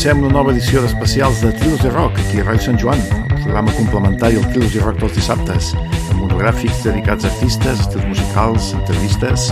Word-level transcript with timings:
Comencem 0.00 0.22
una 0.24 0.32
nova 0.32 0.52
edició 0.54 0.80
d'especials 0.80 1.42
de 1.44 1.50
Trilos 1.60 1.82
de 1.84 1.90
Rock 1.92 2.16
aquí 2.22 2.38
a 2.40 2.44
Ràdio 2.46 2.62
Sant 2.64 2.78
Joan, 2.80 3.02
el 3.20 3.42
programa 3.42 3.74
complementari 3.76 4.38
al 4.40 4.46
Trilos 4.54 4.72
de 4.72 4.80
Rock 4.80 5.02
dels 5.02 5.18
dissabtes, 5.18 5.68
amb 5.74 6.22
monogràfics 6.22 6.80
dedicats 6.86 7.28
a 7.28 7.28
artistes, 7.28 7.82
estils 7.84 8.06
musicals, 8.08 8.70
entrevistes... 8.80 9.50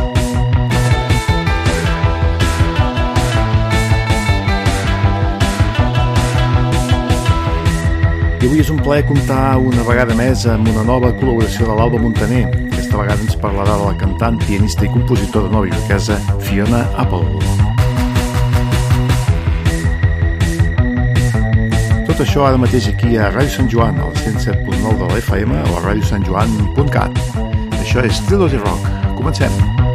I 8.40 8.48
avui 8.48 8.64
és 8.64 8.72
un 8.72 8.80
plaer 8.80 9.04
comptar 9.04 9.60
una 9.60 9.84
vegada 9.84 10.16
més 10.16 10.48
amb 10.48 10.72
una 10.72 10.88
nova 10.88 11.12
col·laboració 11.20 11.68
de 11.68 11.76
l'Alba 11.76 12.00
Montaner. 12.00 12.46
Aquesta 12.72 13.02
vegada 13.04 13.20
ens 13.20 13.36
parlarà 13.36 13.76
de 13.76 13.92
la 13.92 13.96
cantant, 14.00 14.40
pianista 14.48 14.88
i 14.88 14.94
compositora 14.96 15.52
nova 15.52 15.68
iorquesa 15.68 16.16
Fiona 16.40 16.86
Apple. 16.96 17.67
Tot 22.18 22.26
això 22.26 22.46
ara 22.48 22.58
mateix 22.58 22.88
aquí 22.90 23.12
a 23.14 23.28
Ràdio 23.30 23.52
Sant 23.54 23.68
Joan, 23.70 24.00
al 24.02 24.10
107.9 24.18 24.96
de 24.98 25.06
l'FM 25.06 25.54
o 25.54 25.76
a 25.78 25.84
radiosantjoan.cat. 25.84 27.20
Això 27.78 28.02
és 28.02 28.18
Trilogy 28.26 28.58
Rock. 28.58 28.90
Comencem. 29.14 29.54
Hola 29.78 29.87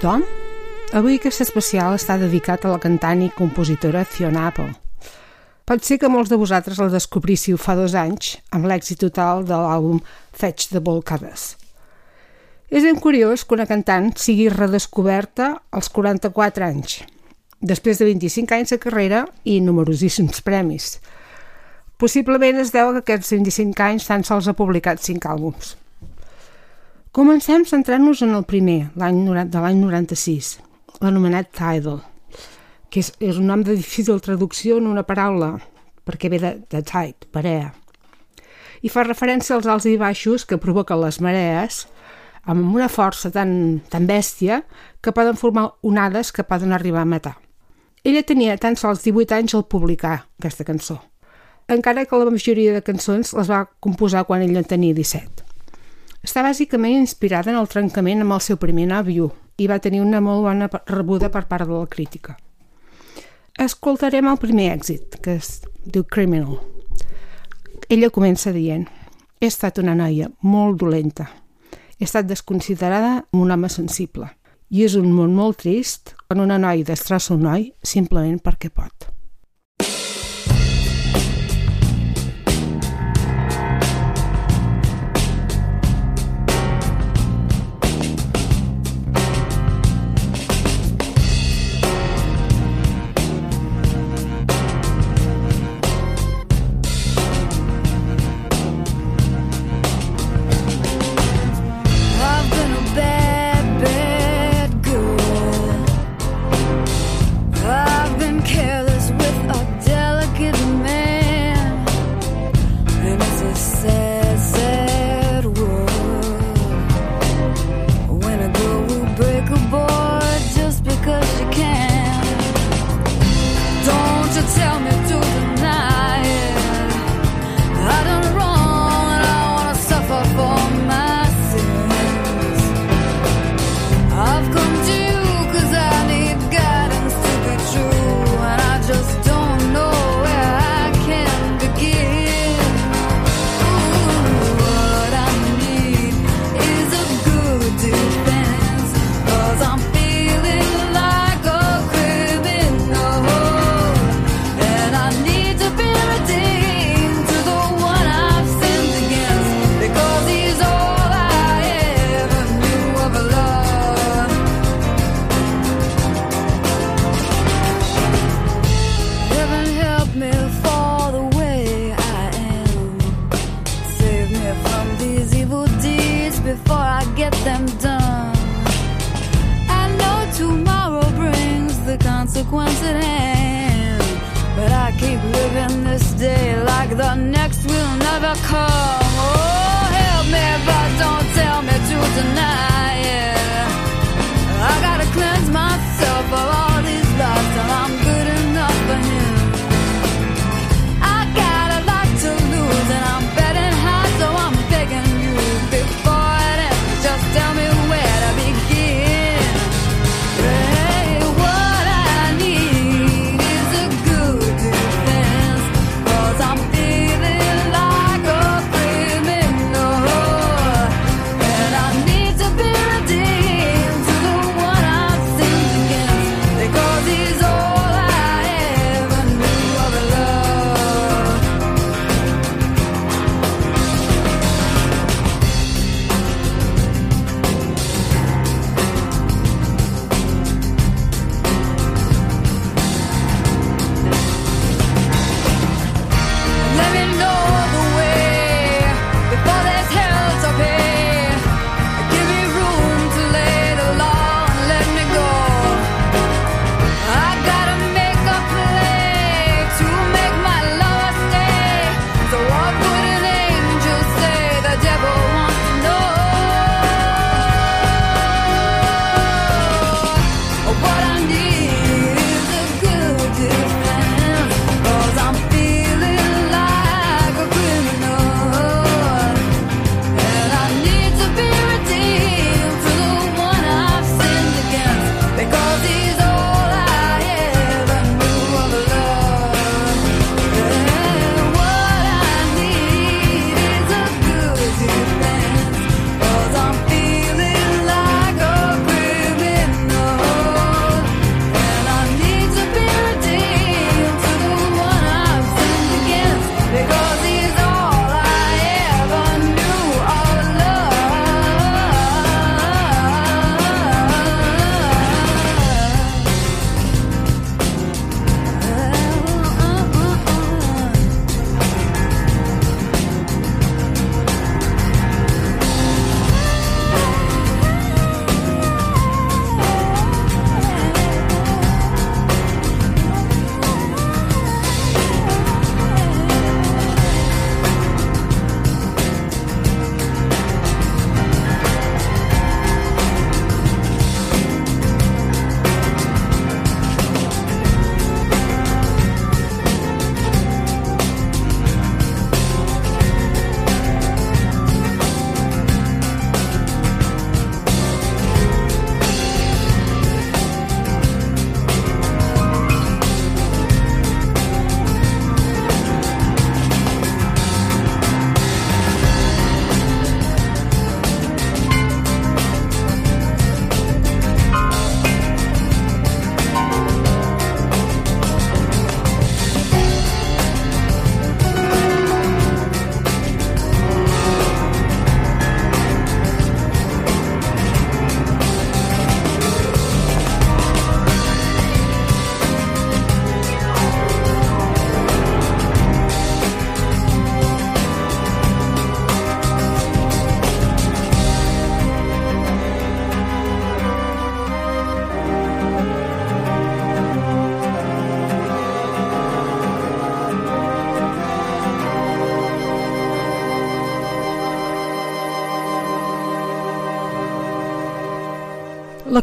tothom. 0.00 0.22
Avui 0.96 1.18
aquest 1.18 1.42
especial 1.44 1.92
està 1.92 2.16
dedicat 2.18 2.64
a 2.64 2.70
la 2.72 2.80
cantant 2.80 3.20
i 3.20 3.28
compositora 3.36 4.06
Fiona 4.08 4.46
Apple. 4.48 4.72
Pot 5.68 5.84
ser 5.84 5.98
que 6.00 6.08
molts 6.08 6.30
de 6.32 6.38
vosaltres 6.40 6.80
la 6.80 6.88
descobríssiu 6.88 7.58
fa 7.60 7.76
dos 7.76 7.92
anys 7.94 8.38
amb 8.50 8.64
l'èxit 8.64 9.02
total 9.04 9.44
de 9.44 9.52
l'àlbum 9.52 10.00
Fetch 10.32 10.70
the 10.72 10.80
Covers. 10.80 11.56
És 12.70 12.82
ben 12.82 12.96
curiós 12.96 13.44
que 13.44 13.54
una 13.54 13.68
cantant 13.68 14.14
sigui 14.16 14.48
redescoberta 14.48 15.60
als 15.70 15.90
44 15.92 16.64
anys, 16.64 17.02
després 17.60 17.98
de 17.98 18.08
25 18.08 18.56
anys 18.56 18.70
de 18.70 18.78
carrera 18.78 19.26
i 19.44 19.60
numerosíssims 19.60 20.40
premis. 20.40 20.98
Possiblement 21.98 22.56
es 22.56 22.72
deu 22.72 22.94
que 22.94 23.04
aquests 23.04 23.36
25 23.36 23.84
anys 23.84 24.08
tan 24.08 24.24
sols 24.24 24.48
ha 24.48 24.56
publicat 24.56 25.02
5 25.02 25.28
àlbums. 25.28 25.76
Comencem 27.10 27.64
centrant-nos 27.66 28.20
en 28.22 28.36
el 28.38 28.44
primer, 28.46 28.92
l'any 28.94 29.16
de 29.50 29.58
l'any 29.58 29.80
96, 29.82 30.50
l'anomenat 31.02 31.48
Tidal, 31.50 31.96
que 32.86 33.02
és, 33.02 33.08
és 33.18 33.40
un 33.40 33.48
nom 33.50 33.64
de 33.66 33.74
difícil 33.74 34.20
traducció 34.22 34.76
en 34.78 34.86
una 34.86 35.02
paraula, 35.02 35.56
perquè 36.06 36.30
ve 36.30 36.38
de, 36.38 36.52
de 36.70 36.84
tide, 36.86 37.26
marea, 37.34 37.72
i 38.86 38.94
fa 38.94 39.02
referència 39.08 39.56
als 39.56 39.66
alts 39.66 39.90
i 39.90 39.96
baixos 39.98 40.46
que 40.46 40.60
provoquen 40.62 41.02
les 41.02 41.18
marees, 41.18 41.80
amb 42.46 42.78
una 42.78 42.86
força 42.86 43.34
tan, 43.34 43.82
tan 43.90 44.06
bèstia 44.06 44.62
que 45.02 45.10
poden 45.10 45.34
formar 45.34 45.66
onades 45.82 46.30
que 46.30 46.46
poden 46.46 46.70
arribar 46.70 47.02
a 47.02 47.10
matar. 47.10 47.36
Ella 48.06 48.22
tenia 48.22 48.54
tan 48.54 48.78
sols 48.78 49.02
18 49.02 49.40
anys 49.42 49.58
al 49.58 49.66
publicar 49.66 50.28
aquesta 50.38 50.62
cançó, 50.62 51.02
encara 51.66 52.06
que 52.06 52.22
la 52.22 52.30
majoria 52.30 52.78
de 52.78 52.86
cançons 52.86 53.34
les 53.34 53.50
va 53.50 53.64
composar 53.82 54.28
quan 54.30 54.46
ella 54.46 54.62
en 54.62 54.74
tenia 54.78 54.94
17. 54.94 55.49
Està 56.20 56.42
bàsicament 56.44 56.98
inspirada 56.98 57.48
en 57.52 57.56
el 57.56 57.68
trencament 57.72 58.20
amb 58.20 58.36
el 58.36 58.42
seu 58.44 58.58
primer 58.60 58.86
nòvio 58.90 59.30
i 59.56 59.68
va 59.70 59.80
tenir 59.80 60.02
una 60.04 60.20
molt 60.20 60.44
bona 60.44 60.68
rebuda 60.90 61.30
per 61.32 61.46
part 61.48 61.68
de 61.68 61.72
la 61.72 61.88
crítica. 61.88 62.36
Escoltarem 63.60 64.28
el 64.28 64.40
primer 64.40 64.70
èxit, 64.74 65.16
que 65.24 65.38
es 65.40 65.60
diu 65.84 66.04
Criminal. 66.04 66.60
Ella 67.88 68.10
comença 68.12 68.52
dient 68.52 68.86
He 69.40 69.48
estat 69.48 69.80
una 69.80 69.94
noia 69.96 70.28
molt 70.44 70.76
dolenta, 70.80 71.30
he 71.98 72.04
estat 72.04 72.28
desconsiderada 72.28 73.22
com 73.30 73.46
un 73.46 73.52
home 73.52 73.68
sensible. 73.72 74.28
I 74.70 74.84
és 74.86 74.94
un 74.94 75.08
món 75.12 75.32
molt 75.34 75.62
trist 75.64 76.14
quan 76.28 76.44
una 76.44 76.60
noia 76.60 76.84
destrossa 76.84 77.34
un 77.34 77.48
noi 77.48 77.70
simplement 77.82 78.38
perquè 78.44 78.68
pot. 78.68 79.08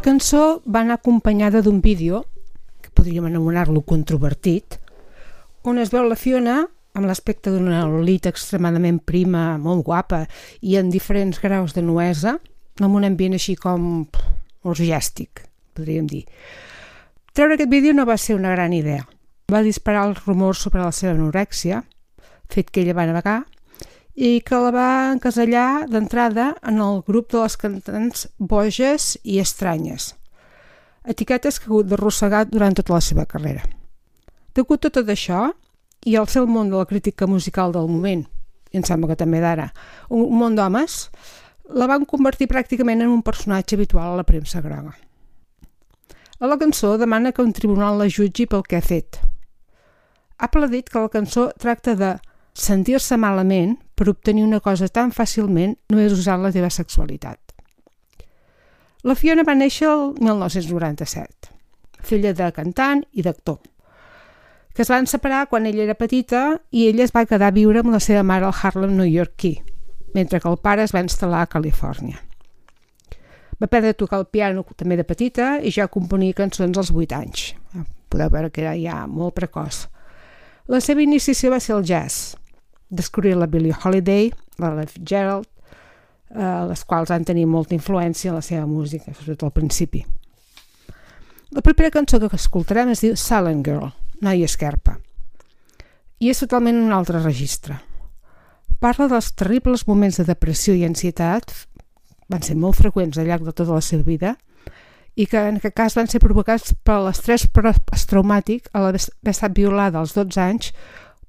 Cançó 0.07 0.61
va 0.63 0.85
anar 0.85 1.01
acompanyada 1.01 1.59
d'un 1.61 1.81
vídeo, 1.83 2.23
que 2.79 2.93
podríem 2.95 3.25
anomenar-lo 3.27 3.81
controvertit, 3.83 4.77
on 5.67 5.81
es 5.83 5.91
veu 5.91 6.05
la 6.07 6.15
Fiona 6.15 6.61
amb 6.95 7.09
l'aspecte 7.09 7.51
d'una 7.51 7.81
Lolita 7.91 8.31
extremadament 8.31 9.01
prima, 9.03 9.57
molt 9.59 9.83
guapa 9.83 10.21
i 10.63 10.77
en 10.79 10.93
diferents 10.93 11.41
graus 11.43 11.75
de 11.75 11.83
nuesa, 11.83 12.37
amb 12.79 12.95
un 12.95 13.03
ambient 13.03 13.35
així 13.35 13.57
com 13.59 14.07
orgiàstic, 14.63 15.43
podríem 15.75 16.07
dir. 16.07 16.23
Treure 17.35 17.59
aquest 17.59 17.73
vídeo 17.75 17.91
no 17.93 18.07
va 18.07 18.15
ser 18.15 18.39
una 18.39 18.55
gran 18.55 18.71
idea. 18.71 19.03
Va 19.51 19.65
disparar 19.65 20.07
els 20.07 20.23
rumors 20.23 20.63
sobre 20.63 20.85
la 20.85 20.95
seva 20.95 21.17
anorèxia, 21.17 21.83
fet 22.47 22.71
que 22.71 22.85
ella 22.85 22.95
va 22.95 23.09
navegar, 23.11 23.41
i 24.17 24.41
que 24.41 24.57
la 24.57 24.71
va 24.74 24.91
encasellar 25.13 25.86
d'entrada 25.91 26.55
en 26.65 26.81
el 26.81 27.03
grup 27.05 27.29
de 27.31 27.43
les 27.43 27.55
cantants 27.62 28.25
boges 28.39 29.12
i 29.21 29.38
estranyes, 29.38 30.15
etiquetes 31.05 31.59
que 31.59 31.69
ha 31.69 31.71
hagut 31.71 31.91
d'arrossegar 31.91 32.47
durant 32.50 32.74
tota 32.74 32.95
la 32.97 33.03
seva 33.05 33.27
carrera. 33.29 33.62
Degut 34.57 34.89
a 34.89 34.89
tot 34.89 35.13
això, 35.13 35.51
i 36.01 36.15
al 36.17 36.25
el 36.33 36.50
món 36.50 36.74
de 36.74 36.77
la 36.81 36.89
crítica 36.89 37.27
musical 37.27 37.71
del 37.71 37.88
moment, 37.88 38.25
i 38.74 38.81
em 38.81 38.83
sembla 38.83 39.13
que 39.13 39.21
també 39.21 39.39
d'ara, 39.39 39.69
un 40.09 40.33
món 40.33 40.57
d'homes, 40.57 40.97
la 41.77 41.86
van 41.86 42.05
convertir 42.05 42.50
pràcticament 42.50 43.03
en 43.03 43.13
un 43.13 43.21
personatge 43.21 43.75
habitual 43.75 44.13
a 44.13 44.17
la 44.17 44.25
premsa 44.25 44.62
groga. 44.62 44.97
A 46.39 46.47
la 46.47 46.57
cançó 46.57 46.97
demana 46.97 47.31
que 47.31 47.41
un 47.41 47.53
tribunal 47.53 48.00
la 48.00 48.09
jutgi 48.09 48.47
pel 48.47 48.63
que 48.63 48.77
ha 48.77 48.81
fet. 48.81 49.19
Ha 50.38 50.50
dit 50.69 50.89
que 50.89 51.00
la 51.00 51.09
cançó 51.09 51.51
tracta 51.57 51.95
de 51.95 52.17
sentir-se 52.53 53.17
malament 53.17 53.77
per 53.98 54.10
obtenir 54.13 54.46
una 54.46 54.62
cosa 54.62 54.88
tan 54.88 55.10
fàcilment 55.12 55.74
només 55.89 56.13
usant 56.13 56.44
la 56.44 56.54
teva 56.54 56.70
sexualitat. 56.70 57.42
La 59.04 59.16
Fiona 59.16 59.46
va 59.48 59.58
néixer 59.58 59.89
el 59.89 60.13
1997, 60.20 61.50
filla 62.06 62.36
de 62.38 62.51
cantant 62.54 63.04
i 63.13 63.25
d'actor 63.25 63.58
que 64.77 64.84
es 64.84 64.89
van 64.89 65.08
separar 65.08 65.48
quan 65.50 65.66
ella 65.66 65.82
era 65.88 65.96
petita 65.98 66.62
i 66.70 66.84
ella 66.86 67.01
es 67.08 67.10
va 67.10 67.24
quedar 67.25 67.48
a 67.50 67.54
viure 67.56 67.82
amb 67.82 67.89
la 67.89 67.98
seva 67.98 68.22
mare 68.22 68.46
al 68.46 68.54
Harlem 68.54 68.92
New 68.94 69.08
Yorkí, 69.10 69.56
mentre 70.13 70.38
que 70.39 70.51
el 70.51 70.60
pare 70.62 70.84
es 70.86 70.94
va 70.94 71.01
instal·lar 71.01 71.39
a 71.42 71.50
Califòrnia. 71.50 72.20
Va 73.58 73.66
aprendre 73.66 73.96
a 73.96 73.98
tocar 73.98 74.20
el 74.22 74.27
piano 74.30 74.62
també 74.77 75.00
de 75.00 75.04
petita 75.04 75.56
i 75.66 75.72
ja 75.74 75.88
componia 75.89 76.38
cançons 76.38 76.77
als 76.77 76.92
8 76.94 77.18
anys. 77.18 77.48
Podeu 78.06 78.30
veure 78.30 78.51
que 78.54 78.62
era 78.62 78.75
ja 78.77 79.00
molt 79.10 79.34
precoç. 79.39 79.88
La 80.70 80.77
seva 80.77 81.01
iniciació 81.01 81.50
va 81.50 81.60
ser 81.60 81.74
el 81.74 81.82
jazz. 81.82 82.38
Descobrir 82.89 83.36
la 83.36 83.48
Billie 83.48 83.75
Holiday, 83.75 84.32
la 84.58 84.74
Lev 84.75 84.94
Gerald, 85.03 85.48
eh, 86.32 86.65
les 86.70 86.84
quals 86.86 87.12
han 87.12 87.25
tenir 87.25 87.46
molta 87.48 87.75
influència 87.75 88.32
en 88.32 88.39
la 88.39 88.46
seva 88.46 88.65
música, 88.65 89.13
sobretot 89.13 89.48
al 89.48 89.56
principi. 89.56 90.06
La 91.51 91.63
propera 91.63 91.91
cançó 91.91 92.20
que 92.20 92.36
escoltarem 92.36 92.91
es 92.91 93.03
diu 93.03 93.15
Silent 93.15 93.63
Girl, 93.65 93.91
Noia 94.22 94.48
Esquerpa. 94.48 94.98
I 96.20 96.32
és 96.32 96.41
totalment 96.41 96.79
un 96.82 96.91
altre 96.91 97.22
registre. 97.24 97.77
Parla 98.79 99.08
dels 99.08 99.32
terribles 99.34 99.88
moments 99.88 100.20
de 100.20 100.25
depressió 100.27 100.75
i 100.75 100.84
ansietat, 100.86 101.53
van 102.27 102.44
ser 102.44 102.58
molt 102.60 102.77
freqüents 102.77 103.17
al 103.17 103.29
llarg 103.29 103.46
de 103.48 103.53
tota 103.56 103.77
la 103.77 103.82
seva 103.82 104.03
vida, 104.03 104.36
i 105.17 105.25
que 105.25 105.39
en 105.50 105.58
aquest 105.58 105.74
cas 105.74 105.96
van 105.98 106.10
ser 106.12 106.22
provocats 106.22 106.75
per 106.86 107.00
l'estrès 107.01 107.48
traumàtic 108.10 108.67
a 108.74 108.84
l'haver 108.84 109.01
estat 109.32 109.56
violada 109.58 109.98
als 109.98 110.13
12 110.13 110.41
anys 110.44 110.74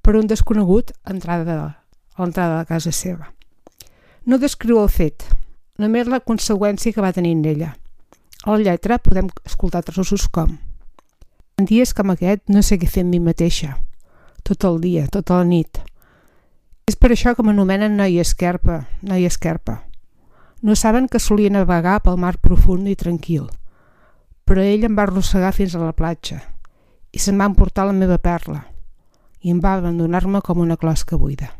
per 0.01 0.15
un 0.15 0.27
desconegut 0.27 0.93
a 1.03 1.13
l'entrada 1.13 2.55
de 2.57 2.65
casa 2.69 2.91
seva. 2.91 3.33
No 4.25 4.37
descriu 4.37 4.81
el 4.83 4.89
fet, 4.89 5.27
només 5.77 6.07
la 6.07 6.23
conseqüència 6.23 6.93
que 6.93 7.03
va 7.03 7.13
tenir 7.15 7.35
en 7.37 7.45
ella. 7.45 7.75
A 8.45 8.55
la 8.55 8.63
lletra 8.63 8.99
podem 9.03 9.29
escoltar 9.45 9.83
trossos 9.83 10.27
com 10.31 10.57
en 11.59 11.65
dies 11.67 11.91
com 11.91 12.13
aquest 12.13 12.45
no 12.47 12.61
sé 12.63 12.77
què 12.79 12.87
fer 12.87 13.03
amb 13.03 13.11
mi 13.11 13.19
mateixa. 13.19 13.73
Tot 14.47 14.63
el 14.63 14.79
dia, 14.79 15.07
tota 15.11 15.41
la 15.41 15.47
nit. 15.47 15.81
És 16.87 16.95
per 16.95 17.11
això 17.11 17.33
que 17.35 17.43
m'anomenen 17.43 17.97
noia 17.99 18.23
esquerpa, 18.23 18.85
noia 19.03 19.27
esquerpa. 19.27 19.81
No 20.63 20.75
saben 20.79 21.09
que 21.11 21.19
solia 21.19 21.51
navegar 21.51 21.99
pel 22.05 22.15
mar 22.17 22.37
profund 22.39 22.87
i 22.87 22.95
tranquil. 22.95 23.49
Però 24.47 24.63
ell 24.63 24.87
em 24.87 24.95
va 24.95 25.03
arrossegar 25.03 25.51
fins 25.55 25.75
a 25.75 25.83
la 25.83 25.91
platja 25.91 26.39
i 27.11 27.19
se'n 27.19 27.37
va 27.41 27.49
emportar 27.49 27.89
la 27.89 27.97
meva 27.97 28.17
perla 28.23 28.63
i 29.41 29.53
em 29.53 29.59
va 29.63 29.77
abandonar-me 29.77 30.41
com 30.41 30.59
una 30.59 30.77
closca 30.77 31.17
buida. 31.17 31.58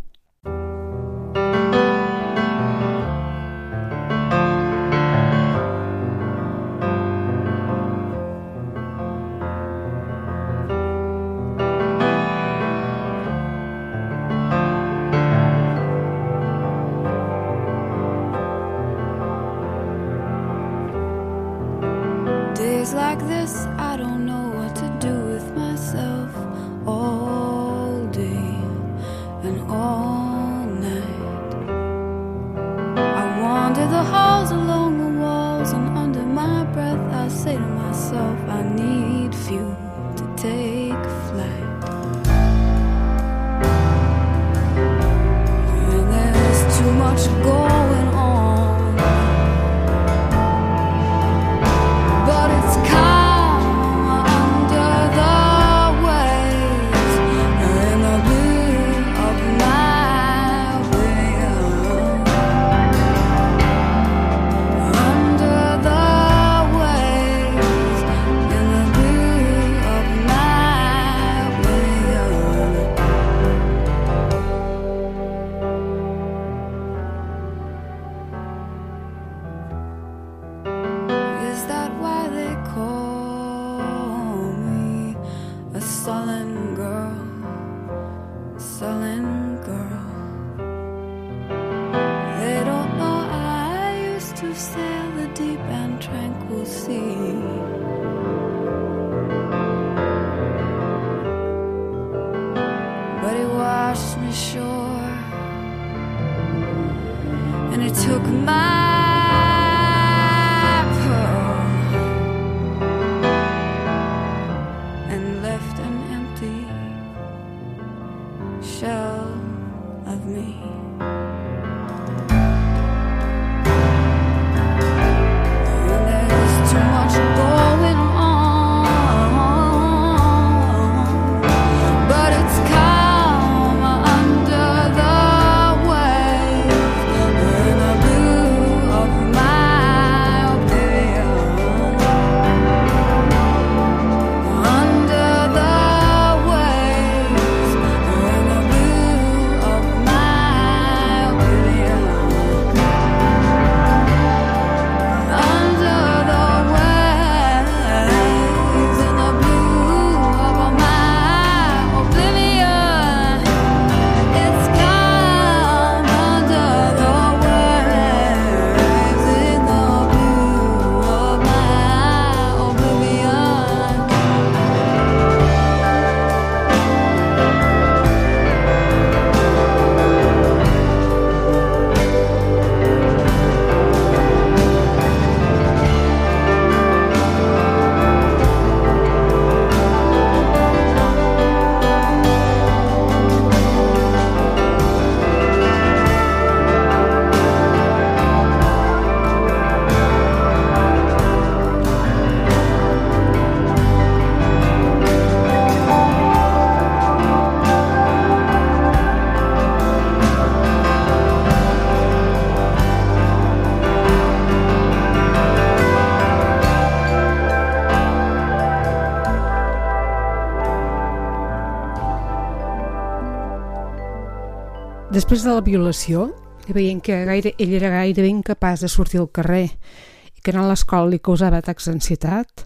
Després 225.20 225.42
de 225.44 225.52
la 225.52 225.60
violació, 225.60 226.30
veient 226.72 227.02
que 227.04 227.16
gaire, 227.28 227.52
ell 227.60 227.74
era 227.76 227.90
gairebé 227.92 228.30
incapaç 228.32 228.86
de 228.86 228.88
sortir 228.88 229.18
al 229.20 229.26
carrer 229.36 229.66
i 229.68 230.40
que 230.40 230.54
a 230.56 230.62
l'escola 230.64 231.10
li 231.12 231.18
causava 231.20 231.58
atacs 231.60 231.90
d'ansietat, 231.90 232.64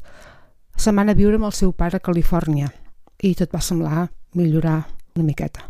se'n 0.77 0.93
va 0.93 1.01
anar 1.01 1.15
a 1.15 1.17
viure 1.17 1.39
amb 1.39 1.47
el 1.47 1.55
seu 1.57 1.71
pare 1.73 1.97
a 1.97 2.03
Califòrnia 2.05 2.67
i 3.25 3.31
tot 3.39 3.55
va 3.55 3.61
semblar 3.61 4.03
millorar 4.37 4.75
una 5.15 5.25
miqueta. 5.25 5.65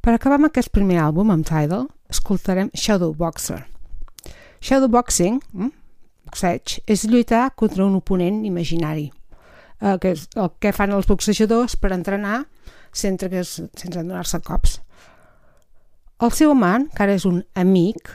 Per 0.00 0.14
acabar 0.14 0.38
amb 0.40 0.48
aquest 0.48 0.72
primer 0.72 0.96
àlbum, 1.02 1.34
amb 1.34 1.44
Tidal, 1.44 1.84
escoltarem 2.08 2.72
Shadow 2.72 3.12
Boxer. 3.12 3.60
Shadow 4.64 4.88
Boxing, 4.88 5.42
hm? 5.52 5.74
boxeig, 6.30 6.78
és 6.88 7.04
lluitar 7.04 7.50
contra 7.52 7.84
un 7.84 8.00
oponent 8.00 8.46
imaginari, 8.48 9.10
eh, 9.82 9.98
que 10.00 10.16
és 10.16 10.24
el 10.40 10.54
que 10.56 10.72
fan 10.72 10.96
els 10.96 11.12
boxejadors 11.12 11.76
per 11.76 11.92
entrenar 11.92 12.46
sense, 12.96 13.28
sense 13.52 14.00
donar-se 14.00 14.40
cops. 14.40 14.80
El 16.16 16.32
seu 16.32 16.54
amant, 16.54 16.86
que 16.88 17.02
ara 17.04 17.12
és 17.12 17.26
un 17.28 17.42
amic, 17.60 18.08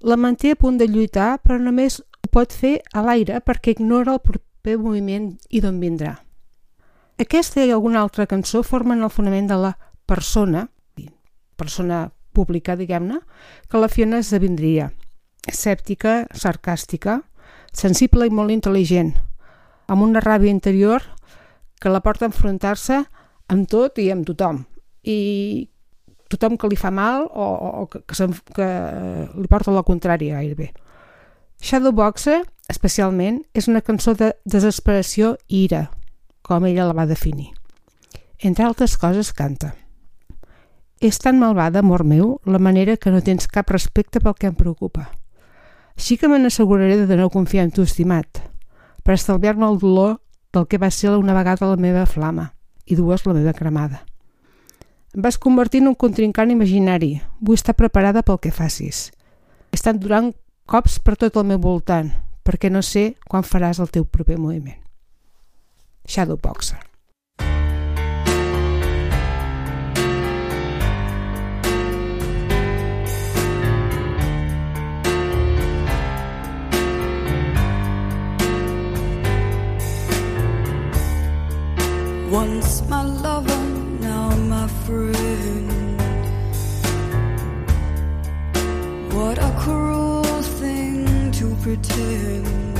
la 0.00 0.16
manté 0.16 0.54
a 0.54 0.56
punt 0.56 0.78
de 0.80 0.86
lluitar, 0.88 1.42
però 1.44 1.58
només 1.60 1.98
ho 2.00 2.28
pot 2.32 2.52
fer 2.56 2.78
a 2.96 3.02
l'aire 3.04 3.42
perquè 3.44 3.74
ignora 3.74 4.14
el 4.14 4.22
proper 4.24 4.78
moviment 4.80 5.34
i 5.50 5.60
d'on 5.60 5.76
vindrà. 5.82 6.14
Aquesta 7.20 7.60
i 7.60 7.72
alguna 7.74 8.00
altra 8.00 8.24
cançó 8.26 8.62
formen 8.64 9.04
el 9.04 9.12
fonament 9.12 9.50
de 9.50 9.58
la 9.60 9.74
persona, 10.08 10.64
persona 11.60 12.06
pública, 12.32 12.78
diguem-ne, 12.80 13.20
que 13.68 13.78
la 13.78 13.92
Fiona 13.92 14.22
esdevindria. 14.24 14.88
Escèptica, 15.44 16.24
sarcàstica, 16.32 17.20
sensible 17.76 18.24
i 18.24 18.32
molt 18.32 18.56
intel·ligent, 18.56 19.12
amb 19.92 20.02
una 20.02 20.24
ràbia 20.24 20.50
interior 20.50 21.04
que 21.76 21.92
la 21.92 22.00
porta 22.00 22.24
a 22.24 22.32
enfrontar-se 22.32 23.02
amb 23.52 23.68
tot 23.68 24.00
i 24.00 24.08
amb 24.10 24.24
tothom. 24.24 24.64
I 25.04 25.68
tothom 26.32 26.56
que 26.58 26.68
li 26.70 26.78
fa 26.78 26.90
mal 26.94 27.26
o, 27.28 27.44
o 27.82 27.86
que, 27.90 28.00
que, 28.06 28.28
que 28.56 28.68
li 29.34 29.50
porta 29.50 29.74
la 29.74 29.84
contrària 29.86 30.38
gairebé. 30.40 30.70
Shadowboxer, 31.64 32.42
especialment, 32.68 33.42
és 33.54 33.68
una 33.70 33.82
cançó 33.84 34.14
de 34.18 34.32
desesperació 34.44 35.34
i 35.48 35.64
ira, 35.64 35.88
com 36.42 36.66
ella 36.68 36.88
la 36.88 36.96
va 36.96 37.06
definir. 37.08 37.52
Entre 38.44 38.64
altres 38.64 38.98
coses, 39.00 39.32
canta. 39.32 39.72
És 41.00 41.18
tan 41.20 41.38
malvada, 41.40 41.80
amor 41.80 42.04
meu, 42.04 42.38
la 42.44 42.60
manera 42.60 42.96
que 42.96 43.12
no 43.12 43.22
tens 43.24 43.48
cap 43.48 43.70
respecte 43.72 44.20
pel 44.20 44.36
que 44.38 44.48
em 44.50 44.56
preocupa. 44.56 45.10
Així 45.96 46.16
que 46.18 46.28
me 46.28 46.38
n'asseguraré 46.40 47.06
de 47.06 47.16
no 47.16 47.30
confiar 47.30 47.64
en 47.64 47.72
tu, 47.72 47.84
estimat, 47.86 48.40
per 49.04 49.14
estalviar-me 49.14 49.68
el 49.68 49.78
dolor 49.78 50.18
del 50.52 50.66
que 50.66 50.78
va 50.78 50.90
ser 50.90 51.14
una 51.16 51.34
vegada 51.36 51.68
la 51.68 51.76
meva 51.76 52.06
flama 52.06 52.50
i 52.86 52.96
dues 52.96 53.24
la 53.26 53.34
meva 53.34 53.52
cremada. 53.52 54.04
Em 55.14 55.22
vas 55.22 55.38
convertir 55.38 55.78
en 55.78 55.92
un 55.92 55.94
contrincant 55.94 56.50
imaginari. 56.50 57.20
Vull 57.38 57.54
estar 57.54 57.76
preparada 57.78 58.24
pel 58.26 58.40
que 58.42 58.50
facis. 58.50 59.12
He 59.70 59.78
estat 59.78 60.00
durant 60.02 60.32
cops 60.66 60.98
per 60.98 61.14
tot 61.14 61.38
el 61.38 61.46
meu 61.46 61.60
voltant, 61.62 62.10
perquè 62.42 62.66
no 62.70 62.82
sé 62.82 63.12
quan 63.30 63.46
faràs 63.46 63.78
el 63.78 63.92
teu 63.94 64.02
proper 64.04 64.40
moviment. 64.42 64.80
Shadowboxer. 66.10 66.82
Once 82.34 82.82
my 82.90 83.04
lover 83.22 83.63
friend. 84.68 86.00
What 89.12 89.38
a 89.38 89.50
cruel 89.58 90.42
thing 90.58 91.32
to 91.32 91.54
pretend. 91.62 92.78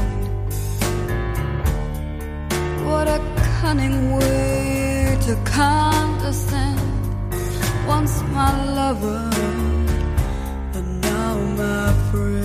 What 2.86 3.08
a 3.08 3.20
cunning 3.60 4.16
way 4.16 5.18
to 5.26 5.36
condescend. 5.44 6.80
Once 7.86 8.22
my 8.32 8.52
lover, 8.74 9.30
and 10.74 11.00
now 11.00 11.36
my 11.56 11.92
friend. 12.10 12.43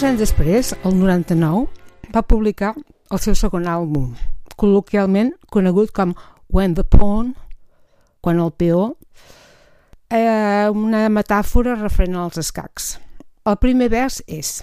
Tres 0.00 0.14
anys 0.14 0.20
després, 0.22 0.68
el 0.88 0.94
99, 0.96 1.66
va 2.08 2.20
publicar 2.24 2.70
el 3.12 3.20
seu 3.20 3.34
segon 3.36 3.66
àlbum, 3.68 4.14
col·loquialment 4.56 5.34
conegut 5.52 5.90
com 5.92 6.14
When 6.48 6.72
the 6.78 6.86
Pawn, 6.88 7.34
quan 8.24 8.38
el 8.40 8.48
peó, 8.56 8.94
eh, 10.08 10.70
una 10.72 11.02
metàfora 11.12 11.74
referent 11.76 12.16
als 12.16 12.40
escacs. 12.40 12.86
El 13.44 13.58
primer 13.60 13.90
vers 13.92 14.22
és 14.24 14.62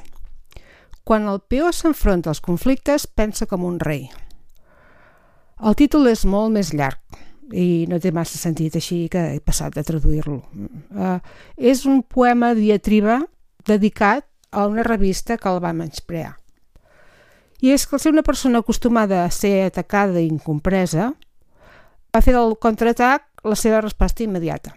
Quan 1.06 1.30
el 1.30 1.38
peó 1.46 1.70
s'enfronta 1.70 2.34
als 2.34 2.42
conflictes, 2.42 3.06
pensa 3.06 3.46
com 3.46 3.62
un 3.70 3.78
rei. 3.78 4.08
El 5.62 5.78
títol 5.78 6.10
és 6.10 6.26
molt 6.26 6.50
més 6.56 6.74
llarg 6.74 7.22
i 7.54 7.86
no 7.86 8.02
té 8.02 8.10
massa 8.10 8.42
sentit 8.42 8.82
així 8.82 9.04
que 9.06 9.36
he 9.36 9.40
passat 9.46 9.78
a 9.78 9.86
traduir-lo. 9.86 10.42
Uh, 10.98 11.22
és 11.56 11.86
un 11.86 12.02
poema 12.02 12.56
diatriba 12.58 13.20
dedicat 13.70 14.26
a 14.52 14.68
una 14.68 14.84
revista 14.84 15.38
que 15.38 15.50
el 15.50 15.62
va 15.64 15.74
menysprear. 15.74 16.36
I 17.62 17.74
és 17.74 17.88
que 17.88 17.98
al 17.98 18.02
ser 18.02 18.14
una 18.14 18.26
persona 18.26 18.62
acostumada 18.62 19.24
a 19.24 19.32
ser 19.34 19.66
atacada 19.66 20.22
i 20.22 20.28
incompresa, 20.30 21.12
va 22.14 22.22
fer 22.22 22.36
del 22.36 22.58
contraatac 22.62 23.46
la 23.48 23.58
seva 23.58 23.82
resposta 23.82 24.24
immediata. 24.24 24.76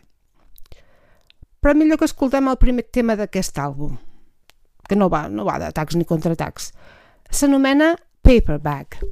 Però 1.61 1.74
millor 1.76 2.00
que 2.00 2.09
escoltem 2.09 2.48
el 2.48 2.61
primer 2.61 2.87
tema 2.88 3.16
d'aquest 3.20 3.59
àlbum, 3.61 3.98
que 4.88 4.96
no 4.96 5.11
va, 5.12 5.26
no 5.28 5.44
va 5.44 5.59
d'atacs 5.61 5.96
ni 5.96 6.09
contraatacs. 6.09 6.72
S'anomena 7.30 7.94
Paperback. 8.24 9.02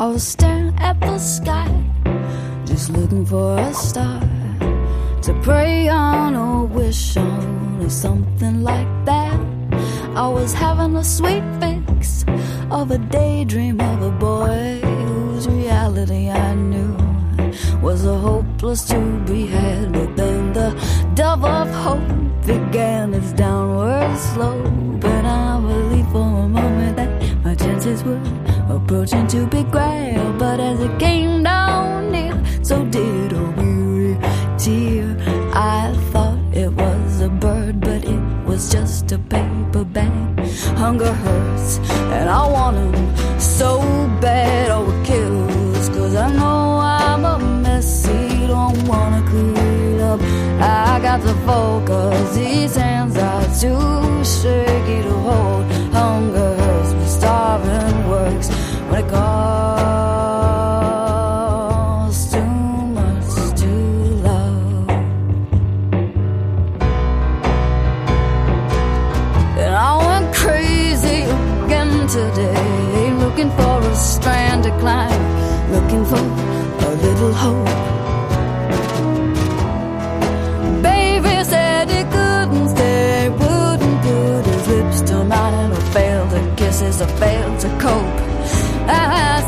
I 0.00 0.08
was 0.08 0.26
staring 0.26 0.74
at 0.80 1.00
the 1.00 1.18
sky, 1.18 1.70
just 2.64 2.90
looking 2.90 3.24
for 3.24 3.56
a 3.56 3.72
star 3.72 4.20
to 5.22 5.40
pray 5.40 5.88
on 5.88 6.34
or 6.34 6.66
wish 6.66 7.16
on 7.16 7.80
or 7.80 7.88
something 7.88 8.64
like 8.64 8.88
that. 9.04 9.38
I 10.16 10.26
was 10.26 10.52
having 10.52 10.96
a 10.96 11.04
sweet 11.04 11.44
fix 11.60 12.24
of 12.72 12.90
a 12.90 12.98
daydream 12.98 13.80
of 13.80 14.02
a 14.02 14.10
boy 14.10 14.80
whose 14.82 15.46
reality 15.46 16.28
I 16.28 16.54
knew 16.54 16.96
was 17.80 18.04
a 18.04 18.18
hopeless 18.18 18.82
to 18.88 18.98
be 19.28 19.46
had. 19.46 19.92
But 19.92 20.16
then 20.16 20.52
the 20.52 20.70
dove 21.14 21.44
of 21.44 21.70
hope 21.70 22.44
began 22.44 23.14
its 23.14 23.30
downward 23.32 24.18
slope, 24.18 24.73
to 29.06 29.46
be 29.46 29.62
grabbed. 29.64 30.38
But 30.38 30.60
as 30.60 30.80
it 30.80 30.98
came 30.98 31.42
down 31.42 32.12
near, 32.12 32.36
so 32.62 32.84
did 32.86 33.32
a 33.32 33.44
weary 33.58 34.16
tear. 34.58 35.16
I 35.52 35.92
thought 36.10 36.38
it 36.52 36.70
was 36.72 37.20
a 37.20 37.28
bird, 37.28 37.80
but 37.80 38.04
it 38.04 38.22
was 38.46 38.72
just 38.72 39.12
a 39.12 39.18
paper 39.18 39.84
bag. 39.84 40.38
Hunger 40.76 41.12
hurts, 41.12 41.78
and 42.16 42.28
I 42.28 42.46
want 42.46 42.64
want 42.64 42.76
'em 42.76 42.94
so 43.38 43.70
bad. 44.20 44.70
Oh, 44.70 44.90
it 44.92 45.06
kills, 45.06 45.88
cause 45.96 46.14
I 46.16 46.28
know 46.38 46.78
I'm 46.78 47.24
a 47.24 47.38
messy, 47.38 48.46
don't 48.46 48.80
wanna 48.88 49.22
clean 49.30 50.00
up. 50.00 50.20
I 50.60 50.98
got 51.06 51.20
to 51.28 51.34
focus, 51.50 52.36
these 52.36 52.74
hands 52.76 53.16
are 53.18 53.46
too 53.60 54.24
shaky 54.24 54.63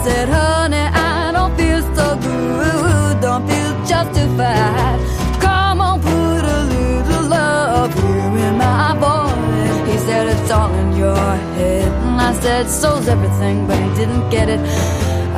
said, 0.07 0.29
honey, 0.29 0.87
I 1.19 1.33
don't 1.37 1.55
feel 1.59 1.83
so 1.99 2.07
good, 2.29 3.15
don't 3.27 3.45
feel 3.51 3.73
justified. 3.93 4.99
Come 5.45 5.81
on, 5.89 5.97
put 6.01 6.43
a 6.59 6.61
little 6.77 7.25
love 7.39 7.93
here 8.03 8.37
in 8.47 8.55
my 8.67 8.89
voice. 9.07 9.77
He 9.91 9.97
said, 10.07 10.25
it's 10.35 10.51
all 10.57 10.73
in 10.83 10.91
your 11.05 11.27
head. 11.57 11.91
And 12.07 12.21
I 12.29 12.33
said, 12.45 12.65
so's 12.69 13.09
everything, 13.09 13.67
but 13.67 13.79
he 13.85 13.91
didn't 14.01 14.27
get 14.31 14.49
it. 14.49 14.61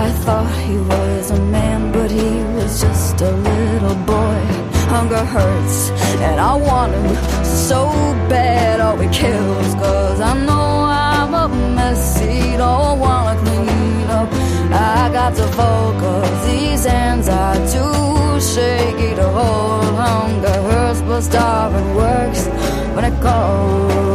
I 0.06 0.08
thought 0.24 0.52
he 0.68 0.76
was 0.92 1.30
a 1.30 1.40
man, 1.56 1.80
but 1.90 2.10
he 2.10 2.30
was 2.56 2.72
just 2.84 3.20
a 3.22 3.32
little 3.50 3.98
boy. 4.14 4.38
Hunger 4.94 5.24
hurts, 5.34 5.78
and 6.28 6.38
I 6.50 6.54
want 6.68 6.92
him 6.92 7.08
so 7.68 7.80
bad. 8.34 8.80
Oh, 8.80 9.00
it 9.00 9.12
kills, 9.12 9.74
cause 9.82 10.20
I 10.20 10.34
know 10.46 10.68
I'm 11.06 11.32
a 11.44 11.46
messy, 11.78 12.56
don't 12.56 12.98
wanna 12.98 13.18
clean 13.18 13.26
up. 13.26 13.27
I 15.08 15.10
got 15.10 15.34
to 15.36 15.46
focus, 15.56 16.46
these 16.46 16.84
hands 16.84 17.28
are 17.30 17.54
too 17.54 18.40
shaky 18.42 19.14
to 19.14 19.26
hold. 19.26 19.94
Hunger 19.94 20.48
hurts, 20.68 21.00
but 21.00 21.22
starving 21.22 21.94
works 21.94 22.46
when 22.94 23.06
it 23.06 23.18
calls. 23.22 24.07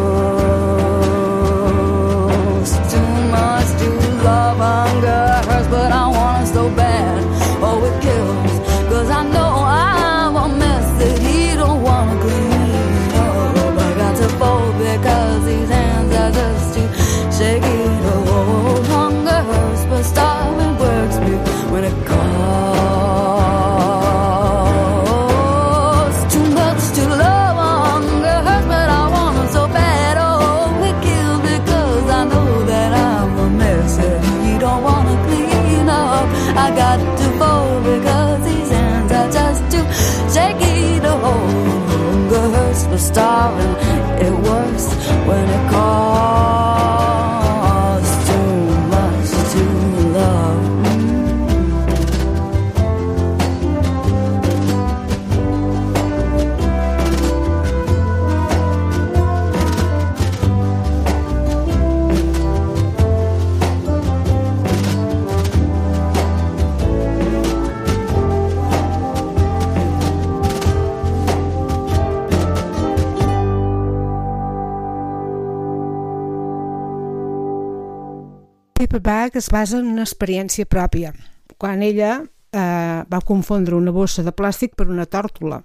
Paperback 78.93 79.37
es 79.37 79.49
basa 79.49 79.79
en 79.79 79.87
una 79.89 80.03
experiència 80.05 80.67
pròpia, 80.69 81.15
quan 81.57 81.81
ella 81.81 82.19
eh, 82.21 82.99
va 83.09 83.19
confondre 83.25 83.73
una 83.73 83.89
bossa 83.89 84.21
de 84.21 84.29
plàstic 84.29 84.75
per 84.77 84.85
una 84.85 85.07
tòrtola. 85.09 85.63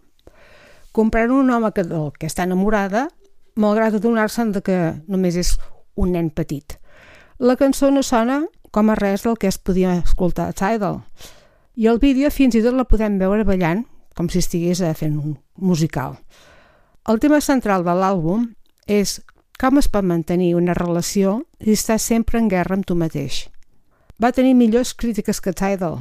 Comprant 0.97 1.35
un 1.37 1.51
home 1.53 1.69
que, 1.77 1.85
del 1.85 2.07
que 2.17 2.25
està 2.25 2.47
enamorada, 2.49 3.03
malgrat 3.61 3.99
adonar-se'n 3.99 4.55
que 4.65 4.79
només 5.13 5.37
és 5.37 5.51
un 6.01 6.17
nen 6.17 6.31
petit. 6.33 6.79
La 7.37 7.59
cançó 7.61 7.91
no 7.93 8.01
sona 8.01 8.47
com 8.73 8.89
a 8.89 8.97
res 8.97 9.27
del 9.29 9.37
que 9.37 9.53
es 9.53 9.61
podia 9.61 9.99
escoltar 9.99 10.49
a 10.49 10.57
Tidal, 10.57 11.03
i 11.77 11.85
el 11.85 12.01
vídeo 12.01 12.33
fins 12.33 12.57
i 12.57 12.65
tot 12.65 12.81
la 12.81 12.89
podem 12.89 13.21
veure 13.21 13.45
ballant, 13.45 13.85
com 14.17 14.33
si 14.33 14.41
estigués 14.41 14.81
fent 14.97 15.21
un 15.21 15.37
musical. 15.61 16.17
El 17.05 17.21
tema 17.21 17.45
central 17.45 17.85
de 17.85 17.93
l'àlbum 17.93 18.49
és 18.89 19.19
com 19.59 19.79
es 19.81 19.89
pot 19.91 20.07
mantenir 20.07 20.53
una 20.55 20.75
relació 20.77 21.43
si 21.59 21.75
estàs 21.75 22.05
sempre 22.13 22.39
en 22.39 22.49
guerra 22.49 22.77
amb 22.79 22.87
tu 22.87 22.95
mateix. 22.95 23.49
Va 24.23 24.31
tenir 24.35 24.55
millors 24.55 24.95
crítiques 24.95 25.41
que 25.43 25.53
Tidal, 25.53 26.01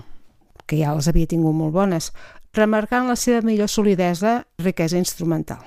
que 0.69 0.77
ja 0.77 0.93
les 0.93 1.07
havia 1.09 1.29
tingut 1.29 1.55
molt 1.57 1.73
bones, 1.73 2.11
remarcant 2.53 3.09
la 3.09 3.15
seva 3.17 3.41
millor 3.45 3.69
solidesa 3.69 4.43
riquesa 4.61 4.97
instrumental. 4.97 5.61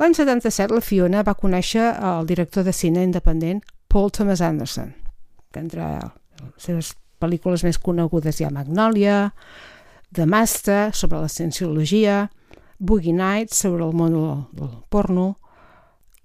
L'any 0.00 0.14
77 0.16 0.72
la 0.72 0.84
Fiona 0.84 1.24
va 1.24 1.36
conèixer 1.36 1.90
el 1.92 2.28
director 2.28 2.64
de 2.64 2.72
cine 2.72 3.04
independent 3.04 3.60
Paul 3.88 4.10
Thomas 4.10 4.40
Anderson, 4.40 4.94
que 5.52 5.60
entre 5.60 5.88
les 5.96 6.64
seves 6.64 6.94
pel·lícules 7.20 7.64
més 7.64 7.78
conegudes 7.80 8.40
hi 8.40 8.46
ha 8.48 8.54
Magnolia, 8.54 9.32
The 10.12 10.24
Master, 10.26 10.94
sobre 10.96 11.20
la 11.20 11.28
cienciologia, 11.28 12.30
Boogie 12.78 13.12
Nights, 13.12 13.60
sobre 13.60 13.84
el 13.84 13.92
món 13.92 14.16
del 14.56 14.72
porno, 14.88 15.36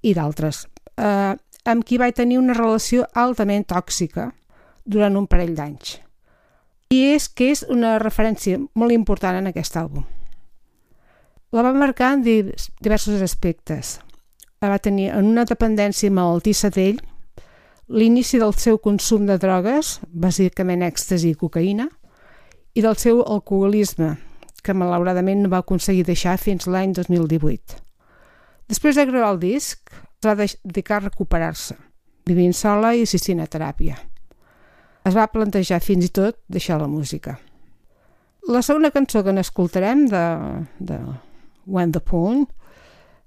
i 0.06 0.13
d'altres, 0.13 0.65
eh, 1.02 1.34
amb 1.65 1.86
qui 1.86 1.98
vaig 1.98 2.15
tenir 2.15 2.38
una 2.38 2.54
relació 2.54 3.08
altament 3.18 3.65
tòxica 3.72 4.30
durant 4.86 5.18
un 5.18 5.28
parell 5.28 5.56
d'anys. 5.58 5.98
I 6.94 7.02
és 7.15 7.28
que 7.28 7.50
és 7.52 7.63
una 7.74 7.98
referència 8.00 8.60
molt 8.78 8.94
important 8.94 9.39
en 9.39 9.50
aquest 9.50 9.78
àlbum. 9.82 10.06
La 11.52 11.63
va 11.65 11.74
marcar 11.74 12.13
en 12.13 12.24
diversos 12.24 13.22
aspectes. 13.22 14.00
La 14.62 14.70
va 14.70 14.80
tenir 14.80 15.10
en 15.10 15.26
una 15.26 15.46
dependència 15.46 16.12
malaltissa 16.12 16.70
d'ell, 16.70 17.00
l'inici 17.88 18.39
del 18.41 18.54
seu 18.54 18.78
consum 18.82 19.26
de 19.26 19.38
drogues, 19.41 20.00
bàsicament 20.10 20.86
èxtasi 20.86 21.34
i 21.34 21.39
cocaïna, 21.39 21.89
i 22.76 22.84
del 22.84 22.98
seu 23.00 23.24
alcoholisme, 23.24 24.15
que 24.62 24.74
malauradament 24.74 25.44
no 25.44 25.54
va 25.54 25.63
aconseguir 25.63 26.06
deixar 26.06 26.38
fins 26.41 26.68
l'any 26.68 26.94
2018. 26.98 27.85
Després 28.67 28.97
de 28.97 29.06
gravar 29.06 29.34
el 29.36 29.39
disc, 29.41 29.91
es 29.93 30.25
va 30.25 30.36
dedicar 30.36 30.97
a 30.97 31.06
recuperar-se, 31.08 31.75
vivint 32.25 32.54
sola 32.54 32.95
i 32.95 33.04
assistint 33.06 33.43
a 33.43 33.49
teràpia. 33.49 33.97
Es 35.06 35.13
va 35.13 35.28
plantejar 35.30 35.84
fins 35.86 36.08
i 36.08 36.10
tot 36.10 36.39
deixar 36.49 36.80
la 36.82 36.89
música. 36.89 37.38
La 38.49 38.62
segona 38.65 38.91
cançó 38.93 39.21
que 39.25 39.34
n'escoltarem 39.34 40.06
de, 40.10 40.23
de 40.80 40.97
When 41.65 41.93
the 41.93 42.01
Poon 42.01 42.45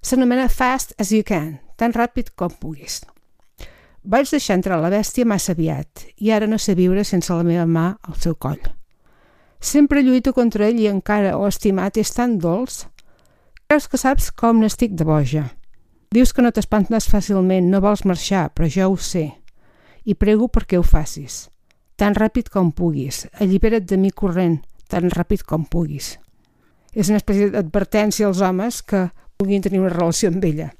s'anomena 0.03 0.49
Fast 0.49 0.95
as 0.99 1.13
You 1.15 1.27
Can, 1.27 1.59
tan 1.79 1.95
ràpid 1.95 2.35
com 2.39 2.51
puguis. 2.51 3.01
Vaig 4.09 4.31
deixar 4.31 4.57
entrar 4.59 4.79
la 4.81 4.91
bèstia 4.91 5.27
massa 5.27 5.53
aviat 5.53 6.05
i 6.23 6.31
ara 6.33 6.47
no 6.47 6.59
sé 6.59 6.75
viure 6.79 7.03
sense 7.05 7.35
la 7.35 7.47
meva 7.47 7.67
mà 7.67 7.89
al 8.03 8.19
seu 8.23 8.35
coll. 8.35 8.63
Sempre 9.61 10.05
lluito 10.07 10.33
contra 10.33 10.69
ell 10.69 10.79
i 10.79 10.87
encara 10.87 11.35
ho 11.37 11.47
estimat 11.49 11.99
és 11.99 12.15
tan 12.15 12.39
dolç. 12.39 12.85
Creus 13.69 13.87
que 13.89 14.01
saps 14.01 14.31
com 14.33 14.63
n'estic 14.63 14.95
de 14.97 15.05
boja. 15.05 15.45
Dius 16.15 16.33
que 16.33 16.43
no 16.43 16.53
t'espantes 16.57 17.09
fàcilment, 17.13 17.69
no 17.69 17.83
vols 17.85 18.07
marxar, 18.09 18.49
però 18.55 18.69
jo 18.73 18.89
ho 18.89 18.97
sé. 18.97 19.27
I 20.09 20.17
prego 20.17 20.49
perquè 20.49 20.79
ho 20.81 20.83
facis. 20.83 21.51
Tan 22.01 22.17
ràpid 22.17 22.49
com 22.49 22.73
puguis. 22.73 23.27
Allibera't 23.39 23.85
de 23.85 24.01
mi 24.01 24.11
corrent, 24.11 24.63
tan 24.89 25.11
ràpid 25.13 25.45
com 25.45 25.69
puguis. 25.69 26.17
És 26.97 27.13
una 27.13 27.21
espècie 27.21 27.53
d'advertència 27.53 28.27
als 28.27 28.41
homes 28.41 28.81
que 28.81 29.11
puguin 29.37 29.63
tenir 29.63 29.85
una 29.85 29.93
relació 29.93 30.33
amb 30.33 30.49
ella 30.49 30.73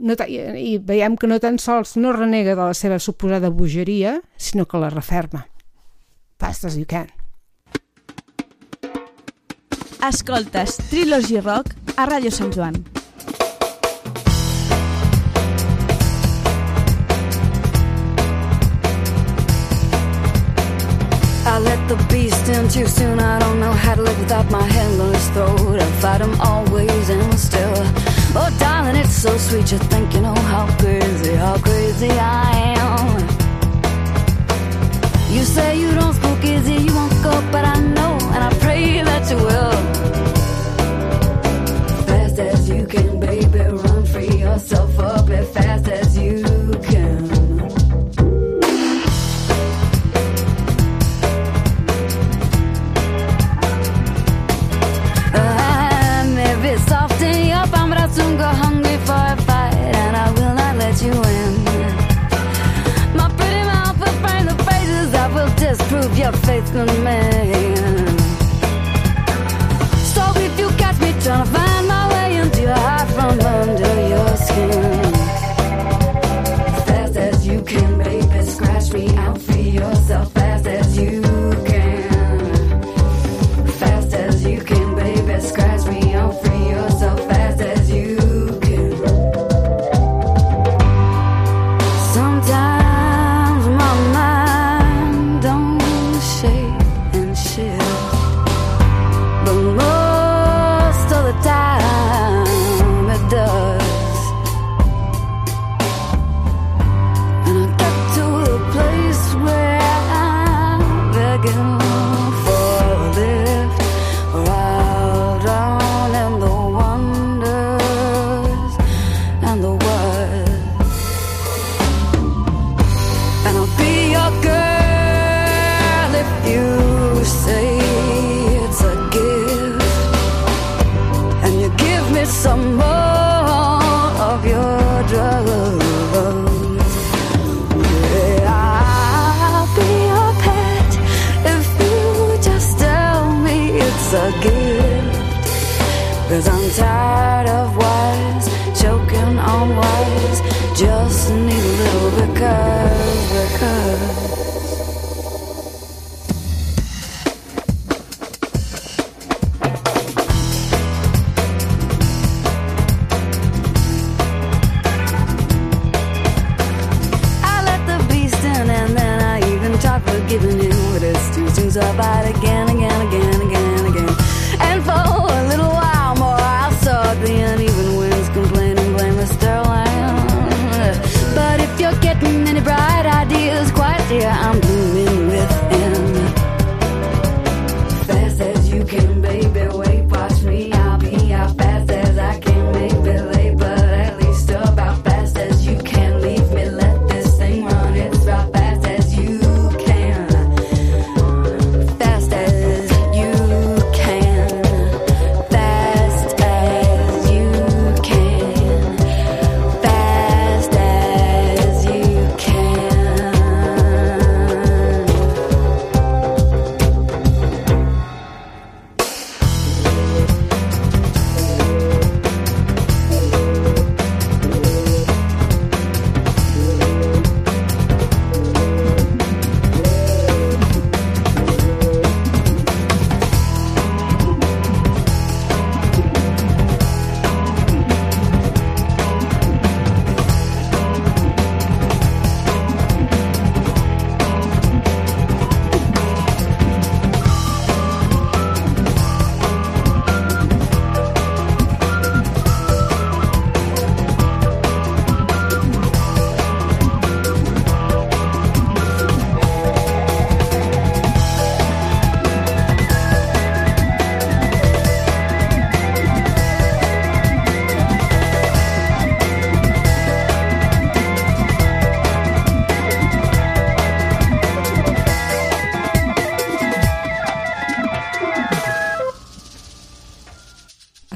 no 0.00 0.14
i 0.26 0.78
veiem 0.82 1.16
que 1.16 1.28
no 1.30 1.38
tan 1.40 1.58
sols 1.58 1.96
no 1.96 2.12
renega 2.12 2.54
de 2.54 2.62
la 2.62 2.74
seva 2.74 2.98
suposada 2.98 3.50
bogeria, 3.50 4.20
sinó 4.36 4.66
que 4.66 4.78
la 4.78 4.90
referma. 4.90 5.46
Fast 6.38 6.64
as 6.64 6.76
you 6.76 6.86
can. 6.86 7.08
Escoltes 10.02 10.76
Trilogy 10.90 11.40
Rock 11.40 11.83
a 11.96 12.06
Ràdio 12.06 12.30
Sant 12.30 12.54
Joan. 12.54 12.74
I 21.46 21.58
let 21.60 21.88
the 21.88 21.96
beast 22.10 22.48
in 22.48 22.68
too 22.68 22.86
soon. 22.86 23.20
I 23.20 23.38
don't 23.38 23.60
know 23.60 23.72
how 23.72 23.94
to 23.94 24.02
live 24.02 24.18
without 24.18 24.50
my 24.50 24.62
head 24.62 25.00
on 25.00 25.12
his 25.12 25.28
throat. 25.30 25.78
I 25.78 25.86
fight 26.02 26.20
him 26.20 26.34
always 26.40 27.08
and 27.08 27.38
still. 27.38 27.74
Oh, 28.36 28.50
darling, 28.58 28.96
it's 28.96 29.14
so 29.14 29.36
sweet. 29.36 29.70
You 29.70 29.78
think 29.78 30.14
you 30.14 30.20
know 30.20 30.34
how 30.52 30.66
crazy, 30.78 31.34
how 31.34 31.56
crazy 31.58 32.10
I 32.10 32.74
am. 32.78 32.94
You 35.34 35.42
say 35.44 35.78
you 35.78 35.94
don't 35.94 36.14
spook 36.14 36.42
easy, 36.44 36.74
you 36.74 36.94
won't 36.94 37.12
go, 37.22 37.34
but 37.52 37.64
I 37.64 37.78
know, 37.96 38.18
and 38.34 38.42
I 38.42 38.50
pray 38.60 39.02
that 39.02 39.30
you 39.30 39.36
will. 39.36 39.73
Your 66.24 66.32
faith 66.32 66.74
in 66.74 67.04
me. 67.04 67.63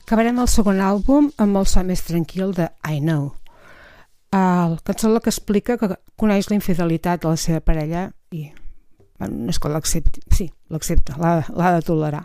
Acabarem 0.08 0.38
el 0.40 0.46
segon 0.48 0.78
àlbum 0.80 1.26
amb 1.36 1.58
el 1.60 1.66
so 1.68 1.82
més 1.84 2.00
tranquil 2.00 2.54
de 2.56 2.64
I 2.80 3.02
Know. 3.02 3.26
El 4.32 4.78
cançó 4.80 5.10
que 5.20 5.28
explica 5.28 5.74
que 5.76 5.98
coneix 6.16 6.48
la 6.48 6.56
infidelitat 6.56 7.20
de 7.20 7.28
la 7.28 7.36
seva 7.36 7.60
parella 7.60 8.06
i 8.32 8.46
bueno, 9.18 9.42
no 9.44 9.52
és 9.52 9.58
que 9.60 9.68
l'accepti, 9.68 10.22
sí, 10.32 10.46
l'accepta, 10.72 11.18
l'ha 11.20 11.74
de 11.74 11.84
tolerar. 11.84 12.22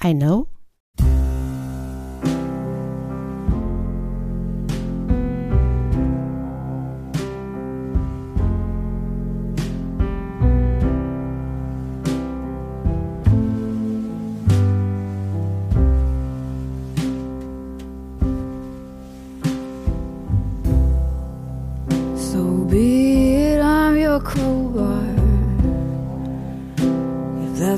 I 0.00 0.16
know 0.16 0.46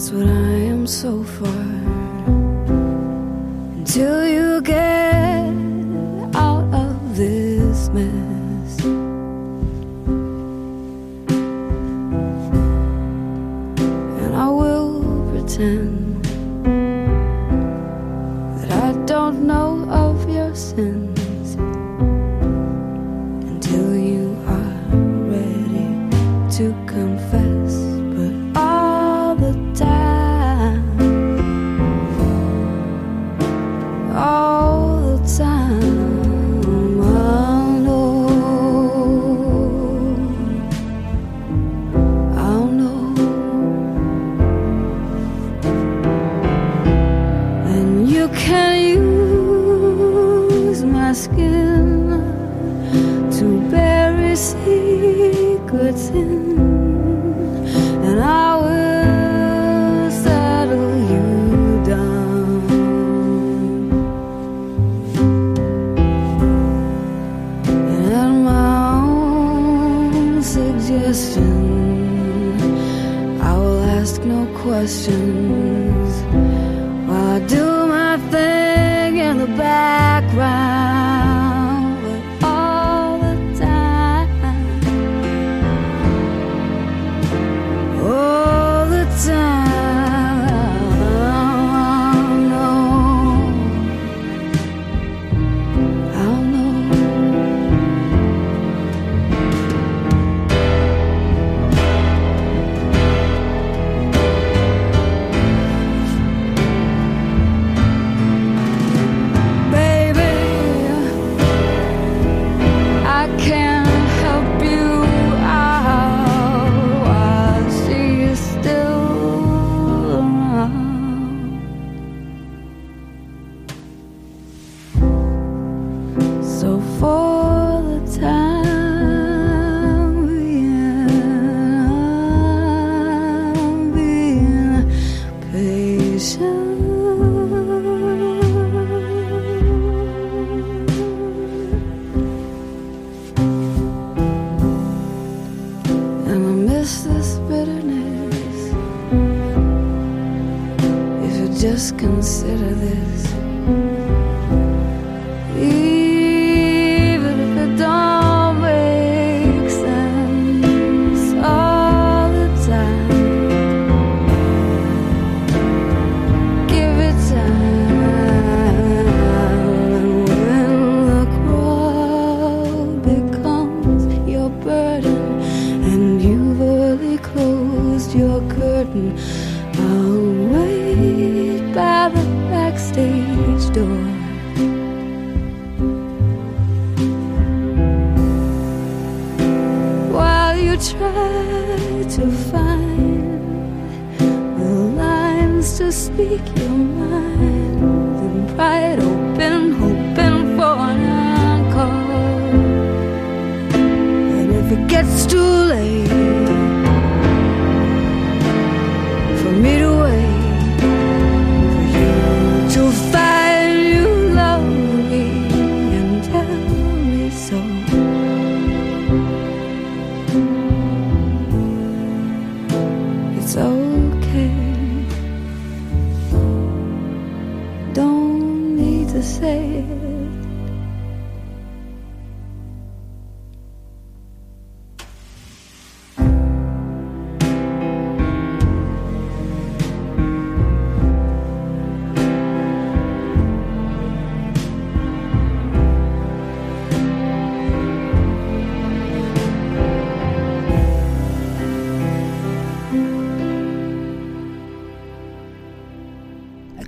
That's 0.01 0.13
what 0.13 0.29
I 0.29 0.53
am 0.73 0.87
so 0.87 1.23
far. 1.23 1.63
Until 3.77 4.27
you 4.27 4.63
get 4.63 5.30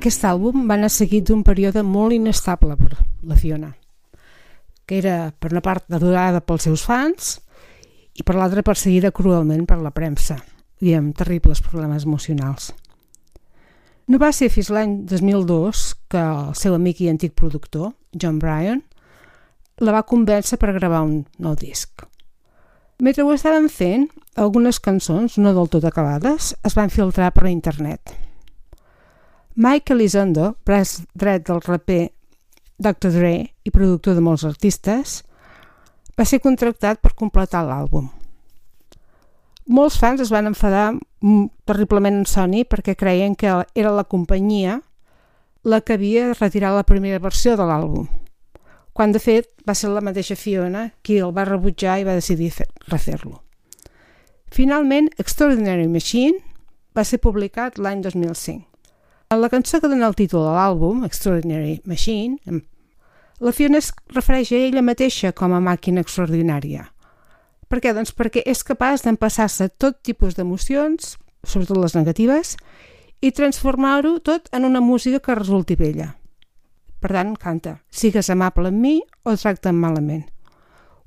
Aquest 0.03 0.24
àlbum 0.26 0.64
va 0.66 0.74
anar 0.74 0.88
seguit 0.90 1.28
d'un 1.28 1.44
període 1.46 1.84
molt 1.86 2.11
inestable 2.11 2.74
per 2.74 2.96
la 3.30 3.36
Fiona, 3.38 3.68
que 4.82 4.96
era 4.98 5.28
per 5.30 5.53
una 5.53 5.61
part 5.62 5.94
adorada 5.94 6.40
pels 6.42 6.64
seus 6.66 6.82
fans 6.82 7.36
i 8.18 8.24
per 8.26 8.34
l'altra 8.34 8.64
perseguida 8.66 9.12
cruelment 9.14 9.62
per 9.62 9.76
la 9.78 9.92
premsa 9.94 10.40
i 10.82 10.96
amb 10.98 11.14
terribles 11.14 11.62
problemes 11.62 12.03
emocionals. 12.03 12.72
No 14.11 14.18
va 14.18 14.32
ser 14.34 14.48
fins 14.50 14.72
l'any 14.74 14.96
2002 15.07 15.84
que 16.11 16.24
el 16.32 16.50
seu 16.59 16.74
amic 16.74 17.05
i 17.07 17.12
antic 17.12 17.38
productor, 17.38 17.92
John 18.11 18.42
Bryan, 18.42 18.82
la 19.86 19.94
va 19.94 20.03
convèncer 20.03 20.59
per 20.59 20.74
gravar 20.80 21.05
un 21.07 21.14
nou 21.38 21.55
disc. 21.55 22.03
Mentre 22.98 23.22
ho 23.22 23.30
estaven 23.38 23.70
fent, 23.70 24.11
algunes 24.34 24.82
cançons, 24.82 25.38
no 25.38 25.55
del 25.55 25.70
tot 25.70 25.86
acabades, 25.86 26.57
es 26.66 26.74
van 26.74 26.90
filtrar 26.90 27.30
per 27.38 27.46
internet. 27.55 28.16
Mike 29.55 29.92
Elizondo, 29.92 30.55
braç 30.64 31.03
dret 31.14 31.44
del 31.48 31.61
raper 31.61 32.11
Dr. 32.78 33.11
Dre 33.12 33.34
i 33.64 33.70
productor 33.70 34.16
de 34.16 34.24
molts 34.24 34.46
artistes, 34.48 35.20
va 36.16 36.24
ser 36.24 36.40
contractat 36.40 37.03
per 37.03 37.14
completar 37.14 37.64
l'àlbum. 37.66 38.09
Molts 39.68 39.98
fans 40.00 40.20
es 40.20 40.32
van 40.32 40.48
enfadar 40.50 40.94
terriblement 41.68 42.22
en 42.22 42.26
Sony 42.26 42.64
perquè 42.64 42.96
creien 42.98 43.36
que 43.38 43.53
era 43.74 43.92
la 43.94 44.05
companyia 44.05 44.80
la 45.62 45.80
que 45.80 45.94
havia 45.94 46.32
de 46.32 46.40
retirar 46.40 46.74
la 46.74 46.88
primera 46.88 47.22
versió 47.22 47.55
de 47.57 47.68
l'àlbum 47.68 48.09
quan 48.92 49.12
de 49.12 49.20
fet 49.22 49.48
va 49.68 49.74
ser 49.74 49.90
la 49.92 50.03
mateixa 50.05 50.36
Fiona 50.36 50.90
qui 51.03 51.18
el 51.18 51.32
va 51.36 51.46
rebutjar 51.48 51.98
i 52.00 52.05
va 52.05 52.16
decidir 52.18 52.53
refer-lo. 52.90 53.40
Finalment, 54.53 55.09
Extraordinary 55.18 55.88
Machine 55.88 56.36
va 56.96 57.05
ser 57.09 57.22
publicat 57.24 57.80
l'any 57.80 58.03
2005. 58.05 58.72
En 59.33 59.41
la 59.41 59.49
cançó 59.49 59.80
que 59.80 59.89
dona 59.89 60.11
el 60.11 60.12
títol 60.12 60.43
a 60.45 60.53
l'àlbum, 60.53 61.07
Extraordinary 61.07 61.78
Machine, 61.89 62.59
la 63.41 63.53
Fiona 63.57 63.78
es 63.80 63.87
refereix 64.12 64.51
a 64.53 64.59
ella 64.61 64.83
mateixa 64.85 65.30
com 65.33 65.55
a 65.57 65.61
màquina 65.64 66.03
extraordinària. 66.05 66.85
Per 67.72 67.78
què? 67.80 67.95
Doncs 67.97 68.12
perquè 68.12 68.43
és 68.45 68.61
capaç 68.61 69.07
d'empassar-se 69.07 69.70
tot 69.80 70.03
tipus 70.05 70.37
d'emocions, 70.37 71.14
sobretot 71.49 71.80
les 71.80 71.97
negatives, 71.97 72.59
i 73.24 73.30
transformar-ho 73.33 74.18
tot 74.20 74.53
en 74.53 74.68
una 74.68 74.85
música 74.85 75.22
que 75.24 75.39
resulti 75.39 75.78
bella. 75.80 76.11
Per 77.01 77.14
tant, 77.16 77.33
canta, 77.41 77.78
sigues 77.89 78.28
amable 78.28 78.68
amb 78.68 78.85
mi 78.85 78.99
o 79.24 79.33
tracta'm 79.33 79.80
malament. 79.80 80.26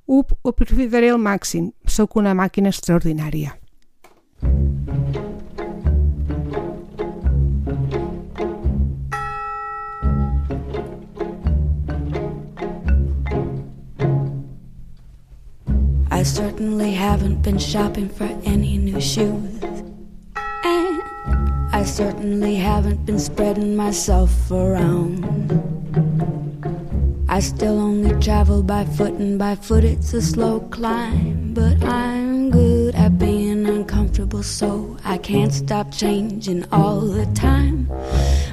Ho, 0.09 0.23
ho 0.25 0.49
aprofitaré 0.49 1.13
al 1.13 1.21
màxim, 1.21 1.69
sóc 1.85 2.17
una 2.17 2.33
màquina 2.33 2.73
extraordinària. 2.73 3.53
I 4.41 5.24
certainly 16.25 16.91
haven't 16.91 17.43
been 17.43 17.59
shopping 17.59 18.09
for 18.09 18.27
any 18.43 18.77
new 18.77 18.99
shoes. 18.99 19.63
And 20.63 21.01
I 21.71 21.83
certainly 21.85 22.55
haven't 22.55 23.05
been 23.05 23.19
spreading 23.19 23.75
myself 23.75 24.51
around. 24.51 25.23
I 27.29 27.39
still 27.41 27.79
only 27.79 28.19
travel 28.19 28.63
by 28.63 28.85
foot, 28.85 29.13
and 29.13 29.37
by 29.37 29.55
foot 29.55 29.83
it's 29.83 30.13
a 30.13 30.21
slow 30.21 30.61
climb. 30.61 31.53
But 31.53 31.83
I'm 31.83 32.49
good 32.49 32.95
at 32.95 33.19
being 33.19 33.67
uncomfortable, 33.67 34.41
so 34.41 34.97
I 35.05 35.17
can't 35.19 35.53
stop 35.53 35.91
changing 35.91 36.65
all 36.71 37.01
the 37.01 37.27
time. 37.35 37.91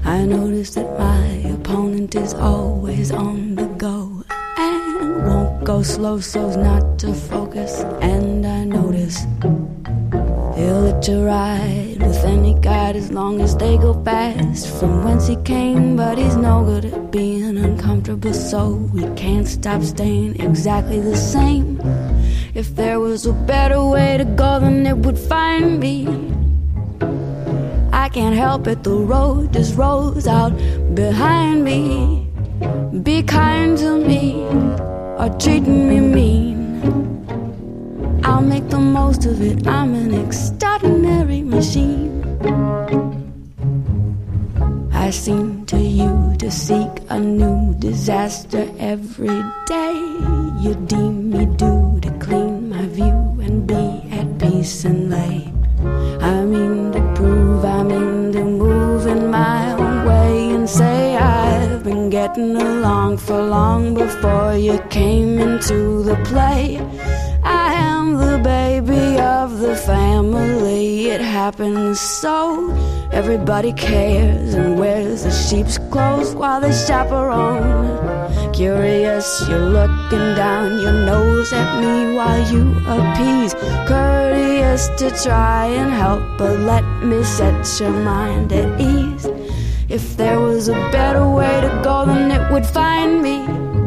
I 0.05 0.25
notice 0.27 0.75
that 0.75 0.99
my 0.99 1.27
opponent 1.55 2.15
is 2.17 2.35
always 2.35 3.11
on 3.11 3.55
the 3.55 3.67
go 3.67 4.25
and 4.59 5.27
won't 5.27 5.42
go 5.65 5.83
slow 5.83 6.19
so's 6.19 6.57
not 6.57 6.99
to 6.99 7.15
focus. 7.15 7.81
And 8.01 8.47
I 8.47 8.65
notice 8.65 9.27
He'll 10.57 10.83
let 10.83 11.09
you 11.09 11.25
ride 11.25 11.97
with 11.99 12.25
any 12.25 12.55
guide 12.61 12.95
as 12.95 13.11
long 13.11 13.41
as 13.41 13.57
they 13.57 13.79
go 13.79 13.95
fast 14.05 14.69
from 14.79 15.03
whence 15.03 15.27
he 15.27 15.37
came. 15.37 15.97
But 15.97 16.19
he's 16.19 16.37
no 16.37 16.65
good 16.65 16.85
at 16.85 17.11
being 17.11 17.57
uncomfortable, 17.57 18.35
so 18.35 18.75
we 18.93 19.03
can't 19.15 19.49
stop 19.49 19.83
staying 19.83 20.41
exactly 20.41 21.01
the 21.01 21.17
same. 21.17 21.81
If 22.55 22.77
there 22.77 23.01
was 23.01 23.25
a 23.25 23.33
better 23.33 23.83
way 23.83 24.19
to 24.19 24.25
go, 24.25 24.61
then 24.61 24.87
it 24.87 24.99
would 24.99 25.19
find 25.19 25.81
me. 25.81 26.07
I 27.93 28.09
can't 28.11 28.37
help 28.37 28.67
it, 28.67 28.85
the 28.85 28.95
road 28.95 29.55
just 29.55 29.77
rolls 29.77 30.27
out 30.27 30.53
behind 30.95 31.65
me. 31.65 32.29
Be 33.03 33.23
kind 33.23 33.79
to 33.79 33.99
me 33.99 34.92
or 35.19 35.29
treating 35.39 35.89
me 35.89 36.01
mean. 36.01 36.53
I'll 38.25 38.43
make 38.43 38.69
the 38.69 38.79
most 38.79 39.25
of 39.27 39.41
it. 39.43 39.67
I'm 39.67 39.95
an 39.95 40.15
extraordinary 40.15 41.43
machine. 41.43 42.23
I 44.93 45.11
seem 45.11 45.67
to 45.67 45.77
you 45.77 46.35
to 46.39 46.51
seek 46.51 46.91
a 47.11 47.19
new 47.19 47.75
disaster 47.79 48.71
every 48.79 49.43
day. 49.67 49.95
You 50.61 50.75
deem 50.87 51.31
me 51.31 51.47
due 51.47 51.99
to 52.01 52.11
clean 52.19 52.71
my 52.71 52.87
view 52.87 53.19
and 53.43 53.67
be 53.67 53.85
at 54.13 54.39
peace 54.39 54.85
and 54.85 55.11
lay. 55.11 55.53
I 56.21 56.45
mean 56.45 56.93
to 56.93 57.01
prove 57.17 57.65
I'm 57.65 57.91
in 57.91 58.33
to 58.33 58.45
move 58.45 59.07
in 59.07 59.31
my 59.31 59.73
own 59.73 60.07
way 60.07 60.51
and 60.55 60.71
say 60.71 61.17
I've 61.17 61.83
been 61.83 62.09
getting 62.09 62.57
along 62.57 63.19
for 63.19 63.43
long 63.43 63.95
before 63.95 64.55
you 64.57 64.79
came 64.93 65.39
into 65.39 66.03
the 66.03 66.17
play. 66.17 66.79
I 67.43 67.73
am 67.73 68.19
the 68.19 68.39
baby 68.45 69.19
of 69.19 69.59
the 69.59 69.75
family. 69.75 71.09
It 71.09 71.23
happens 71.23 71.99
so. 71.99 72.71
Everybody 73.11 73.73
cares 73.73 74.53
and 74.53 74.79
wears 74.79 75.25
the 75.25 75.31
sheep's 75.31 75.79
clothes 75.91 76.35
while 76.35 76.61
they 76.61 76.73
chaperone. 76.73 78.53
Curious, 78.53 79.27
you're 79.49 79.71
looking 79.81 80.29
down 80.37 80.79
your 80.79 80.93
nose 80.93 81.51
at 81.55 81.81
me 81.81 82.15
while 82.15 82.43
you 82.53 82.65
appease. 82.97 83.55
Courteous 83.89 84.89
to 84.99 85.09
try 85.25 85.69
and 85.69 85.91
help, 85.91 86.23
but 86.37 86.61
let 86.61 86.85
me 87.03 87.25
set 87.25 87.81
your 87.81 87.93
mind 87.93 88.53
at 88.53 88.79
ease. 88.79 89.25
If 89.89 90.19
there 90.19 90.39
was 90.39 90.69
a 90.69 90.79
better 90.93 91.27
way 91.27 91.63
to 91.63 91.81
go, 91.83 92.05
then 92.05 92.31
it 92.31 92.53
would 92.53 92.67
find 92.67 93.23
me 93.23 93.82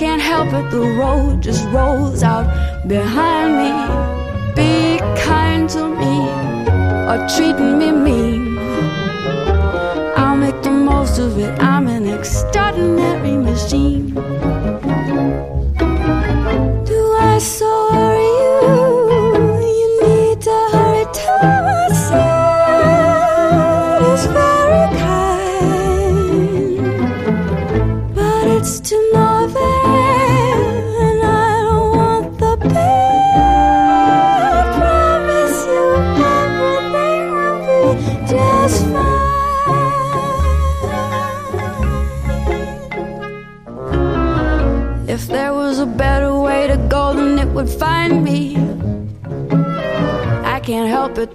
can't 0.00 0.22
help 0.22 0.50
it, 0.54 0.70
the 0.70 0.80
road 0.80 1.42
just 1.42 1.62
rolls 1.66 2.22
out 2.22 2.46
behind 2.88 3.50
me. 3.60 3.70
Be 4.56 4.96
kind 5.20 5.68
to 5.68 5.88
me 5.88 6.16
or 7.10 7.18
treating 7.36 7.76
me 7.78 7.92
mean. 7.92 8.39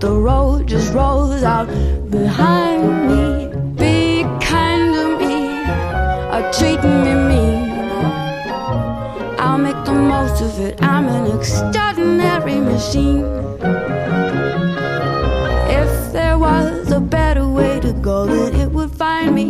The 0.05 0.13
road 0.13 0.67
just 0.67 0.93
rolls 0.93 1.41
out 1.41 1.67
behind 2.11 2.81
me. 3.09 3.25
Be 3.81 4.21
kind 4.39 4.93
to 4.97 5.05
me, 5.21 5.35
or 6.35 6.43
treating 6.57 6.97
me 7.05 7.13
mean. 7.29 7.61
I'll 9.39 9.57
make 9.57 9.81
the 9.83 9.97
most 10.13 10.37
of 10.47 10.59
it. 10.59 10.75
I'm 10.83 11.07
an 11.07 11.25
extraordinary 11.35 12.59
machine. 12.73 13.25
If 15.81 15.91
there 16.13 16.37
was 16.37 16.91
a 16.91 16.99
better 16.99 17.47
way 17.47 17.79
to 17.79 17.91
go, 17.93 18.27
then 18.27 18.53
it 18.63 18.69
would 18.75 18.91
find 18.91 19.33
me. 19.33 19.47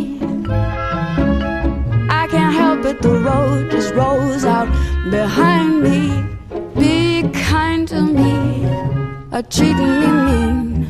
I 2.21 2.23
can't 2.33 2.55
help 2.63 2.85
it, 2.85 3.01
the 3.01 3.15
road 3.29 3.71
just 3.71 3.93
rolls 3.93 4.45
out 4.45 4.69
behind 5.11 5.54
or 9.36 9.43
treating 9.43 9.99
me 9.99 10.07
mean. 10.27 10.88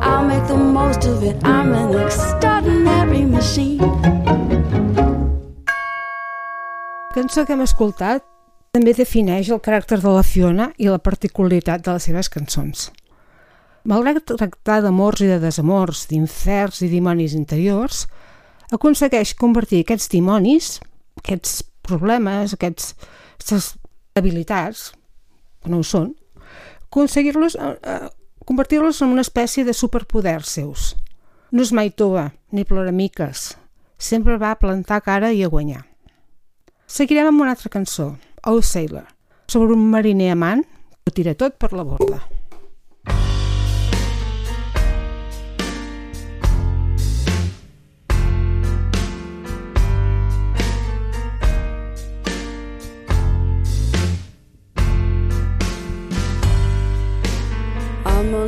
I'll 0.00 0.24
make 0.24 0.46
the 0.46 0.56
most 0.56 1.04
of 1.04 1.22
it. 1.24 1.36
I'm 1.42 1.74
an 1.74 1.98
extraordinary 1.98 3.24
machine. 3.26 3.82
Cançó 7.12 7.44
que 7.44 7.56
hem 7.56 7.64
escoltat 7.66 8.22
també 8.72 8.94
defineix 8.94 9.50
el 9.50 9.60
caràcter 9.60 9.98
de 10.00 10.14
la 10.14 10.22
Fiona 10.22 10.70
i 10.78 10.88
la 10.88 11.02
particularitat 11.02 11.82
de 11.82 11.96
les 11.96 12.06
seves 12.06 12.30
cançons. 12.30 12.86
Malgrat 13.82 14.22
tractar 14.22 14.78
d'amors 14.86 15.26
i 15.26 15.28
de 15.28 15.40
desamors, 15.42 16.06
d'inferns 16.06 16.84
i 16.86 16.88
dimonis 16.88 17.34
interiors, 17.34 18.06
aconsegueix 18.70 19.34
convertir 19.34 19.82
aquests 19.82 20.08
dimonis, 20.14 20.76
aquests 21.18 21.64
problemes, 21.82 22.54
aquestes 22.54 23.74
habilitats, 24.14 24.92
que 25.62 25.70
no 25.74 25.82
ho 25.82 25.86
són, 25.86 26.12
aconseguir-los, 26.92 27.54
eh, 27.54 27.78
eh, 27.82 28.10
convertir-los 28.44 29.00
en 29.00 29.08
una 29.08 29.22
espècie 29.22 29.64
de 29.64 29.72
superpoders 29.72 30.48
seus. 30.48 30.96
No 31.50 31.64
és 31.64 31.72
mai 31.72 31.88
tova, 31.90 32.34
ni 32.52 32.66
ploramiques. 32.68 33.56
Sempre 33.96 34.36
va 34.36 34.58
plantar 34.60 35.00
cara 35.00 35.32
i 35.32 35.42
a 35.42 35.48
guanyar. 35.48 35.86
Seguirem 36.86 37.30
amb 37.30 37.40
una 37.40 37.56
altra 37.56 37.72
cançó, 37.72 38.18
Oh 38.44 38.60
Sailor, 38.60 39.06
sobre 39.48 39.72
un 39.72 39.88
mariner 39.88 40.32
amant 40.32 40.66
que 41.04 41.14
tira 41.16 41.34
tot 41.34 41.56
per 41.56 41.72
la 41.72 41.84
borda. 41.84 42.20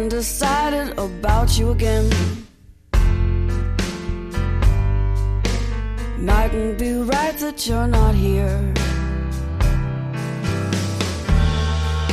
Undecided 0.05 0.99
about 0.99 1.59
you 1.59 1.71
again. 1.71 2.07
Mightn't 6.19 6.79
be 6.79 6.93
right 7.13 7.37
that 7.39 7.67
you're 7.67 7.87
not 7.87 8.15
here. 8.15 8.61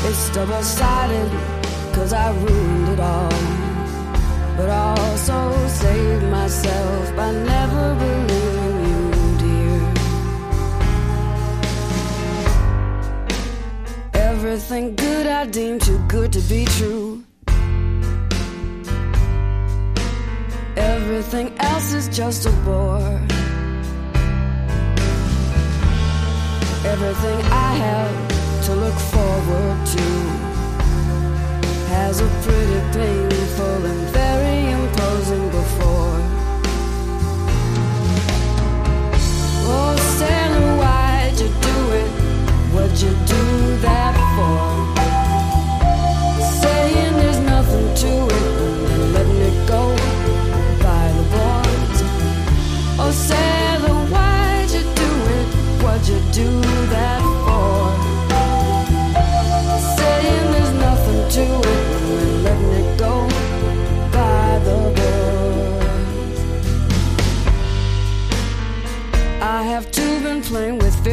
It's 0.07 0.29
double 0.29 0.63
sided, 0.63 1.31
cause 1.93 2.13
I 2.13 2.31
ruined 2.31 2.87
it 2.93 2.99
all. 3.01 3.29
But 4.55 4.69
I 4.69 4.83
also 4.97 5.67
saved 5.67 6.23
myself 6.39 7.15
by 7.17 7.29
never 7.33 7.85
believing 8.03 8.77
you, 8.89 9.01
dear. 9.43 9.79
Everything 14.29 14.95
good 14.95 15.27
I 15.27 15.45
deem 15.45 15.77
too 15.79 15.99
good 16.07 16.31
to 16.31 16.39
be 16.39 16.63
true. 16.77 17.25
Everything 20.77 21.53
else 21.59 21.93
is 21.93 22.07
just 22.07 22.45
a 22.45 22.51
bore. 22.63 23.19
Everything 26.85 27.39
I 27.51 27.73
have 27.85 28.63
to 28.65 28.75
look 28.75 28.99
forward 29.13 29.85
to 29.95 30.07
has 31.93 32.21
a 32.21 32.27
pretty 32.43 32.79
painful 32.97 33.85
and 33.85 34.09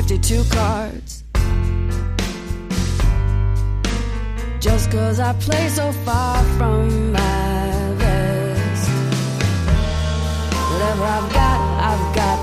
52 0.09 0.43
cards. 0.45 1.23
Just 4.59 4.91
cause 4.91 5.21
I 5.21 5.35
play 5.35 5.69
so 5.69 5.93
far 5.93 6.43
from 6.57 7.13
my 7.13 7.95
best. 7.99 8.89
Whatever 10.73 11.05
I've 11.05 11.31
got, 11.35 11.61
I've 11.91 12.17
got 12.17 12.39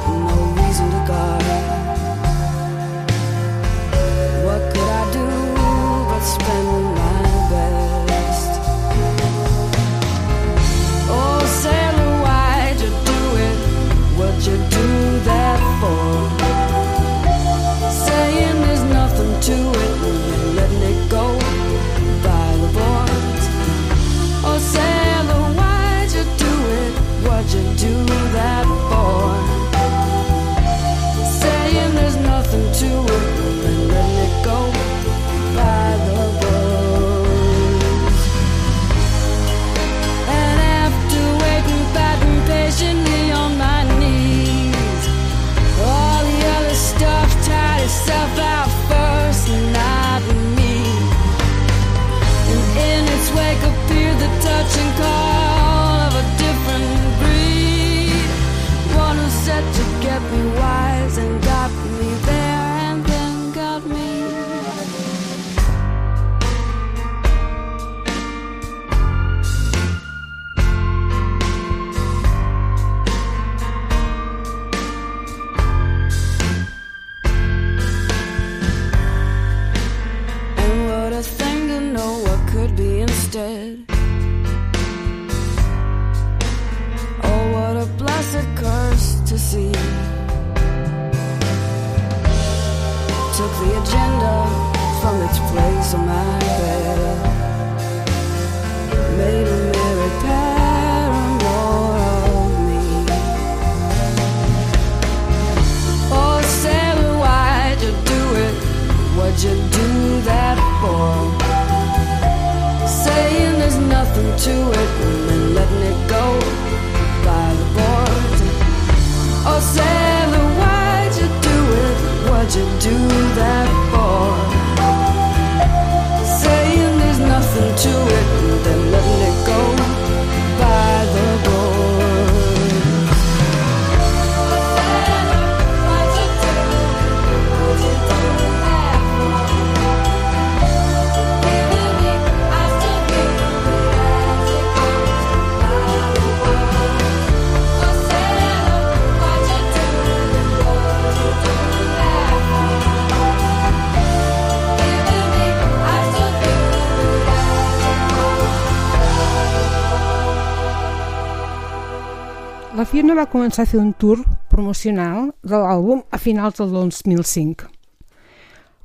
firma 162.95 163.15
va 163.17 163.25
començar 163.27 163.65
a 163.65 163.67
fer 163.67 163.79
un 163.81 163.89
tour 163.99 164.21
promocional 164.47 165.33
de 165.43 165.57
l'àlbum 165.59 166.05
a 166.15 166.19
finals 166.21 166.61
del 166.61 166.69
2005. 166.71 167.67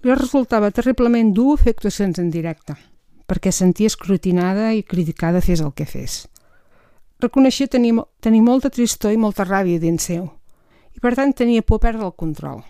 Li 0.02 0.16
resultava 0.18 0.72
terriblement 0.74 1.30
dur 1.36 1.54
fer 1.60 1.76
actuacions 1.76 2.18
en 2.18 2.32
directe, 2.34 2.74
perquè 3.30 3.52
sentia 3.54 3.86
escrutinada 3.86 4.72
i 4.74 4.82
criticada 4.82 5.44
fes 5.44 5.62
el 5.62 5.70
que 5.78 5.86
fes. 5.86 6.24
Reconeixia 7.22 7.70
tenir, 7.70 7.94
tenir 8.18 8.42
molta 8.42 8.72
tristor 8.74 9.14
i 9.14 9.20
molta 9.28 9.46
ràbia 9.46 9.78
dins 9.78 10.10
seu, 10.10 10.26
i 10.90 10.98
per 10.98 11.14
tant 11.14 11.30
tenia 11.30 11.62
por 11.62 11.78
perdre 11.78 12.08
el 12.10 12.16
control. 12.18 12.64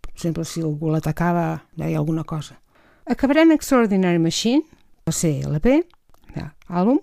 Per 0.00 0.14
exemple, 0.16 0.48
si 0.48 0.64
algú 0.64 0.88
l'atacava, 0.94 1.58
deia 1.76 2.00
alguna 2.00 2.24
cosa. 2.24 2.56
Acabarem 3.04 3.52
Extraordinary 3.52 4.16
Machine, 4.16 4.64
va 5.04 5.12
ser 5.12 5.42
LP, 5.44 5.82
ja, 6.38 6.54
àlbum, 6.68 7.02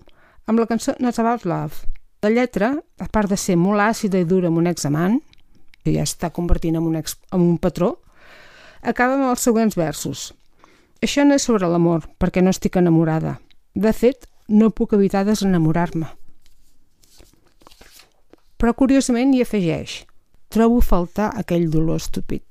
amb 0.50 0.58
la 0.58 0.66
cançó 0.66 0.98
Not 0.98 1.22
About 1.22 1.46
Love. 1.46 1.95
La 2.22 2.30
lletra, 2.32 2.72
a 2.98 3.08
part 3.12 3.30
de 3.30 3.36
ser 3.36 3.58
molt 3.60 3.82
àcida 3.82 4.18
i 4.20 4.26
dura 4.28 4.48
amb 4.48 4.58
un 4.62 4.70
examant, 4.70 5.20
que 5.84 5.94
ja 5.94 6.06
està 6.06 6.32
convertint 6.34 6.78
en 6.78 6.86
un, 6.88 6.96
ex, 6.98 7.18
en 7.32 7.44
un 7.44 7.58
patró, 7.62 7.96
acaba 8.82 9.14
amb 9.14 9.30
els 9.30 9.44
següents 9.46 9.76
versos. 9.78 10.32
Això 11.02 11.26
no 11.26 11.36
és 11.36 11.44
sobre 11.46 11.68
l'amor, 11.68 12.08
perquè 12.18 12.42
no 12.42 12.50
estic 12.50 12.78
enamorada. 12.80 13.36
De 13.74 13.92
fet, 13.92 14.26
no 14.48 14.72
puc 14.72 14.96
evitar 14.96 15.26
desenamorar-me. 15.28 16.08
Però 18.56 18.72
curiosament 18.72 19.34
hi 19.34 19.42
afegeix 19.44 20.04
trobo 20.48 20.80
faltar 20.80 21.32
aquell 21.36 21.68
dolor 21.70 22.00
estúpid. 22.00 22.42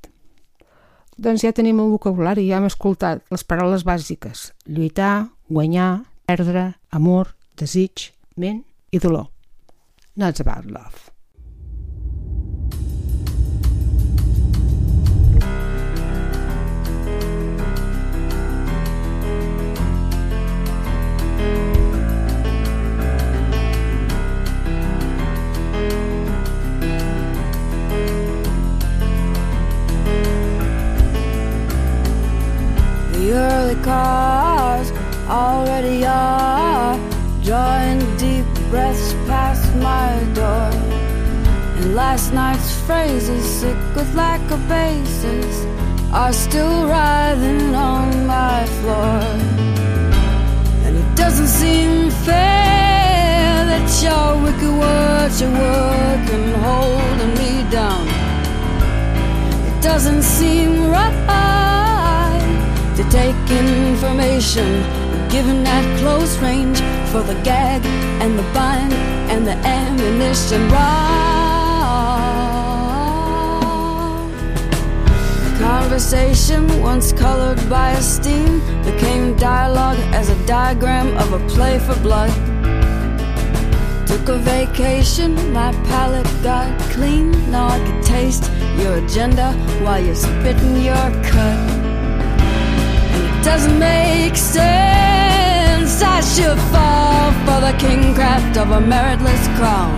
Doncs 1.18 1.46
ja 1.46 1.54
tenim 1.56 1.80
el 1.80 1.94
vocabulari, 1.96 2.44
ja 2.50 2.60
hem 2.60 2.68
escoltat 2.68 3.24
les 3.32 3.46
paraules 3.48 3.86
bàsiques. 3.88 4.52
Lluitar, 4.68 5.32
guanyar, 5.50 6.04
perdre, 6.28 6.74
amor, 6.92 7.34
desig, 7.58 8.12
ment 8.36 8.62
i 8.92 9.00
dolor. 9.00 9.35
not 10.16 10.40
about 10.40 10.66
love. 10.66 11.05
Phrases, 42.86 43.44
sick 43.44 43.78
with 43.96 44.14
lack 44.16 44.42
of 44.52 44.60
basis, 44.70 45.66
are 46.14 46.34
still 46.34 46.88
writhing 46.88 47.74
on 47.74 48.28
my 48.28 48.66
floor. 48.78 49.22
And 50.86 50.96
it 50.96 51.16
doesn't 51.16 51.48
seem 51.48 52.12
fair 52.28 53.66
that 53.72 53.88
your 54.06 54.28
wicked 54.44 54.74
words 54.86 55.42
are 55.42 55.56
working, 55.68 56.48
holding 56.68 57.34
me 57.42 57.70
down. 57.72 58.06
It 59.70 59.82
doesn't 59.82 60.24
seem 60.24 60.92
right 60.92 61.16
to 62.96 63.04
take 63.10 63.36
information 63.50 64.70
given 65.30 65.66
at 65.68 65.86
close 66.00 66.38
range 66.38 66.80
for 67.12 67.22
the 67.24 67.36
gag 67.44 67.86
and 68.22 68.40
the 68.40 68.44
bind 68.54 68.94
and 69.32 69.46
the 69.46 69.58
ammunition 69.68 70.62
wrong. 70.70 71.35
Conversation 75.66 76.64
once 76.80 77.12
colored 77.12 77.58
by 77.68 77.90
esteem 77.94 78.60
became 78.84 79.36
dialogue 79.36 79.98
as 80.20 80.30
a 80.30 80.38
diagram 80.46 81.08
of 81.18 81.34
a 81.34 81.42
play 81.48 81.80
for 81.80 81.98
blood. 82.08 82.30
Took 84.06 84.26
a 84.30 84.38
vacation, 84.38 85.32
my 85.52 85.72
palate 85.90 86.32
got 86.44 86.70
clean. 86.94 87.32
Now 87.50 87.66
I 87.68 87.80
can 87.80 88.00
taste 88.04 88.46
your 88.78 88.94
agenda 89.04 89.48
while 89.84 90.02
you're 90.06 90.22
spitting 90.28 90.76
your 90.90 91.08
cut 91.32 91.60
And 93.14 93.24
It 93.30 93.44
doesn't 93.50 93.80
make 93.80 94.36
sense. 94.36 95.94
I 96.18 96.20
should 96.34 96.60
fall 96.74 97.26
for 97.46 97.60
the 97.66 97.74
kingcraft 97.84 98.56
of 98.64 98.68
a 98.80 98.82
meritless 98.94 99.46
crown. 99.58 99.96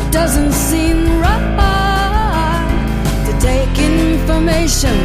It 0.00 0.12
doesn't 0.12 0.52
seem 0.52 0.98
right 1.24 1.83
information 3.78 4.96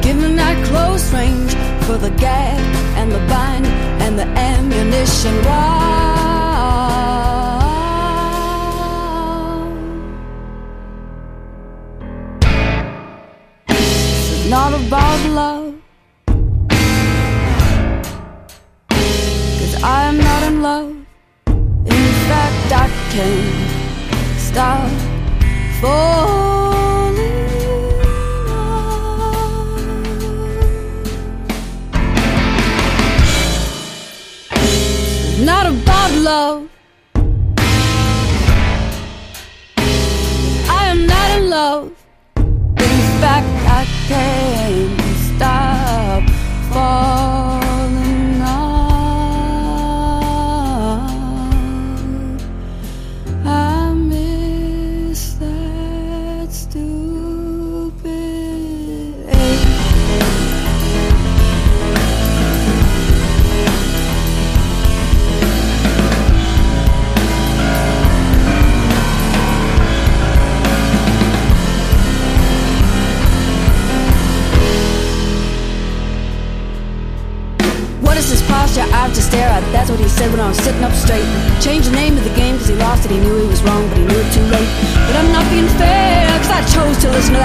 given 0.00 0.38
at 0.38 0.56
close 0.66 1.12
range 1.12 1.54
for 1.84 1.96
the 1.98 2.10
gag 2.10 2.60
and 2.96 3.10
the 3.12 3.18
bind 3.28 3.66
and 4.04 4.18
the 4.18 4.26
ammunition. 4.26 5.34
Wow. 5.44 5.78
Is 13.70 14.50
not 14.50 14.72
about 14.74 15.30
love. 15.30 15.57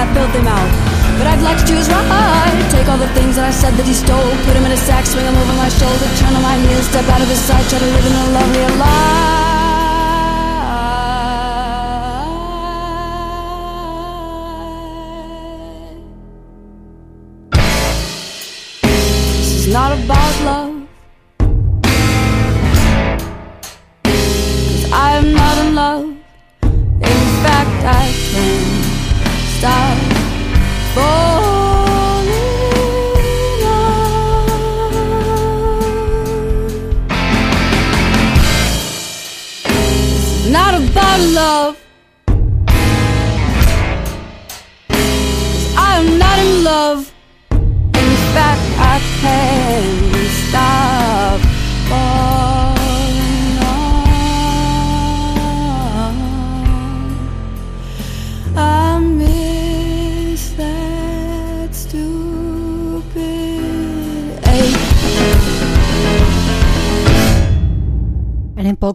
To 0.04 0.14
that 0.14 0.16
filthy 0.16 0.44
mouth. 0.44 0.72
But 1.18 1.28
I'd 1.28 1.44
like 1.44 1.58
to 1.60 1.66
choose 1.66 1.88
right. 1.88 2.72
Take 2.72 2.88
all 2.90 2.98
the 2.98 3.12
things 3.14 3.36
that 3.36 3.46
I 3.46 3.52
said 3.52 3.74
that 3.76 3.86
he 3.86 3.94
stole, 3.94 4.32
put 4.46 4.56
him 4.56 4.66
in 4.66 4.72
a 4.72 4.78
sack, 4.78 5.06
swing 5.06 5.26
him 5.26 5.36
over 5.36 5.54
my 5.54 5.70
shoulder, 5.70 6.06
turn 6.18 6.36
on 6.36 6.42
my 6.42 6.58
heels, 6.58 6.86
step 6.90 7.06
out 7.08 7.22
of 7.22 7.28
his 7.28 7.40
sight, 7.40 7.64
try 7.70 7.80
to 7.80 7.86
live 7.86 8.06
in 8.06 8.14
a 8.14 8.26
lovelier 8.34 8.72
life. 8.78 9.63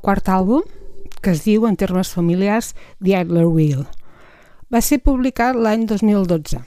Quart 0.09 0.28
àlbum, 0.32 0.64
que 1.20 1.34
es 1.34 1.42
diu, 1.44 1.66
en 1.68 1.76
termes 1.76 2.09
familiars, 2.16 2.72
The 3.04 3.18
Idler 3.20 3.44
Wheel. 3.44 3.84
Va 4.72 4.80
ser 4.80 5.02
publicat 5.04 5.56
l'any 5.56 5.84
2012, 5.90 6.62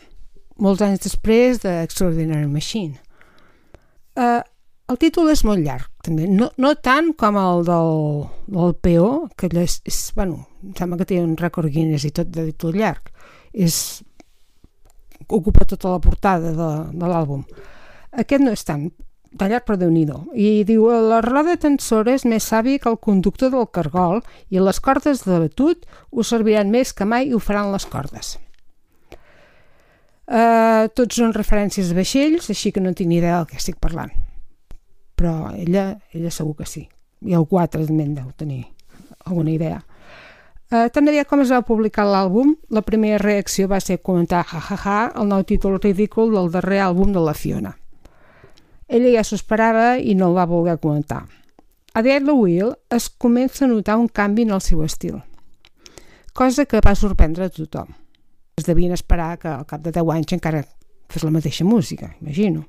molts 0.62 0.84
anys 0.86 1.08
després 1.08 1.64
de 1.64 1.80
Extraordinary 1.82 2.46
Machine. 2.52 3.00
Uh, 4.14 4.44
el 4.92 5.00
títol 5.02 5.32
és 5.34 5.42
molt 5.48 5.64
llarg, 5.66 5.90
també. 6.06 6.28
No, 6.30 6.52
no 6.62 6.76
tant 6.86 7.14
com 7.18 7.40
el 7.42 7.66
del, 7.66 7.92
del 8.54 8.78
PO, 8.86 9.10
que 9.40 9.50
és, 9.64 9.80
és, 9.90 10.00
bueno, 10.14 10.44
em 10.62 10.78
sembla 10.78 11.02
que 11.02 11.10
té 11.10 11.22
un 11.24 11.34
rècord 11.40 11.72
Guinness 11.74 12.06
i 12.06 12.14
tot 12.14 12.30
de 12.30 12.46
títol 12.52 12.78
llarg. 12.78 13.10
És, 13.54 14.04
ocupa 15.26 15.66
tota 15.66 15.96
la 15.96 16.04
portada 16.04 16.54
de, 16.54 16.72
de 16.94 17.10
l'àlbum. 17.10 17.48
Aquest 18.22 18.46
no 18.46 18.54
és 18.54 18.68
tant, 18.68 18.92
tallat 19.38 19.66
per 19.66 19.78
déu 19.78 19.90
nhi 19.90 20.06
I 20.36 20.64
diu, 20.68 20.88
la 20.90 21.22
roda 21.22 21.56
tensora 21.58 22.14
és 22.14 22.26
més 22.26 22.44
savi 22.44 22.80
que 22.80 22.90
el 22.90 22.98
conductor 22.98 23.52
del 23.52 23.68
cargol 23.72 24.22
i 24.50 24.60
les 24.60 24.80
cordes 24.80 25.24
de 25.24 25.40
batut 25.40 25.86
us 26.12 26.28
serviran 26.28 26.70
més 26.70 26.94
que 26.94 27.06
mai 27.06 27.28
i 27.28 27.34
ho 27.34 27.40
faran 27.40 27.72
les 27.72 27.86
cordes. 27.86 28.38
Uh, 30.32 30.88
tots 30.96 31.16
són 31.16 31.34
referències 31.34 31.92
a 31.92 31.96
vaixells, 31.96 32.50
així 32.50 32.72
que 32.72 32.80
no 32.80 32.94
tinc 32.94 33.10
ni 33.10 33.18
idea 33.18 33.38
del 33.38 33.48
que 33.48 33.58
estic 33.58 33.80
parlant 33.80 34.12
però 35.22 35.54
ella, 35.54 36.00
ella 36.14 36.32
segur 36.34 36.56
que 36.58 36.66
sí. 36.66 36.88
I 37.22 37.38
el 37.38 37.46
4 37.46 37.86
també 37.86 38.08
en 38.08 38.16
deu 38.18 38.32
tenir 38.38 38.64
alguna 39.28 39.54
idea. 39.54 39.82
Eh, 40.72 40.88
tan 40.90 41.10
aviat 41.12 41.30
com 41.30 41.44
es 41.44 41.52
va 41.54 41.62
publicar 41.68 42.08
l'àlbum, 42.08 42.56
la 42.74 42.82
primera 42.82 43.20
reacció 43.22 43.68
va 43.70 43.82
ser 43.84 44.00
comentar 44.02 44.42
ha, 44.42 44.62
ha, 44.62 44.80
ha, 44.82 45.00
el 45.22 45.30
nou 45.30 45.44
títol 45.46 45.78
ridícul 45.84 46.34
del 46.34 46.50
darrer 46.50 46.82
àlbum 46.88 47.14
de 47.14 47.22
la 47.22 47.36
Fiona. 47.38 47.76
Ella 48.92 49.14
ja 49.14 49.24
s'ho 49.24 49.38
esperava 49.40 49.96
i 50.04 50.18
no 50.20 50.28
el 50.28 50.36
va 50.36 50.44
voler 50.50 50.76
comentar. 50.84 51.22
A 51.96 52.02
The 52.04 52.20
Will 52.28 52.74
es 52.92 53.08
comença 53.10 53.64
a 53.64 53.68
notar 53.72 53.96
un 53.96 54.10
canvi 54.12 54.44
en 54.44 54.52
el 54.52 54.62
seu 54.62 54.84
estil, 54.84 55.22
cosa 56.34 56.66
que 56.66 56.82
va 56.84 56.96
sorprendre 56.96 57.46
a 57.46 57.50
tothom. 57.50 57.88
Es 58.56 58.66
devien 58.68 58.92
esperar 58.92 59.38
que 59.40 59.48
al 59.48 59.66
cap 59.66 59.82
de 59.82 59.92
10 59.96 60.12
anys 60.12 60.34
encara 60.36 60.66
fes 61.08 61.24
la 61.24 61.32
mateixa 61.32 61.64
música, 61.64 62.16
imagino. 62.20 62.66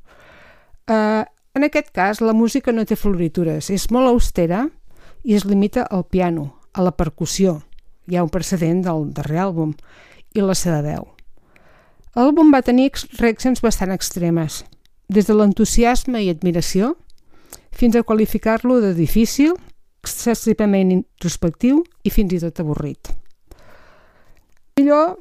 Uh, 0.86 1.26
en 1.54 1.66
aquest 1.66 1.90
cas, 1.90 2.20
la 2.20 2.32
música 2.32 2.70
no 2.70 2.86
té 2.86 2.94
floritures, 2.94 3.70
és 3.70 3.90
molt 3.90 4.10
austera 4.10 4.68
i 5.22 5.34
es 5.34 5.44
limita 5.44 5.88
al 5.90 6.06
piano, 6.06 6.52
a 6.72 6.86
la 6.86 6.94
percussió. 6.94 7.60
Hi 8.06 8.16
ha 8.16 8.22
un 8.22 8.30
precedent 8.30 8.82
del 8.86 9.10
darrer 9.14 9.42
àlbum 9.42 9.74
i 10.34 10.42
la 10.42 10.54
seva 10.54 10.82
veu. 10.86 11.08
L'àlbum 12.14 12.54
va 12.54 12.62
tenir 12.62 12.92
reaccions 13.18 13.62
bastant 13.62 13.90
extremes, 13.90 14.62
des 15.12 15.28
de 15.28 15.36
l'entusiasme 15.36 16.22
i 16.24 16.30
admiració 16.32 16.94
fins 17.72 17.96
a 17.96 18.02
qualificar-lo 18.02 18.80
de 18.80 18.92
difícil, 18.96 19.54
excessivament 20.02 20.92
introspectiu 20.92 21.82
i 22.02 22.10
fins 22.10 22.34
i 22.34 22.40
tot 22.42 22.60
avorrit. 22.60 23.12
Millor 24.76 25.18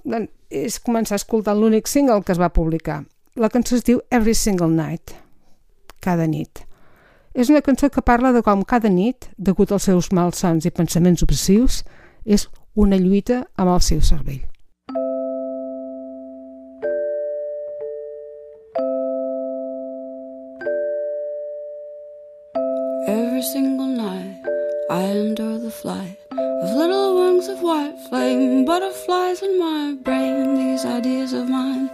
és 0.50 0.80
començar 0.84 1.20
escoltant 1.20 1.60
l'únic 1.60 1.88
single 1.88 2.24
que 2.24 2.34
es 2.34 2.40
va 2.42 2.52
publicar. 2.54 3.02
La 3.36 3.50
cançó 3.52 3.78
es 3.78 3.86
diu 3.88 4.02
Every 4.12 4.36
Single 4.36 4.72
Night 4.74 5.14
cada 6.02 6.26
nit. 6.28 6.66
És 7.34 7.50
una 7.50 7.62
cançó 7.64 7.88
que 7.90 8.04
parla 8.04 8.34
de 8.36 8.42
com 8.44 8.66
cada 8.68 8.90
nit, 8.92 9.30
degut 9.38 9.72
als 9.72 9.88
seus 9.88 10.10
malsons 10.12 10.66
i 10.68 10.74
pensaments 10.76 11.24
obsessius, 11.24 11.84
és 12.26 12.50
una 12.76 13.00
lluita 13.00 13.46
amb 13.56 13.72
el 13.72 13.84
seu 13.86 14.02
cervell. 14.04 14.44
Single 23.52 23.86
night 23.86 24.42
I 24.90 25.02
endure 25.12 25.60
the 25.60 25.72
flight 25.72 26.16
of 26.32 26.70
little 26.82 27.20
wings 27.20 27.50
of 27.50 27.62
white 27.62 27.98
flame, 28.08 28.64
butterflies 28.64 29.42
in 29.42 29.60
my 29.60 29.98
brain. 30.06 30.56
These 30.56 30.86
ideas 30.86 31.34
of 31.34 31.50
mine 31.50 31.90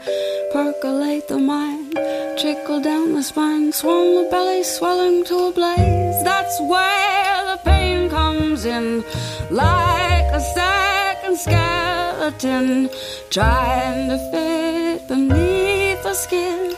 percolate 0.53 1.27
the 1.27 1.39
mind, 1.39 1.93
trickle 2.39 2.79
down 2.79 3.13
the 3.13 3.23
spine, 3.23 3.71
swirl 3.71 4.23
the 4.23 4.29
belly, 4.29 4.61
swelling 4.61 5.25
to 5.25 5.35
a 5.49 5.51
blaze. 5.51 6.23
That's 6.23 6.59
where 6.61 7.39
the 7.51 7.59
pain 7.65 8.07
comes 8.11 8.65
in, 8.65 9.03
like 9.49 10.27
a 10.39 10.41
second 10.59 11.37
skeleton 11.37 12.89
trying 13.31 14.09
to 14.09 14.17
fit 14.31 15.07
beneath 15.07 16.03
the 16.03 16.13
skin. 16.13 16.75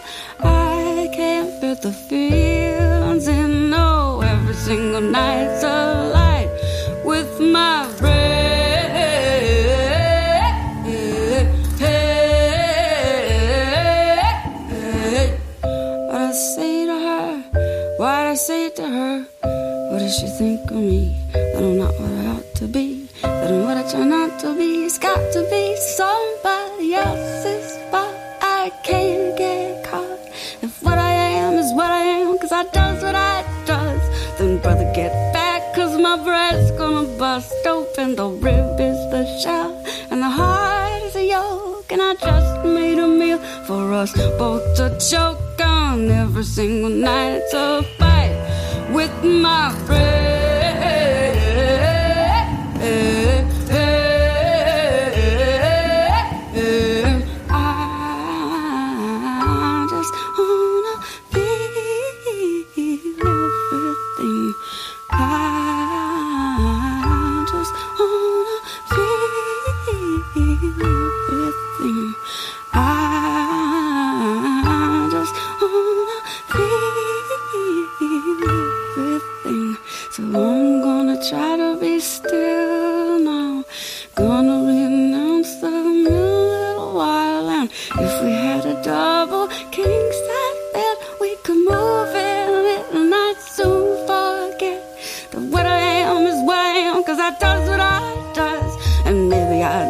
Does 20.21 20.37
think 20.37 20.69
of 20.71 20.77
me? 20.77 21.15
That 21.31 21.63
I'm 21.63 21.77
not 21.77 21.93
what 21.99 22.11
I 22.11 22.25
ought 22.35 22.55
to 22.55 22.67
be, 22.67 23.07
that 23.21 23.51
I'm 23.51 23.63
what 23.63 23.77
I 23.77 23.89
try 23.89 24.03
not 24.03 24.39
to 24.41 24.53
be. 24.55 24.83
It's 24.85 24.97
got 24.97 25.21
to 25.33 25.41
be 25.49 25.75
somebody 25.97 26.93
else's 26.93 27.77
fault. 27.89 28.15
I 28.41 28.69
can't 28.83 29.37
get 29.37 29.85
caught. 29.85 30.19
If 30.61 30.83
what 30.83 30.97
I 30.97 31.11
am 31.11 31.53
is 31.53 31.71
what 31.73 31.91
I 31.91 32.03
am, 32.19 32.37
cause 32.37 32.51
I 32.51 32.63
does 32.65 33.01
what 33.01 33.15
I 33.15 33.45
does, 33.65 34.03
then 34.37 34.61
brother 34.61 34.91
get 34.93 35.13
back, 35.31 35.73
cause 35.73 35.97
my 35.97 36.17
breast's 36.21 36.71
gonna 36.77 37.07
bust 37.17 37.53
open. 37.65 38.15
The 38.15 38.27
rib 38.27 38.77
is 38.79 38.99
the 39.13 39.23
shell, 39.41 39.71
and 40.11 40.21
the 40.21 40.29
heart 40.29 41.01
is 41.03 41.15
a 41.15 41.25
yolk, 41.25 41.89
and 41.93 42.01
I 42.01 42.15
just 42.15 42.65
made 42.65 42.99
a 42.99 43.07
meal 43.07 43.39
for 43.67 43.93
us 43.93 44.11
both 44.37 44.65
to 44.77 44.87
choke 44.99 45.61
on 45.61 46.09
every 46.11 46.43
single 46.43 46.89
night. 46.89 47.41
A 47.53 47.83
fight 47.97 48.18
with 48.91 49.23
my 49.23 49.75
breath. 49.85 50.38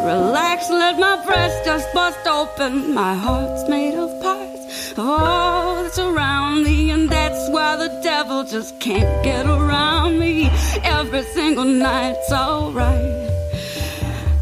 Relax, 0.09 0.69
let 0.69 0.97
my 0.99 1.23
breast 1.25 1.57
just 1.65 1.87
bust 1.93 2.25
open. 2.25 2.93
My 2.93 3.13
heart's 3.15 3.69
made 3.69 3.95
of 3.95 4.09
parts 4.21 4.91
of 4.97 5.07
all 5.07 5.83
that's 5.83 5.99
around 5.99 6.63
me, 6.63 6.89
and 6.89 7.07
that's 7.09 7.43
why 7.53 7.75
the 7.75 7.91
devil 8.01 8.43
just 8.43 8.79
can't 8.79 9.23
get 9.23 9.45
around 9.45 10.19
me. 10.19 10.49
Every 10.83 11.23
single 11.37 11.69
night's 11.87 12.31
alright. 12.31 13.17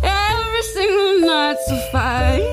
Every 0.03 0.63
single 0.78 1.28
night's 1.28 1.68
a 1.78 1.80
fight. 1.91 2.45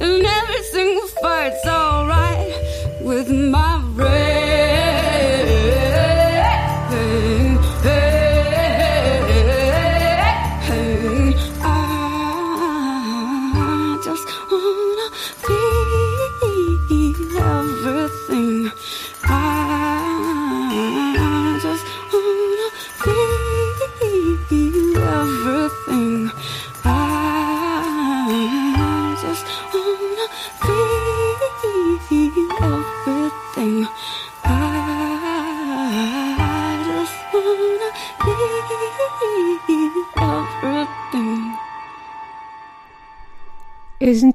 And 0.00 0.24
every 0.38 0.62
single 0.76 1.08
fight's 1.22 1.66
alright 1.66 2.54
with 3.02 3.28
my 3.30 3.82
brain. 3.96 4.31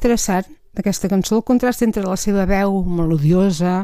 Interessant 0.07 0.47
d'aquesta 0.77 1.09
cançó 1.11 1.35
el 1.35 1.43
contrast 1.43 1.83
entre 1.83 2.05
la 2.05 2.15
seva 2.15 2.45
veu 2.47 2.77
melodiosa 2.87 3.81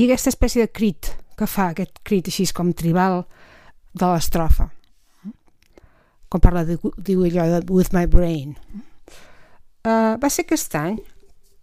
i 0.00 0.06
aquesta 0.06 0.30
espècie 0.32 0.64
de 0.64 0.70
crit 0.72 1.10
que 1.36 1.44
fa, 1.44 1.72
aquest 1.72 1.98
crit 2.06 2.30
així 2.30 2.46
com 2.56 2.70
tribal 2.72 3.26
de 3.92 4.08
l'estrofa. 4.08 4.70
Com 6.32 6.40
parla, 6.40 6.62
de, 6.64 6.78
diu 6.96 7.26
allò 7.26 7.44
de 7.52 7.60
With 7.68 7.92
My 7.92 8.06
Brain. 8.08 8.54
Uh, 9.84 10.16
va 10.22 10.30
ser 10.32 10.46
aquest 10.46 10.72
any, 10.78 10.96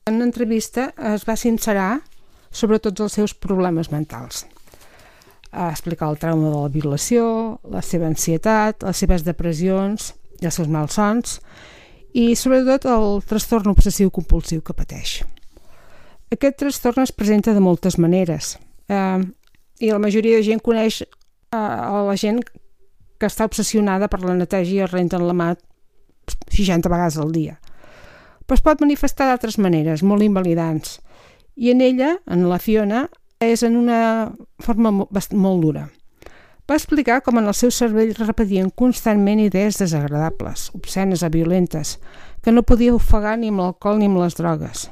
en 0.06 0.20
una 0.20 0.28
entrevista, 0.28 0.92
es 1.16 1.26
va 1.26 1.40
sincerar 1.40 2.04
sobre 2.52 2.78
tots 2.78 3.02
els 3.02 3.18
seus 3.18 3.34
problemes 3.34 3.90
mentals. 3.90 4.44
A 5.50 5.72
explicar 5.72 6.12
el 6.12 6.22
trauma 6.22 6.52
de 6.52 6.62
la 6.62 6.70
violació, 6.70 7.58
la 7.66 7.82
seva 7.82 8.06
ansietat, 8.12 8.86
les 8.86 9.02
seves 9.02 9.26
depressions 9.26 10.12
i 10.44 10.46
els 10.46 10.62
seus 10.62 10.70
malsons, 10.70 11.40
i 12.14 12.36
sobretot 12.36 12.88
el 12.90 13.20
trastorn 13.28 13.72
obsessiu 13.72 14.10
compulsiu 14.14 14.64
que 14.66 14.74
pateix. 14.74 15.20
Aquest 16.34 16.60
trastorn 16.62 17.04
es 17.06 17.14
presenta 17.14 17.54
de 17.54 17.62
moltes 17.62 17.98
maneres 17.98 18.58
eh, 18.90 19.22
i 19.80 19.92
la 19.92 20.02
majoria 20.02 20.38
de 20.38 20.46
gent 20.46 20.62
coneix 20.62 21.02
eh, 21.04 21.58
la 21.58 22.18
gent 22.18 22.42
que 23.20 23.28
està 23.28 23.46
obsessionada 23.50 24.08
per 24.08 24.22
la 24.24 24.38
neteja 24.38 24.76
i 24.76 24.84
es 24.86 24.92
renten 24.92 25.26
la 25.28 25.36
mà 25.36 25.54
60 26.30 26.90
vegades 26.90 27.18
al 27.18 27.34
dia. 27.36 27.58
Però 28.46 28.58
es 28.58 28.66
pot 28.66 28.82
manifestar 28.82 29.28
d'altres 29.30 29.60
maneres, 29.62 30.04
molt 30.04 30.24
invalidants. 30.26 31.00
I 31.60 31.74
en 31.74 31.82
ella, 31.82 32.16
en 32.26 32.48
la 32.50 32.60
Fiona, 32.62 33.08
és 33.40 33.64
en 33.64 33.76
una 33.78 34.32
forma 34.64 34.92
molt 34.92 35.62
dura. 35.62 35.88
Va 36.70 36.76
explicar 36.78 37.24
com 37.26 37.40
en 37.40 37.48
el 37.50 37.56
seu 37.58 37.72
cervell 37.74 38.12
repetien 38.14 38.68
constantment 38.70 39.40
idees 39.42 39.80
desagradables, 39.82 40.68
obscenes 40.78 41.24
o 41.26 41.30
violentes, 41.34 41.96
que 42.44 42.52
no 42.54 42.62
podia 42.62 42.94
ofegar 42.94 43.40
ni 43.40 43.50
amb 43.50 43.64
l'alcohol 43.64 43.98
ni 43.98 44.06
amb 44.06 44.22
les 44.22 44.38
drogues. 44.38 44.86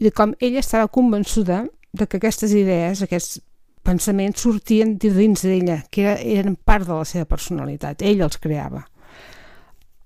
I 0.00 0.08
de 0.08 0.14
com 0.16 0.32
ella 0.40 0.62
estava 0.64 0.88
convençuda 0.88 1.66
de 1.92 2.06
que 2.06 2.16
aquestes 2.16 2.54
idees, 2.56 3.02
aquests 3.04 3.42
pensaments 3.84 4.40
sortien 4.40 4.96
de 4.96 5.12
dins 5.12 5.44
d'ella, 5.44 5.82
que 5.92 6.06
era, 6.06 6.16
eren 6.16 6.56
part 6.56 6.88
de 6.88 6.96
la 6.96 7.04
seva 7.04 7.28
personalitat, 7.28 8.00
ell 8.00 8.24
els 8.24 8.40
creava. 8.40 8.86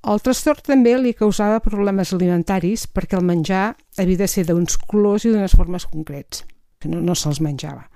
El 0.05 0.21
trastorn 0.21 0.67
també 0.67 0.99
li 0.99 1.15
causava 1.15 1.63
problemes 1.63 2.11
alimentaris 2.13 2.89
perquè 2.91 3.17
el 3.17 3.25
menjar 3.25 3.77
havia 3.97 4.25
de 4.25 4.29
ser 4.29 4.49
d'uns 4.51 4.75
colors 4.91 5.25
i 5.25 5.31
d'unes 5.31 5.55
formes 5.55 5.87
concrets, 5.87 6.43
que 6.83 6.91
no, 6.91 6.99
no 6.99 7.15
se'ls 7.15 7.41
menjava. 7.41 7.87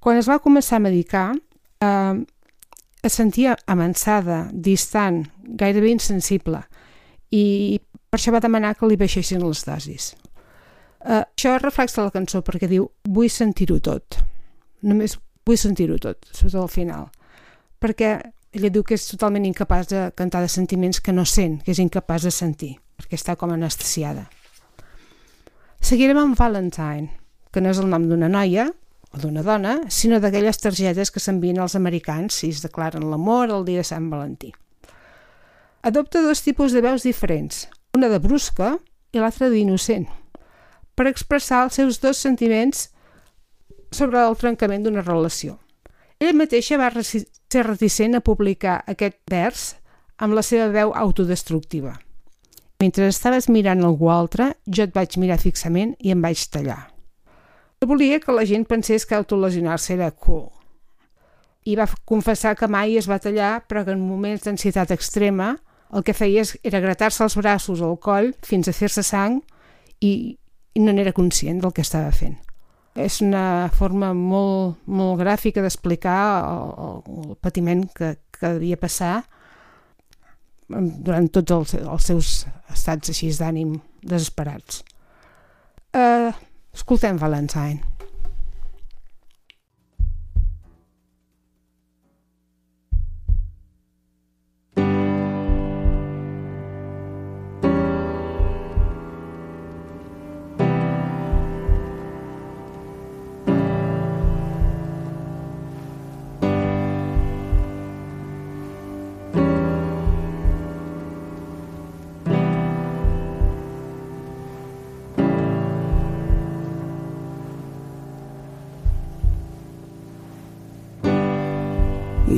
Quan 0.00 0.18
es 0.20 0.28
va 0.28 0.40
començar 0.42 0.80
a 0.80 0.84
medicar, 0.84 1.28
eh, 1.80 2.14
es 3.04 3.12
sentia 3.12 3.56
avançada, 3.66 4.48
distant, 4.52 5.24
gairebé 5.44 5.90
insensible 5.92 6.62
i 7.34 7.80
per 8.10 8.20
això 8.20 8.32
va 8.32 8.40
demanar 8.40 8.76
que 8.78 8.88
li 8.88 8.96
baixessin 8.96 9.42
les 9.42 9.64
dosis. 9.66 10.12
Eh, 11.04 11.20
això 11.20 11.58
reflexa 11.58 12.04
la 12.04 12.14
cançó 12.14 12.40
perquè 12.46 12.68
diu 12.70 12.86
vull 13.04 13.30
sentir-ho 13.30 13.80
tot. 13.82 14.20
Només 14.86 15.18
vull 15.44 15.58
sentir-ho 15.60 15.98
tot, 16.00 16.24
sobretot 16.30 16.62
al 16.62 16.72
final. 16.72 17.10
Perquè 17.82 18.14
ella 18.54 18.70
diu 18.70 18.84
que 18.86 18.94
és 18.96 19.08
totalment 19.10 19.44
incapaç 19.48 19.90
de 19.90 20.06
cantar 20.16 20.44
de 20.44 20.48
sentiments 20.52 21.02
que 21.02 21.12
no 21.12 21.26
sent, 21.26 21.58
que 21.64 21.74
és 21.74 21.82
incapaç 21.82 22.28
de 22.28 22.32
sentir, 22.32 22.72
perquè 22.96 23.18
està 23.18 23.34
com 23.36 23.52
anestesiada. 23.52 24.28
Seguirem 25.84 26.20
amb 26.22 26.38
Valentine, 26.38 27.10
que 27.52 27.60
no 27.60 27.74
és 27.74 27.80
el 27.82 27.90
nom 27.90 28.06
d'una 28.08 28.30
noia, 28.30 28.70
o 29.14 29.20
d'una 29.22 29.44
dona, 29.46 29.78
sinó 29.88 30.18
d'aquelles 30.20 30.58
targetes 30.58 31.12
que 31.14 31.22
s'envien 31.22 31.60
als 31.62 31.76
americans 31.78 32.34
si 32.40 32.50
es 32.50 32.62
declaren 32.64 33.06
l'amor 33.10 33.52
el 33.54 33.64
dia 33.64 33.84
de 33.84 33.86
Sant 33.86 34.10
Valentí. 34.10 34.50
Adopta 35.82 36.22
dos 36.24 36.42
tipus 36.42 36.72
de 36.72 36.82
veus 36.82 37.04
diferents, 37.06 37.68
una 37.94 38.08
de 38.10 38.18
brusca 38.18 38.74
i 39.12 39.20
l'altra 39.20 39.50
d'innocent, 39.52 40.08
per 40.96 41.06
expressar 41.10 41.64
els 41.66 41.78
seus 41.78 42.00
dos 42.02 42.18
sentiments 42.18 42.88
sobre 43.94 44.18
el 44.18 44.36
trencament 44.40 44.86
d'una 44.86 45.04
relació. 45.04 45.60
Ella 46.18 46.34
mateixa 46.34 46.78
va 46.80 46.90
ser 47.04 47.66
reticent 47.66 48.16
a 48.16 48.24
publicar 48.24 48.80
aquest 48.90 49.20
vers 49.30 49.74
amb 50.18 50.34
la 50.34 50.42
seva 50.42 50.70
veu 50.72 50.94
autodestructiva. 50.94 51.94
Mentre 52.80 53.06
estaves 53.08 53.48
mirant 53.48 53.84
algú 53.84 54.10
altre, 54.10 54.54
jo 54.66 54.86
et 54.86 54.94
vaig 54.94 55.18
mirar 55.18 55.38
fixament 55.42 55.94
i 56.00 56.10
em 56.14 56.22
vaig 56.24 56.48
tallar. 56.50 56.93
Volia 57.86 58.20
que 58.20 58.32
la 58.32 58.46
gent 58.48 58.66
pensés 58.68 59.04
que 59.06 59.16
autolesionar-se 59.16 59.94
era 59.94 60.10
cool. 60.10 60.48
I 61.64 61.76
va 61.80 61.88
confessar 62.04 62.54
que 62.56 62.68
mai 62.68 62.96
es 63.00 63.08
va 63.08 63.20
tallar, 63.22 63.64
però 63.68 63.84
que 63.84 63.94
en 63.94 64.02
moments 64.04 64.44
d'ansietat 64.44 64.92
extrema 64.92 65.54
el 65.94 66.02
que 66.04 66.14
feia 66.16 66.42
era 66.66 66.80
gratar-se 66.82 67.22
els 67.24 67.36
braços 67.38 67.80
o 67.80 67.92
el 67.92 68.00
coll 68.02 68.32
fins 68.44 68.68
a 68.68 68.74
fer-se 68.74 69.04
sang 69.06 69.38
i, 70.02 70.36
no 70.80 70.92
n'era 70.92 71.14
conscient 71.14 71.60
del 71.62 71.72
que 71.72 71.84
estava 71.84 72.10
fent. 72.12 72.36
És 72.98 73.20
una 73.22 73.70
forma 73.74 74.12
molt, 74.14 74.80
molt 74.86 75.20
gràfica 75.22 75.62
d'explicar 75.62 76.18
el, 76.46 76.98
el, 77.14 77.36
patiment 77.42 77.86
que, 77.94 78.14
que 78.34 78.52
devia 78.58 78.78
passar 78.78 79.14
durant 80.68 81.28
tots 81.30 81.54
els, 81.54 81.74
els 81.78 82.10
seus 82.10 82.32
estats 82.72 83.12
així 83.12 83.30
d'ànim 83.38 83.76
desesperats. 84.02 84.82
Uh, 85.94 86.34
Schooltime 86.74 87.18
Valentine. 87.18 87.93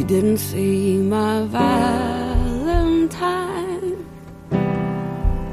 Didn't 0.06 0.38
see 0.38 0.98
my 0.98 1.42
Valentine. 1.46 2.06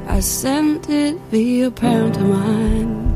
I 0.06 0.20
sent 0.20 0.88
it 0.88 1.16
via 1.30 1.72
pantomime. 1.72 3.12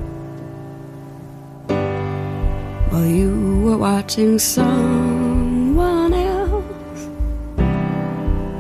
While 2.91 3.07
you 3.07 3.61
were 3.64 3.78
watching 3.78 4.41
someone 4.41 6.12
else, 6.12 7.09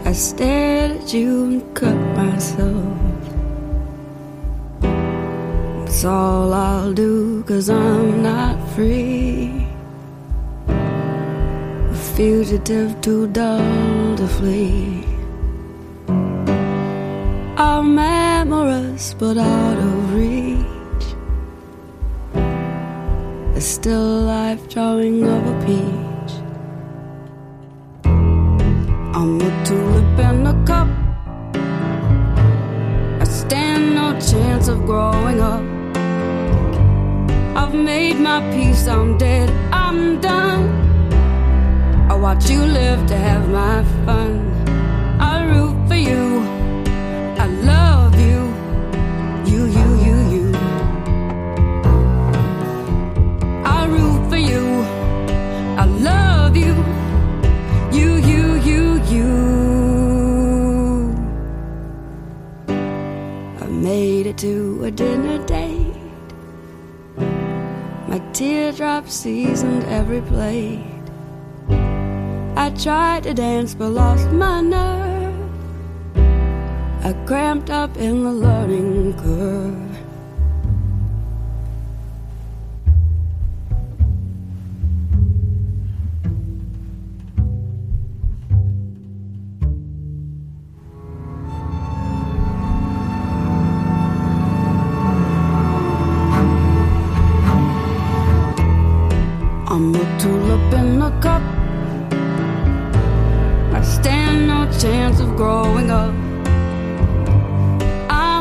I 0.04 0.12
stared 0.12 0.92
at 1.02 1.12
you 1.12 1.44
and 1.46 1.74
cut 1.74 1.98
myself. 2.16 2.96
It's 5.86 6.04
all 6.04 6.52
I'll 6.54 6.92
do, 6.92 7.42
cause 7.42 7.68
I'm 7.68 8.22
not 8.22 8.56
free 8.70 9.67
fugitive 12.18 13.00
too 13.00 13.28
dull 13.28 14.16
to 14.16 14.26
flee. 14.26 15.04
I'm 17.56 17.96
amorous 17.96 19.14
but 19.14 19.38
out 19.38 19.78
of 19.78 20.14
reach. 20.16 21.04
A 23.54 23.60
still 23.60 24.22
life 24.34 24.68
drawing 24.68 25.22
of 25.22 25.46
a 25.46 25.56
peach. 25.64 26.32
I'm 29.14 29.40
a 29.40 29.50
tulip 29.64 30.18
in 30.28 30.44
a 30.54 30.56
cup. 30.66 30.88
I 33.22 33.24
stand 33.42 33.94
no 33.94 34.18
chance 34.18 34.66
of 34.66 34.84
growing 34.86 35.38
up. 35.40 35.62
I've 37.56 37.76
made 37.76 38.18
my 38.18 38.40
peace, 38.50 38.88
I'm 38.88 39.16
dead, 39.18 39.48
I'm 39.72 40.20
done. 40.20 40.87
I 42.18 42.20
watch 42.20 42.50
you 42.50 42.60
live 42.66 43.06
to 43.06 43.16
have 43.16 43.48
my 43.48 43.84
fun. 44.04 44.40
I 45.20 45.44
root 45.44 45.86
for 45.86 45.94
you. 45.94 46.42
I 47.38 47.46
love 47.46 48.18
you. 48.18 48.38
You, 49.46 49.66
you, 49.66 49.88
you, 50.04 50.16
you. 50.34 50.52
I 53.64 53.86
root 53.86 54.28
for 54.28 54.36
you. 54.36 54.64
I 55.78 55.84
love 55.84 56.56
you. 56.56 56.74
You, 57.96 58.16
you, 58.16 58.54
you, 58.68 59.00
you. 59.14 59.28
I 63.60 63.66
made 63.66 64.26
it 64.26 64.38
to 64.38 64.82
a 64.82 64.90
dinner 64.90 65.38
date. 65.46 65.94
My 68.08 68.18
teardrops 68.32 69.14
seasoned 69.14 69.84
every 69.84 70.20
plate. 70.22 70.87
I 72.68 72.70
tried 72.72 73.22
to 73.22 73.32
dance 73.32 73.72
but 73.72 73.88
lost 73.88 74.30
my 74.30 74.60
nerve. 74.60 75.34
I 77.02 77.14
cramped 77.24 77.70
up 77.70 77.96
in 77.96 78.24
the 78.24 78.30
learning 78.30 79.14
curve. 79.14 79.87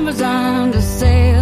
Amazon 0.07 0.71
to 0.71 0.81
sell. 0.81 1.36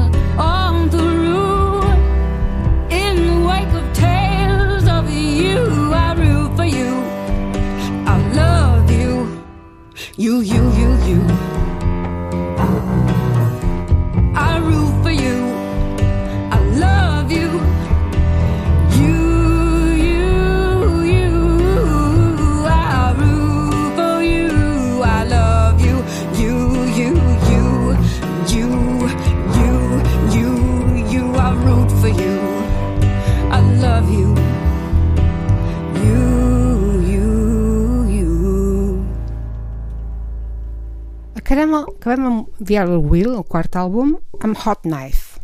Acabem, 41.55 41.73
acabem 41.73 42.25
amb 42.27 42.47
Other 42.59 42.97
Wheel, 42.99 43.29
el 43.31 43.43
quart 43.47 43.77
àlbum, 43.79 44.09
amb 44.43 44.57
Hot 44.59 44.81
Knife, 44.83 45.39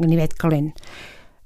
ganivet 0.00 0.32
calent. 0.40 0.70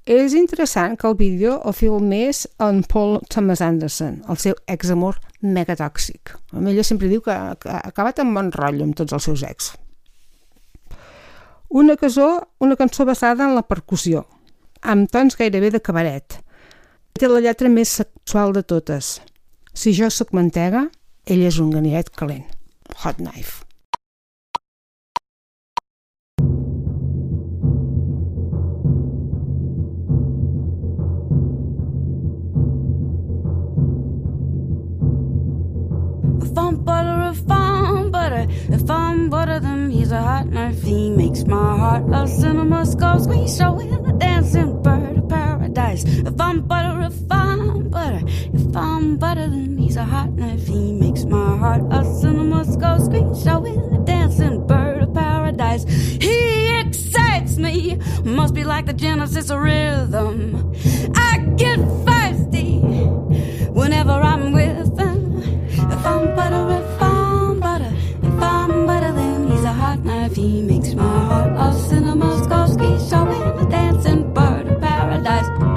És 0.07 0.37
interessant 0.39 0.95
que 0.95 1.09
el 1.09 1.17
vídeo 1.19 1.57
el 1.67 1.75
filmés 1.75 2.45
en 2.63 2.85
Paul 2.87 3.19
Thomas 3.27 3.65
Anderson, 3.67 4.21
el 4.31 4.39
seu 4.39 4.55
examor 4.71 5.19
megatòxic. 5.43 6.37
Amb 6.55 6.71
ella 6.71 6.87
sempre 6.87 7.11
diu 7.11 7.25
que 7.27 7.35
ha 7.35 7.83
acabat 7.83 8.23
amb 8.23 8.39
bon 8.39 8.53
rotllo 8.55 8.87
amb 8.87 8.95
tots 8.95 9.19
els 9.19 9.27
seus 9.27 9.43
ex. 9.43 9.73
Una 11.67 11.99
cançó, 11.99 12.31
una 12.63 12.79
cançó 12.79 13.11
basada 13.11 13.51
en 13.51 13.59
la 13.59 13.67
percussió, 13.67 14.23
amb 14.87 15.11
tons 15.11 15.35
gairebé 15.35 15.75
de 15.75 15.83
cabaret. 15.83 16.39
Té 17.19 17.27
la 17.27 17.43
lletra 17.43 17.67
més 17.67 17.99
sexual 18.05 18.55
de 18.55 18.63
totes. 18.63 19.17
Si 19.75 19.99
jo 19.99 20.15
sóc 20.15 20.31
mantega, 20.31 20.93
ell 21.27 21.43
és 21.43 21.59
un 21.59 21.75
ganivet 21.75 22.15
calent. 22.15 22.47
Hot 23.03 23.19
Knife. 23.19 23.66
I'm 36.67 36.83
butter, 36.83 37.31
if 37.31 37.49
I'm 37.49 38.11
butter, 38.11 38.47
if 38.51 38.91
I'm 38.91 39.31
butter, 39.31 39.61
then 39.61 39.89
he's 39.89 40.11
a 40.11 40.21
hot 40.21 40.47
knife. 40.49 40.83
He 40.83 41.11
makes 41.11 41.45
my 41.45 41.79
heart 41.79 42.05
a 42.13 42.27
cinema 42.27 42.85
scope. 42.85 43.21
Squeeze 43.21 43.57
show 43.57 43.73
with 43.73 43.93
a 43.93 44.13
dancing 44.19 44.83
bird 44.83 45.19
of 45.19 45.29
paradise. 45.29 46.03
If 46.03 46.41
I'm 46.41 46.63
butter, 46.63 47.03
if 47.03 47.15
I'm 47.31 47.89
butter, 47.89 48.21
if 48.53 48.77
I'm 48.77 49.17
butter, 49.17 49.49
then 49.49 49.79
he's 49.79 49.95
a 49.95 50.05
hot 50.05 50.33
knife. 50.33 50.67
He 50.67 50.93
makes 50.93 51.25
my 51.25 51.57
heart 51.57 51.83
a 51.93 52.05
cinema 52.05 52.65
scope. 52.65 53.01
Squeeze 53.03 53.45
show 53.45 53.61
with 53.61 54.01
a 54.01 54.03
dancing 54.05 54.67
bird 54.67 55.05
of 55.05 55.15
paradise. 55.15 55.85
He 56.21 56.81
excites 56.81 57.59
me, 57.59 58.01
must 58.25 58.55
be 58.55 58.65
like 58.65 58.87
the 58.87 58.93
genesis 58.93 59.53
rhythm. 59.53 60.75
I 61.15 61.39
get 61.57 61.79
feisty 61.79 62.83
whenever 63.73 64.11
I'm 64.11 64.53
with 64.53 64.76
Butter, 66.07 66.35
butter, 67.61 67.91
butter, 68.87 69.13
he's 69.51 69.65
a 69.65 69.73
hot 69.73 70.05
knife. 70.05 70.37
He 70.37 70.63
makes 70.63 70.95
my 70.95 71.03
heart 71.03 71.51
a 71.59 71.77
cinema 71.77 72.27
Skorsky 72.45 73.11
showing 73.11 73.43
a 73.59 73.69
dancing 73.69 74.33
bird 74.33 74.69
of 74.69 74.81
paradise. 74.81 75.76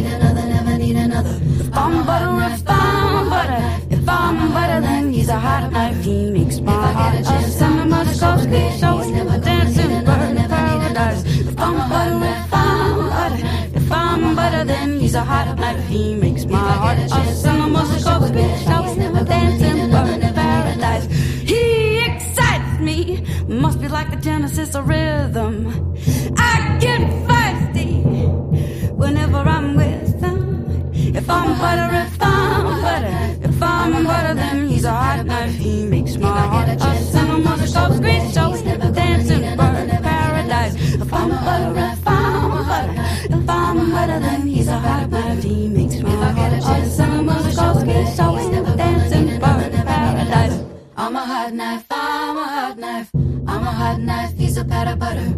Need 0.00 0.12
another, 0.12 0.46
never 0.46 0.78
need 0.78 0.96
another. 0.96 1.40
If 1.60 1.76
I'm 1.76 2.06
butter, 2.06 2.54
if 2.54 2.62
I'm 2.68 3.28
butter, 3.30 3.60
if 3.90 4.08
I'm 4.08 4.52
butter, 4.52 4.80
then 4.80 5.12
he's 5.12 5.28
a 5.28 5.38
hot 5.38 5.72
knife, 5.72 6.04
he 6.04 6.30
makes 6.30 6.60
my 6.60 6.92
heart 6.92 7.20
a 7.20 7.42
cinema 7.50 8.04
Skorsky 8.04 8.62
showing 8.78 9.14
a 9.16 9.38
dancing 9.40 10.04
bird 10.04 10.38
of 10.38 10.48
paradise. 10.48 11.22
If 11.24 11.58
I'm 11.58 11.76
butter, 11.90 12.18
if 12.24 12.54
I'm 12.54 13.08
butter, 13.10 13.46
if 13.74 13.92
I'm 13.92 14.36
butter, 14.36 14.64
then 14.64 15.00
he's 15.00 15.14
a 15.14 15.24
hot 15.24 15.58
knife, 15.58 15.84
he 15.88 16.14
makes 16.14 16.44
my 16.44 16.58
heart 16.58 16.98
a 16.98 17.34
cinema 17.34 17.80
Skorsky 17.80 18.46
showing 18.66 19.16
a 19.16 19.24
dancing 19.24 19.90
bird 19.90 20.22
of 20.22 20.34
paradise. 20.34 21.06
He 21.50 21.98
excites 22.04 22.80
me, 22.80 23.24
must 23.48 23.80
be 23.80 23.88
like 23.88 24.10
the 24.10 24.16
genesis 24.16 24.74
of 24.76 24.88
rhythm. 24.88 25.77
Heart 46.98 47.46
a 47.46 47.52
cinema 47.52 47.52
scope, 47.52 47.78
screen 47.80 48.06
show, 48.16 48.76
dancing 48.76 49.40
bird 49.40 49.74
of 49.74 49.86
paradise. 49.86 50.64
I'm 50.96 51.16
a 51.16 51.20
hot 51.20 51.52
knife, 51.52 51.84
I'm 51.90 52.36
a 52.36 52.44
hot 52.44 52.78
knife, 52.78 53.10
I'm 53.14 53.62
a 53.62 53.70
hot 53.70 54.00
knife, 54.00 54.36
he's 54.36 54.56
a 54.56 54.64
pat 54.64 54.88
of 54.88 54.98
butter. 54.98 55.34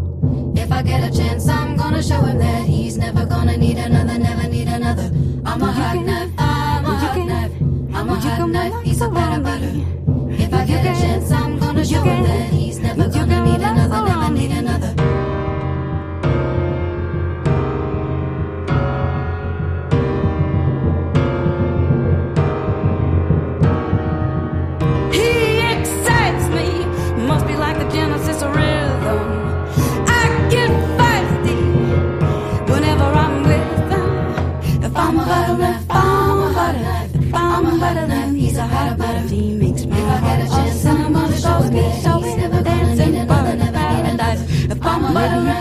If 0.56 0.72
I 0.72 0.82
get 0.82 1.04
a 1.04 1.16
chance, 1.16 1.48
I'm 1.48 1.76
gonna 1.76 2.02
show 2.02 2.22
him 2.22 2.38
that 2.38 2.66
he's 2.66 2.96
never 2.96 3.26
gonna 3.26 3.56
need 3.56 3.78
another, 3.78 4.18
never 4.18 4.48
need 4.48 4.68
another. 4.68 5.10
I'm 5.44 5.62
a 5.62 5.72
hot 5.72 5.96
knife, 6.04 6.32
I'm 6.38 6.84
a 6.84 6.94
hot 6.94 7.18
knife, 7.18 7.52
I'm 7.94 8.08
a 8.08 8.14
hot 8.14 8.48
knife, 8.48 8.82
he's 8.82 9.00
a 9.00 9.10
pat 9.10 9.38
of 9.38 9.44
butter. 9.44 9.72
If 10.42 10.52
I 10.52 10.64
get 10.64 10.84
a 10.84 11.00
chance, 11.00 11.30
I'm 11.30 11.58
gonna 11.58 11.84
show 11.84 12.02
him 12.02 12.22
that 12.24 12.50
he's 12.50 12.69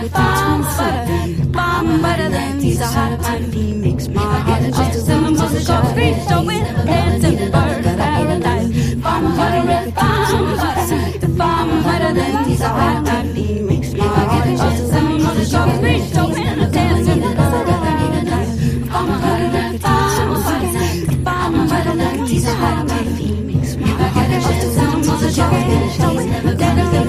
with 0.02 0.14
Dutchman 0.14 0.64
soda. 0.76 1.50
Bomb 1.52 2.02
butter, 2.02 2.30
then 2.30 2.60
teaser 2.60 2.86
hot 2.86 3.20
toddy 3.22 3.74
makes 3.74 4.08
my 4.08 4.22
heart 4.22 4.74
jump. 4.74 4.94
Some 4.94 5.26
of 5.26 5.52
the 5.52 5.60
shots 5.62 5.92
free 5.94 6.14
showing 6.28 6.66
heads 6.92 7.24
and 7.24 7.52
bird 7.52 7.84
paradise. 7.84 8.96
Bomb 8.96 9.36
butter, 9.38 9.68
red 9.68 9.96
bomb 9.96 10.56
butter, 10.58 11.20
the 11.20 11.28
bomb 11.28 11.84
butter, 11.84 12.14
then 12.14 12.46
teaser 12.46 12.68
hot 12.68 13.06
toddy 13.06 13.62
makes 13.62 13.94
my 13.94 14.06
heart 14.06 14.58
jump. 14.58 14.78
Some 14.94 15.26
of 15.28 15.36
the 15.36 15.46
shots 15.46 15.80
free 15.80 16.00
showing 16.14 16.46
heads 16.46 17.08
and 17.08 17.22
bird 17.22 17.68
paradise. 17.86 18.54
Bomb 18.92 19.10
butter, 19.22 19.50
red 19.56 19.82
bomb 19.82 20.34
butter, 20.44 20.72
the 21.10 21.18
bomb 21.24 21.68
butter, 21.68 21.96
then 21.96 22.28
teaser 22.28 22.54
hot 22.54 22.88
toddy 22.88 23.32
makes 23.42 23.76
my 23.76 23.88
heart 23.88 24.30
jump. 24.44 24.62
Some 24.78 25.00
of 25.14 25.20
the 25.20 25.32
shots 25.32 25.64
free 25.68 25.90
showing 25.98 26.28
heads 26.30 26.54
and 26.54 26.58
bird 26.58 26.60
paradise. 26.60 27.09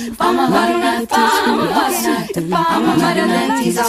If 0.21 0.27
I'm 0.27 0.37
a 0.37 0.45
if 1.01 1.11
I'm 1.11 1.59
a 1.59 1.73
if 2.29 2.53
I'm 2.53 2.85
a 2.85 3.61
he's 3.61 3.77
a 3.77 3.83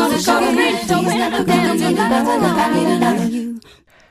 mother 0.00 0.20
cover 0.22 0.52
great 0.52 0.76
showing 0.86 1.20
who 1.32 1.44
cares 1.46 1.80
to 1.80 1.88
the 1.88 2.06
bird 2.10 2.44
of 2.44 2.56
paradise. 2.58 3.40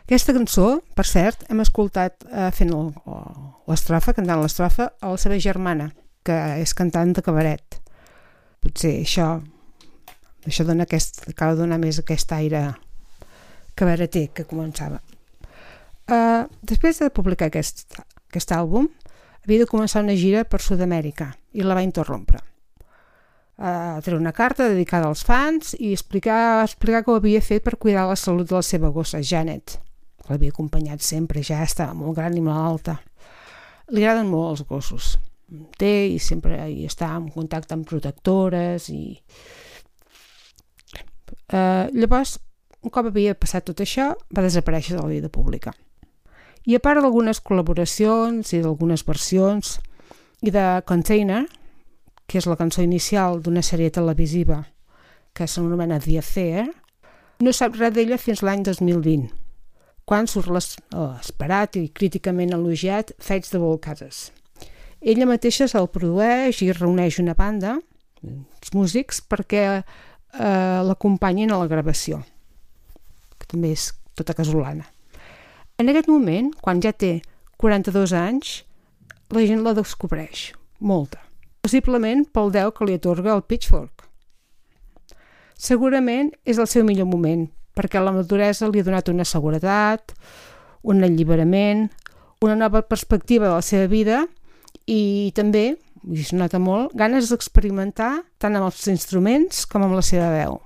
Aquesta 0.10 0.34
cançó, 0.34 0.82
per 0.98 1.06
cert, 1.06 1.44
hem 1.54 1.60
escoltat 1.62 2.24
eh, 2.26 2.50
fent 2.50 2.72
l'estrofa, 3.70 4.16
cantant 4.18 4.42
l'estrofa, 4.42 4.88
a 4.90 5.12
la 5.14 5.20
seva 5.22 5.38
germana, 5.38 5.92
que 6.26 6.38
és 6.64 6.74
cantant 6.74 7.14
de 7.14 7.22
cabaret. 7.22 7.78
Potser 8.66 8.96
això, 9.04 9.28
això 10.50 10.66
dona 10.66 10.88
aquest, 10.90 11.28
acaba 11.30 11.54
de 11.54 11.62
donar 11.62 11.78
més 11.78 12.02
aquest 12.02 12.34
aire 12.34 12.64
cabareter 13.78 14.32
que 14.34 14.48
començava. 14.50 14.98
Uh, 16.10 16.50
després 16.66 16.98
de 17.04 17.12
publicar 17.14 17.52
aquest, 17.54 17.86
aquest 18.32 18.58
àlbum, 18.58 18.90
havia 19.44 19.64
de 19.64 19.70
començar 19.70 20.04
una 20.04 20.16
gira 20.18 20.46
per 20.46 20.62
Sud-amèrica 20.64 21.32
i 21.54 21.66
la 21.66 21.78
va 21.78 21.86
interrompre. 21.86 22.42
Uh, 23.60 24.00
treure 24.00 24.22
una 24.22 24.32
carta 24.32 24.70
dedicada 24.72 25.10
als 25.10 25.26
fans 25.28 25.74
i 25.76 25.92
explicar, 25.92 26.64
explicar 26.64 27.04
que 27.04 27.12
ho 27.12 27.18
havia 27.20 27.42
fet 27.44 27.66
per 27.66 27.76
cuidar 27.76 28.06
la 28.08 28.16
salut 28.16 28.48
de 28.48 28.56
la 28.56 28.64
seva 28.64 28.88
gossa, 28.96 29.20
Janet, 29.20 29.76
l'havia 30.30 30.54
acompanyat 30.54 31.04
sempre, 31.04 31.44
ja 31.44 31.60
estava 31.66 31.98
molt 31.98 32.16
gran 32.16 32.38
i 32.38 32.44
malalta. 32.46 32.96
Li 33.92 34.06
agraden 34.06 34.30
molt 34.32 34.54
els 34.54 34.68
gossos. 34.70 35.18
Té 35.82 36.08
i 36.14 36.20
sempre 36.24 36.62
hi 36.70 36.86
està 36.88 37.10
en 37.18 37.28
contacte 37.34 37.76
amb 37.76 37.88
protectores 37.90 38.88
i... 38.94 39.18
Uh, 41.50 41.90
llavors, 41.92 42.38
un 42.86 42.94
cop 42.94 43.10
havia 43.10 43.36
passat 43.36 43.66
tot 43.68 43.82
això, 43.84 44.14
va 44.32 44.46
desaparèixer 44.46 44.96
de 44.96 45.02
la 45.02 45.12
vida 45.12 45.30
pública. 45.34 45.74
I 46.68 46.76
a 46.76 46.82
part 46.84 47.00
d'algunes 47.00 47.40
col·laboracions 47.44 48.52
i 48.54 48.60
d'algunes 48.64 49.06
versions 49.08 49.78
i 50.44 50.52
de 50.52 50.66
Container, 50.88 51.46
que 52.28 52.38
és 52.40 52.48
la 52.50 52.58
cançó 52.60 52.84
inicial 52.84 53.40
d'una 53.42 53.64
sèrie 53.66 53.92
televisiva 53.92 54.64
que 55.34 55.48
s'anomena 55.48 56.00
The 56.04 56.20
Affair, 56.20 56.68
no 57.40 57.54
sap 57.56 57.78
res 57.80 57.94
d'ella 57.96 58.20
fins 58.20 58.44
l'any 58.44 58.66
2020, 58.68 59.30
quan 60.04 60.28
surt 60.28 60.52
l'esperat 60.52 61.78
i 61.80 61.88
críticament 61.96 62.52
elogiat 62.58 63.14
Fates 63.24 63.54
de 63.54 63.62
Volcades. 63.64 64.30
Ella 65.00 65.30
mateixa 65.30 65.70
se'l 65.72 65.88
produeix 65.94 66.60
i 66.66 66.74
reuneix 66.76 67.22
una 67.24 67.38
banda, 67.40 67.78
els 68.24 68.74
músics, 68.76 69.24
perquè 69.24 69.64
eh, 69.80 70.80
l'acompanyin 70.84 71.56
a 71.56 71.62
la 71.62 71.72
gravació, 71.72 72.20
que 73.40 73.48
també 73.48 73.72
és 73.78 73.94
tota 74.20 74.36
casolana. 74.36 74.90
En 75.80 75.88
aquest 75.88 76.10
moment, 76.12 76.50
quan 76.60 76.82
ja 76.84 76.92
té 76.92 77.22
42 77.64 78.12
anys, 78.12 78.50
la 79.32 79.46
gent 79.48 79.62
la 79.64 79.72
descobreix, 79.78 80.50
molta. 80.84 81.22
Possiblement 81.64 82.26
pel 82.36 82.52
deu 82.52 82.74
que 82.76 82.84
li 82.84 82.98
atorga 83.00 83.32
el 83.32 83.46
Pitchfork. 83.48 84.04
Segurament 85.56 86.34
és 86.44 86.60
el 86.60 86.68
seu 86.68 86.84
millor 86.84 87.08
moment, 87.08 87.46
perquè 87.80 88.04
la 88.04 88.12
maduresa 88.12 88.68
li 88.68 88.84
ha 88.84 88.88
donat 88.90 89.08
una 89.08 89.24
seguretat, 89.24 90.12
un 90.84 91.00
alliberament, 91.08 91.88
una 92.44 92.60
nova 92.60 92.84
perspectiva 92.84 93.48
de 93.48 93.56
la 93.56 93.64
seva 93.64 93.88
vida 93.88 94.26
i 94.84 95.32
també, 95.36 95.78
i 96.12 96.20
es 96.26 96.34
nota 96.36 96.60
molt, 96.60 96.92
ganes 96.92 97.32
d'experimentar 97.32 98.18
tant 98.36 98.60
amb 98.60 98.68
els 98.68 98.84
instruments 98.92 99.64
com 99.64 99.88
amb 99.88 99.96
la 99.96 100.04
seva 100.04 100.28
veu. 100.36 100.60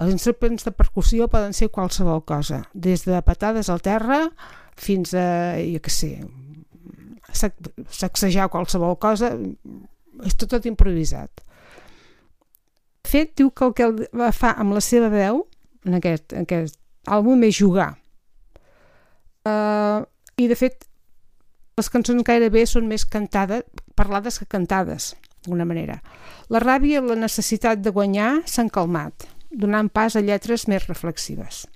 Els 0.00 0.12
instruments 0.14 0.64
de 0.64 0.72
percussió 0.72 1.28
poden 1.28 1.52
ser 1.52 1.68
qualsevol 1.74 2.22
cosa, 2.24 2.62
des 2.72 3.04
de 3.04 3.20
patades 3.22 3.68
al 3.68 3.82
terra 3.84 4.22
fins 4.80 5.12
a, 5.14 5.56
jo 5.60 5.80
què 5.84 5.92
sé, 5.92 6.10
sac- 7.32 7.72
sacsejar 7.92 8.48
qualsevol 8.52 8.96
cosa, 8.98 9.34
és 10.24 10.36
tot, 10.36 10.48
tot 10.54 10.68
improvisat. 10.70 11.30
De 13.02 13.10
fet, 13.12 13.34
diu 13.36 13.50
que 13.52 13.66
el 13.68 13.74
que 13.76 13.88
el 13.90 14.32
fa 14.32 14.54
amb 14.56 14.72
la 14.72 14.80
seva 14.80 15.10
veu 15.12 15.42
en 15.84 15.98
aquest, 15.98 16.32
en 16.32 16.46
aquest 16.48 16.78
àlbum 17.12 17.42
és 17.44 17.58
jugar. 17.58 17.90
Uh, 19.44 20.06
I 20.38 20.46
de 20.48 20.56
fet, 20.56 20.86
les 21.76 21.88
cançons 21.90 22.22
gairebé 22.24 22.62
són 22.68 22.86
més 22.88 23.04
cantades, 23.04 23.64
parlades 23.98 24.38
que 24.40 24.46
cantades, 24.48 25.12
d'alguna 25.42 25.66
manera. 25.68 25.98
La 26.48 26.60
ràbia 26.62 27.00
i 27.00 27.04
la 27.04 27.16
necessitat 27.18 27.82
de 27.82 27.90
guanyar 27.92 28.42
s'han 28.48 28.70
calmat, 28.72 29.26
donant 29.52 29.88
pas 29.92 30.16
a 30.16 30.22
lletres 30.24 30.66
més 30.68 30.86
reflexives. 30.88 31.66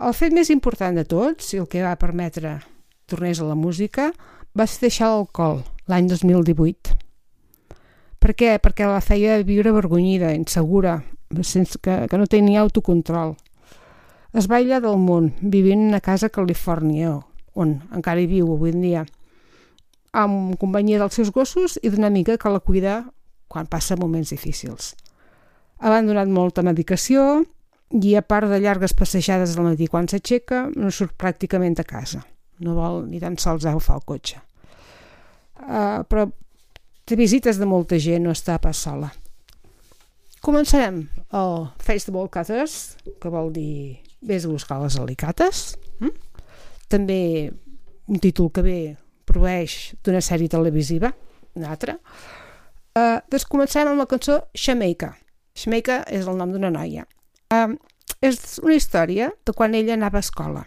El 0.00 0.14
fet 0.16 0.32
més 0.32 0.50
important 0.50 0.96
de 0.96 1.04
tots, 1.04 1.52
i 1.54 1.60
el 1.60 1.68
que 1.68 1.84
va 1.84 1.98
permetre 2.00 2.58
tornés 3.10 3.40
a 3.40 3.48
la 3.48 3.58
música, 3.58 4.10
va 4.56 4.66
ser 4.66 4.86
deixar 4.86 5.10
l'alcohol 5.10 5.62
l'any 5.90 6.08
2018. 6.08 6.96
Per 8.20 8.34
què? 8.36 8.56
Perquè 8.62 8.88
la 8.88 9.02
feia 9.04 9.38
viure 9.44 9.72
avergonyida, 9.72 10.34
insegura, 10.36 11.00
sense 11.42 11.78
que, 11.82 12.06
que 12.08 12.18
no 12.20 12.28
tenia 12.30 12.62
autocontrol. 12.62 13.34
Es 14.36 14.46
va 14.46 14.60
aïllar 14.60 14.80
del 14.84 14.98
món, 15.00 15.32
vivint 15.40 15.88
una 15.88 16.02
casa 16.04 16.28
a 16.28 16.34
Califòrnia, 16.34 17.16
on 17.58 17.80
encara 17.96 18.22
hi 18.22 18.28
viu 18.30 18.52
avui 18.54 18.74
en 18.74 18.84
dia, 18.84 19.06
amb 20.12 20.56
companyia 20.60 21.00
dels 21.02 21.16
seus 21.18 21.32
gossos 21.34 21.78
i 21.82 21.90
d'una 21.90 22.10
amiga 22.10 22.38
que 22.38 22.52
la 22.52 22.62
cuida 22.62 23.02
quan 23.50 23.66
passa 23.66 23.98
moments 23.98 24.30
difícils. 24.30 24.94
Ha 25.80 25.88
abandonat 25.88 26.28
molta 26.28 26.62
medicació 26.62 27.40
i 27.90 28.12
a 28.14 28.22
part 28.22 28.50
de 28.50 28.60
llargues 28.60 28.92
passejades 28.94 29.56
al 29.56 29.66
matí 29.66 29.88
quan 29.90 30.06
s'aixeca, 30.08 30.66
no 30.76 30.92
surt 30.92 31.16
pràcticament 31.18 31.80
a 31.80 31.86
casa. 31.88 32.20
No 32.60 32.76
vol 32.76 33.06
ni 33.08 33.20
tan 33.22 33.38
sols 33.40 33.64
agafar 33.64 33.96
el 33.98 34.04
cotxe. 34.06 34.42
Uh, 35.60 36.04
però 36.04 36.26
té 37.08 37.16
visites 37.16 37.58
de 37.58 37.66
molta 37.66 37.98
gent, 37.98 38.22
no 38.24 38.34
està 38.36 38.58
pas 38.62 38.76
sola. 38.76 39.08
Començarem 40.44 41.02
el 41.36 41.56
Ball 42.12 42.30
Cutters, 42.32 42.76
que 43.20 43.32
vol 43.32 43.50
dir 43.52 44.00
vés 44.20 44.44
a 44.44 44.52
buscar 44.52 44.78
les 44.84 44.96
alicates. 45.00 45.78
Mm? 46.00 46.12
També 46.88 47.22
un 48.06 48.20
títol 48.20 48.52
que 48.52 48.62
ve 48.62 48.78
proveeix 49.24 49.96
d'una 50.04 50.20
sèrie 50.20 50.48
televisiva, 50.48 51.12
una 51.56 51.72
altra. 51.72 51.96
Uh, 52.92 53.18
doncs 53.32 53.48
comencem 53.48 53.88
amb 53.88 54.00
la 54.00 54.08
cançó 54.08 54.42
Jamaica. 54.54 55.14
Jamaica 55.14 55.29
és 55.54 56.26
el 56.26 56.36
nom 56.36 56.52
d'una 56.52 56.70
noia. 56.70 57.06
Uh, 57.50 57.76
és 58.20 58.58
una 58.62 58.74
història 58.74 59.32
de 59.44 59.52
quan 59.52 59.74
ella 59.74 59.94
anava 59.94 60.18
a 60.18 60.26
escola 60.26 60.66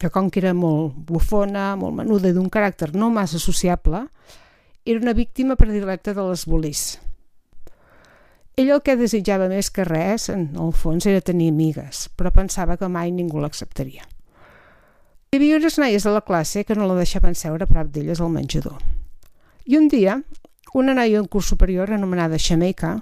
que 0.00 0.08
com 0.08 0.30
que 0.32 0.40
era 0.40 0.54
molt 0.56 0.96
bufona, 0.96 1.74
molt 1.76 1.92
menuda 1.98 2.30
i 2.30 2.32
d'un 2.32 2.48
caràcter 2.48 2.94
no 2.96 3.10
massa 3.12 3.38
sociable, 3.38 4.06
era 4.88 4.98
una 4.98 5.12
víctima 5.12 5.58
predilecta 5.60 6.14
de 6.16 6.24
les 6.24 6.46
bolis. 6.48 6.84
Ella 8.56 8.78
el 8.78 8.82
que 8.82 8.96
desitjava 8.96 9.50
més 9.52 9.68
que 9.70 9.84
res, 9.84 10.30
en 10.32 10.48
el 10.56 10.72
fons, 10.72 11.04
era 11.04 11.20
tenir 11.20 11.50
amigues, 11.52 12.08
però 12.16 12.32
pensava 12.32 12.78
que 12.80 12.88
mai 12.88 13.12
ningú 13.12 13.44
l'acceptaria. 13.44 14.08
Hi 15.30 15.36
havia 15.36 15.60
unes 15.60 15.76
noies 15.78 16.08
de 16.08 16.16
la 16.16 16.24
classe 16.24 16.64
que 16.64 16.74
no 16.74 16.88
la 16.88 16.96
deixaven 16.96 17.36
seure 17.36 17.68
a 17.68 17.70
prop 17.70 17.92
d'elles 17.92 18.24
al 18.24 18.32
menjador. 18.32 18.80
I 19.68 19.76
un 19.76 19.92
dia, 19.92 20.16
una 20.72 20.96
noia 20.96 21.20
en 21.20 21.28
curs 21.28 21.52
superior 21.52 21.92
anomenada 21.92 22.40
Jamaica 22.40 22.96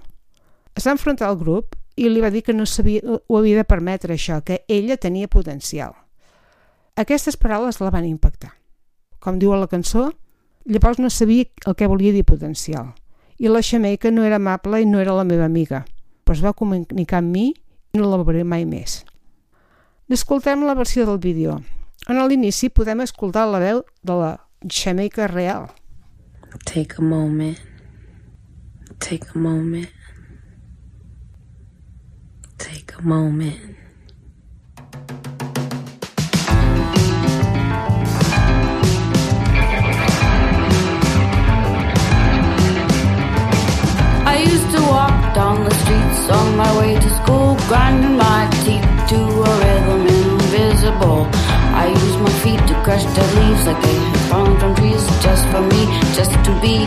es 0.77 0.87
va 0.87 0.95
enfrontar 0.95 1.29
al 1.29 1.39
grup 1.39 1.77
i 1.97 2.09
li 2.09 2.21
va 2.23 2.31
dir 2.31 2.45
que 2.47 2.55
no 2.55 2.67
sabia, 2.67 3.03
ho 3.03 3.39
havia 3.39 3.59
de 3.59 3.67
permetre 3.67 4.15
això, 4.15 4.41
que 4.45 4.65
ella 4.69 4.97
tenia 4.97 5.29
potencial. 5.29 5.95
Aquestes 6.97 7.37
paraules 7.37 7.81
la 7.81 7.91
van 7.95 8.07
impactar. 8.07 8.55
Com 9.19 9.39
diu 9.39 9.53
a 9.55 9.59
la 9.59 9.71
cançó, 9.71 10.13
llavors 10.65 10.99
no 11.03 11.11
sabia 11.11 11.47
el 11.67 11.75
que 11.75 11.87
volia 11.91 12.15
dir 12.15 12.25
potencial. 12.25 12.95
I 13.39 13.51
la 13.51 13.63
Jamaica 13.63 14.11
no 14.11 14.25
era 14.27 14.37
amable 14.37 14.83
i 14.83 14.87
no 14.87 15.01
era 15.01 15.15
la 15.15 15.27
meva 15.27 15.47
amiga, 15.47 15.85
però 16.25 16.37
es 16.37 16.45
va 16.45 16.55
comunicar 16.55 17.23
amb 17.23 17.35
mi 17.35 17.47
i 17.51 17.99
no 17.99 18.11
la 18.11 18.19
veuré 18.23 18.45
mai 18.45 18.67
més. 18.67 19.03
Escoltem 20.09 20.65
la 20.65 20.75
versió 20.75 21.07
del 21.07 21.19
vídeo. 21.19 21.59
En 22.09 22.19
l'inici 22.29 22.71
podem 22.71 23.03
escoltar 23.05 23.47
la 23.51 23.61
veu 23.61 23.83
de 24.03 24.15
la 24.17 24.33
Jamaica 24.65 25.27
real. 25.29 25.69
Take 26.65 26.99
a 26.99 27.03
moment. 27.05 27.59
Take 28.99 29.35
a 29.35 29.39
moment. 29.39 29.98
Take 32.59 32.93
a 32.99 33.03
moment. 33.03 33.77
I 44.27 44.43
used 44.45 44.71
to 44.75 44.81
walk 44.83 45.35
down 45.35 45.65
the 45.65 45.71
streets 45.71 46.31
on 46.31 46.57
my 46.57 46.79
way 46.79 46.95
to 46.95 47.11
school, 47.23 47.57
grinding 47.69 48.17
my 48.17 48.51
teeth 48.65 48.83
to 49.11 49.17
a 49.17 49.53
rhythm 49.63 50.07
invisible. 50.07 51.29
I 51.83 51.87
use 51.89 52.17
my 52.17 52.33
feet 52.43 52.61
to 52.69 52.75
crush 52.83 53.05
dead 53.05 53.35
leaves 53.39 53.67
like 53.67 53.81
they 53.83 53.95
had 53.95 54.31
fallen 54.31 54.59
from 54.59 54.75
trees 54.75 55.07
just 55.23 55.47
for 55.49 55.63
me, 55.63 55.87
just 56.15 56.33
to 56.33 56.53
be 56.61 56.87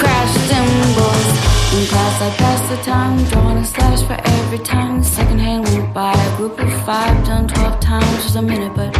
crash 0.00 0.32
cymbals. 0.48 1.53
In 1.74 1.86
class, 1.86 2.22
I 2.22 2.30
passed 2.36 2.68
the 2.70 2.76
time, 2.88 3.24
drawing 3.30 3.58
a 3.58 3.64
slash 3.64 4.02
for 4.06 4.16
every 4.34 4.58
time 4.58 5.02
second 5.02 5.40
hand 5.40 5.64
went 5.64 5.92
by. 5.92 6.12
A 6.12 6.36
group 6.36 6.56
of 6.60 6.72
five, 6.86 7.26
done 7.26 7.48
twelve 7.48 7.80
times, 7.80 8.22
just 8.22 8.36
a 8.36 8.42
minute, 8.42 8.74
but 8.76 8.92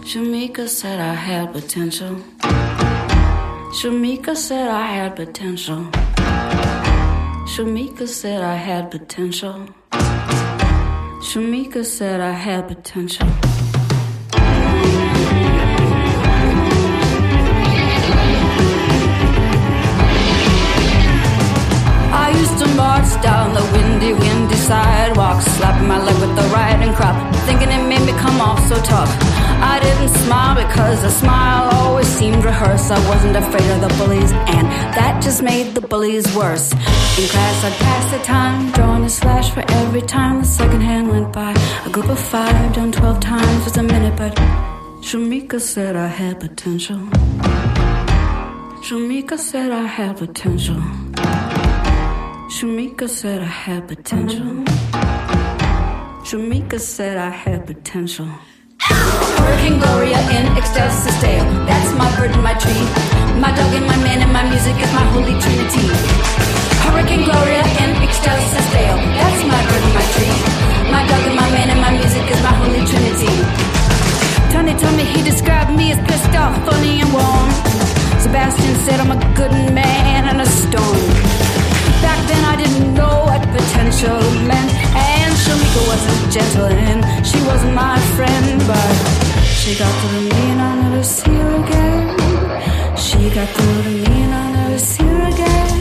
Shamika 0.00 0.66
said 0.66 0.98
I 0.98 1.12
had 1.12 1.52
potential. 1.52 2.16
Shamika 3.78 4.34
said 4.34 4.68
I 4.70 4.86
had 4.96 5.14
potential. 5.14 5.90
Shamika 7.52 8.08
said 8.08 8.42
I 8.42 8.56
had 8.56 8.90
potential. 8.90 9.68
Shamika 11.28 11.84
said 11.84 12.22
I 12.22 12.32
had 12.32 12.66
potential. 12.68 13.28
I 22.26 22.30
used 22.30 22.58
to 22.58 22.66
march 22.74 23.10
down 23.22 23.54
the 23.54 23.62
windy, 23.72 24.12
windy 24.12 24.56
sidewalk, 24.56 25.40
slapping 25.56 25.86
my 25.86 26.02
leg 26.02 26.18
with 26.20 26.34
the 26.34 26.46
riding 26.52 26.92
crop, 26.92 27.16
thinking 27.46 27.70
it 27.70 27.84
made 27.86 28.04
me 28.04 28.12
come 28.18 28.40
off 28.40 28.58
so 28.68 28.74
tough. 28.82 29.12
I 29.72 29.78
didn't 29.80 30.12
smile 30.24 30.56
because 30.56 31.04
a 31.04 31.10
smile 31.22 31.70
always 31.78 32.08
seemed 32.08 32.44
rehearsed. 32.44 32.90
I 32.90 32.98
wasn't 33.08 33.36
afraid 33.36 33.68
of 33.74 33.80
the 33.80 33.92
bullies, 33.98 34.32
and 34.56 34.66
that 34.98 35.22
just 35.22 35.40
made 35.40 35.76
the 35.76 35.82
bullies 35.82 36.26
worse. 36.34 36.72
In 36.72 37.28
class, 37.34 37.64
I'd 37.64 37.76
pass 37.86 38.10
the 38.10 38.18
time, 38.24 38.72
drawing 38.72 39.04
a 39.04 39.08
slash 39.08 39.48
for 39.54 39.64
every 39.82 40.02
time 40.02 40.40
the 40.40 40.48
second 40.60 40.80
hand 40.80 41.08
went 41.08 41.32
by. 41.32 41.52
A 41.86 41.90
group 41.90 42.08
of 42.08 42.18
five, 42.18 42.74
done 42.74 42.90
twelve 42.90 43.20
times 43.20 43.64
was 43.64 43.76
a 43.76 43.84
minute, 43.84 44.16
but 44.16 44.34
Shamika 45.06 45.60
said 45.60 45.94
I 45.94 46.08
had 46.08 46.40
potential. 46.40 46.98
Shamika 48.86 49.38
said 49.38 49.70
I 49.70 49.86
had 49.86 50.16
potential. 50.16 50.82
Shamika 52.56 53.06
said 53.06 53.42
I 53.42 53.52
had 53.64 53.86
potential. 53.86 54.64
Shamika 56.24 56.80
said 56.80 57.18
I 57.18 57.28
had 57.28 57.66
potential. 57.66 58.24
Hurricane 58.80 59.78
Gloria 59.78 60.16
in 60.32 60.56
excelsis 60.56 61.20
Deo. 61.20 61.44
That's 61.68 61.92
my 62.00 62.08
bird 62.16 62.30
and 62.30 62.42
my 62.42 62.54
tree. 62.56 62.84
My 63.44 63.52
dog 63.52 63.74
and 63.76 63.84
my 63.84 63.98
man 64.00 64.22
and 64.24 64.32
my 64.32 64.48
music 64.48 64.72
is 64.80 64.90
my 64.96 65.04
holy 65.12 65.36
trinity. 65.36 65.84
Hurricane 66.80 67.24
Gloria 67.28 67.60
in 67.60 67.90
excelsis 68.00 68.66
Deo. 68.72 68.96
That's 69.20 69.40
my 69.52 69.60
bird 69.68 69.82
and 69.84 69.94
my 70.00 70.06
tree. 70.16 70.36
My 70.88 71.02
dog 71.04 71.24
and 71.28 71.36
my 71.36 71.48
man 71.52 71.68
and 71.68 71.80
my 71.84 71.92
music 71.92 72.24
is 72.24 72.40
my 72.40 72.54
holy 72.56 72.82
trinity. 72.88 73.34
Tony 74.48 74.72
told 74.80 74.96
me 74.96 75.04
he 75.04 75.20
described 75.22 75.76
me 75.76 75.92
as 75.92 76.00
pissed 76.08 76.34
off, 76.34 76.56
funny 76.64 77.04
and 77.04 77.12
warm. 77.12 77.95
Sebastian 78.26 78.74
said 78.84 78.98
I'm 78.98 79.12
a 79.12 79.20
good 79.36 79.52
man 79.72 80.26
and 80.30 80.40
a 80.40 80.46
storm. 80.46 80.98
Back 82.06 82.20
then 82.26 82.42
I 82.52 82.56
didn't 82.56 82.92
know 82.92 83.16
what 83.28 83.40
potential 83.56 84.18
meant. 84.50 84.70
And 85.14 85.32
Shamika 85.42 85.82
wasn't 85.92 86.32
gentle 86.34 86.66
and 86.66 87.00
she 87.24 87.38
wasn't 87.46 87.74
my 87.74 87.98
friend 88.16 88.46
But 88.66 88.94
she 89.58 89.78
got 89.78 89.92
through 90.00 90.18
to 90.18 90.34
me 90.34 90.42
and 90.52 90.60
I'll 90.60 90.82
never 90.82 91.04
see 91.04 91.34
her 91.42 91.52
again. 91.62 92.06
She 93.04 93.30
got 93.30 93.48
through 93.54 93.82
to 93.86 93.92
me 94.04 94.14
and 94.24 94.34
I'll 94.34 94.52
never 94.58 94.78
see 94.78 95.04
her 95.04 95.22
again. 95.32 95.76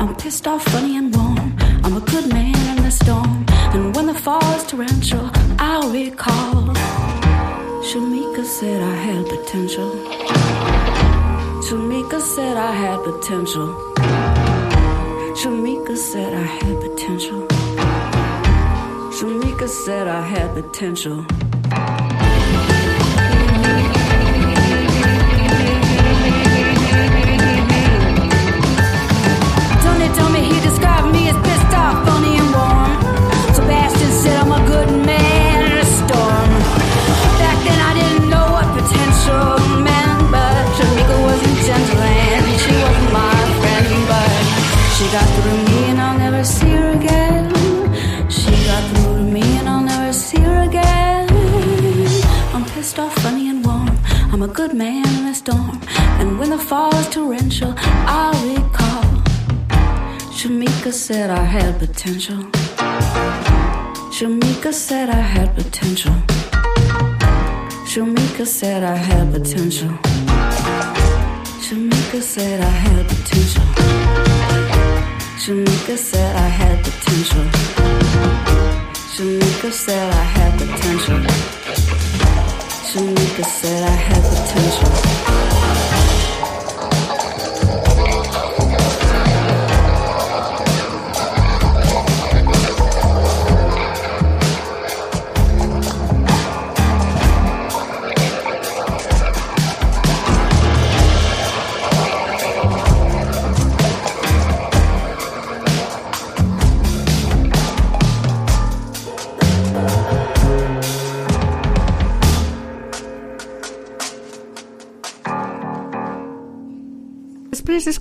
I'm 0.00 0.14
pissed 0.16 0.46
off, 0.48 0.64
funny 0.64 0.81
said 12.42 12.56
I 12.56 12.72
had 12.72 13.04
potential 13.04 13.68
Shamika 15.40 15.96
said 15.96 16.32
I 16.34 16.46
had 16.58 16.80
potential. 16.80 17.46
Shamika 19.16 19.68
said 19.68 20.08
I 20.08 20.22
had 20.22 20.48
potential. 20.54 21.24
And 56.72 56.82
when 56.82 56.90
the 56.90 56.92
fall 56.92 56.94
is 56.94 57.08
torrential, 57.08 57.74
I'll 58.06 58.32
recall. 58.54 59.04
Shamika 60.32 60.92
said 60.92 61.30
I 61.30 61.44
had 61.44 61.78
potential. 61.78 62.38
Shamika 64.10 64.72
said 64.72 65.10
I 65.10 65.20
had 65.20 65.54
potential. 65.54 66.12
Shamika 67.86 68.46
said 68.46 68.82
I 68.84 68.96
had 68.96 69.32
potential. 69.32 69.90
Shamika 71.60 72.22
said 72.22 72.60
I 72.60 72.66
had 72.66 73.08
potential. 73.08 73.66
Shamika 75.42 75.96
said 75.96 76.36
I 76.36 76.48
had 76.48 76.84
potential. 76.84 77.46
Shamika 79.12 79.72
said 79.72 80.12
I 80.12 80.24
had 80.34 80.58
potential. 80.58 81.20
Shamika 82.90 83.44
said 83.44 83.82
I 83.82 83.94
had 83.94 84.22
potential. 84.22 85.31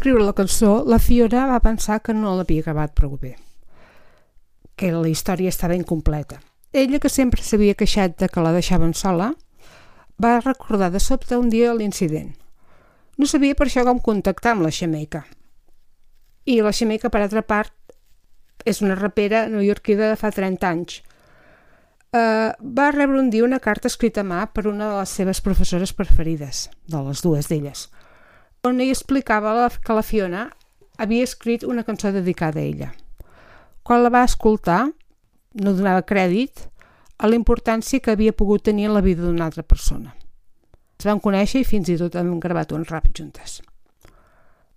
Després 0.02 0.16
d'escriure 0.16 0.26
la 0.26 0.34
cançó, 0.34 0.84
la 0.90 0.98
Fiona 0.98 1.44
va 1.46 1.60
pensar 1.62 2.00
que 2.02 2.14
no 2.18 2.32
l'havia 2.34 2.64
acabat 2.64 2.96
prou 2.98 3.20
bé, 3.22 3.36
que 4.74 4.90
la 4.90 5.12
història 5.12 5.52
estava 5.54 5.78
incompleta. 5.78 6.40
Ella, 6.74 6.98
que 6.98 7.12
sempre 7.14 7.46
s'havia 7.46 7.78
queixat 7.78 8.16
de 8.18 8.26
que 8.26 8.42
la 8.42 8.56
deixaven 8.56 8.96
sola, 8.98 9.28
va 10.18 10.40
recordar 10.40 10.90
de 10.90 10.98
sobte 10.98 11.38
un 11.38 11.54
dia 11.54 11.76
l'incident. 11.78 12.34
No 13.22 13.30
sabia 13.30 13.54
per 13.54 13.68
això 13.68 13.86
com 13.86 14.02
contactar 14.02 14.56
amb 14.56 14.66
la 14.66 14.74
Xamaica. 14.74 15.22
I 16.50 16.58
la 16.66 16.74
Xamaica, 16.74 17.14
per 17.14 17.22
altra 17.22 17.46
part, 17.46 17.78
és 18.66 18.82
una 18.82 18.98
rapera 18.98 19.46
neoyorquida 19.54 20.10
de 20.10 20.18
fa 20.18 20.34
30 20.34 20.72
anys. 20.74 21.02
Uh, 22.10 22.58
va 22.58 22.90
rebre 22.90 23.22
un 23.22 23.30
dia 23.30 23.46
una 23.46 23.62
carta 23.62 23.86
escrita 23.86 24.26
a 24.26 24.32
mà 24.34 24.48
per 24.50 24.66
una 24.66 24.96
de 24.96 25.02
les 25.04 25.18
seves 25.22 25.46
professores 25.46 25.94
preferides, 25.94 26.72
de 26.90 27.06
les 27.06 27.22
dues 27.22 27.54
d'elles, 27.54 27.92
on 28.64 28.80
ell 28.80 28.92
explicava 28.94 29.70
que 29.84 29.94
la 29.94 30.04
Fiona 30.06 30.50
havia 30.98 31.26
escrit 31.26 31.64
una 31.64 31.84
cançó 31.84 32.12
dedicada 32.12 32.60
a 32.60 32.64
ella. 32.64 32.92
Quan 33.84 34.04
la 34.04 34.12
va 34.14 34.24
escoltar, 34.24 34.92
no 35.54 35.74
donava 35.74 36.06
crèdit 36.06 36.68
a 37.18 37.28
la 37.28 37.38
importància 37.38 38.00
que 38.00 38.14
havia 38.14 38.34
pogut 38.34 38.64
tenir 38.64 38.86
en 38.86 38.94
la 38.94 39.02
vida 39.02 39.26
d'una 39.26 39.46
altra 39.46 39.64
persona. 39.64 40.14
Es 41.00 41.06
van 41.10 41.20
conèixer 41.20 41.64
i 41.64 41.66
fins 41.66 41.90
i 41.90 41.98
tot 41.98 42.16
han 42.16 42.40
gravat 42.40 42.72
un 42.78 42.86
rap 42.86 43.10
juntes. 43.18 43.62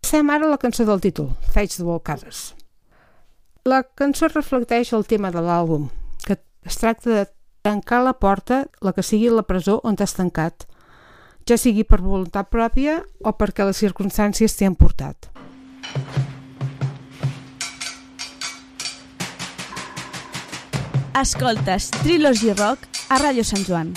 Passem 0.01 0.31
ara 0.33 0.49
a 0.49 0.53
la 0.53 0.61
cançó 0.61 0.85
del 0.89 1.01
títol, 1.01 1.35
Fates 1.53 1.77
the 1.77 1.85
Walkers. 1.85 2.55
La 3.65 3.83
cançó 3.85 4.29
reflecteix 4.29 4.93
el 4.93 5.05
tema 5.05 5.31
de 5.33 5.41
l'àlbum, 5.45 5.91
que 6.25 6.39
es 6.65 6.81
tracta 6.81 7.11
de 7.11 7.27
tancar 7.65 8.03
la 8.05 8.17
porta, 8.17 8.65
la 8.81 8.93
que 8.93 9.05
sigui 9.05 9.29
la 9.33 9.45
presó 9.45 9.81
on 9.85 9.97
t'has 9.97 10.17
tancat, 10.17 10.67
ja 11.49 11.59
sigui 11.61 11.85
per 11.85 12.01
voluntat 12.01 12.51
pròpia 12.53 13.03
o 13.25 13.33
perquè 13.37 13.67
les 13.69 13.81
circumstàncies 13.81 14.57
t'hi 14.57 14.69
han 14.69 14.77
portat. 14.79 15.31
Escoltes 21.15 21.91
Trilogy 22.03 22.53
Rock 22.59 22.89
a 23.09 23.21
Ràdio 23.23 23.45
Sant 23.47 23.63
Joan. 23.69 23.93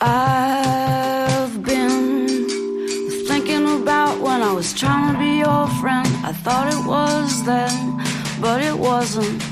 I've 0.00 1.62
been 1.64 2.46
thinking 3.26 3.66
about 3.66 4.20
when 4.20 4.42
I 4.42 4.52
was 4.52 4.72
trying 4.72 5.12
to 5.12 5.18
be 5.18 5.38
your 5.38 5.66
friend. 5.80 6.06
I 6.22 6.32
thought 6.44 6.68
it 6.72 6.84
was 6.86 7.42
then, 7.44 7.98
but 8.40 8.62
it 8.62 8.78
wasn't. 8.78 9.42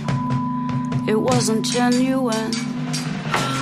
It 1.08 1.20
wasn't 1.20 1.64
genuine. 1.64 2.52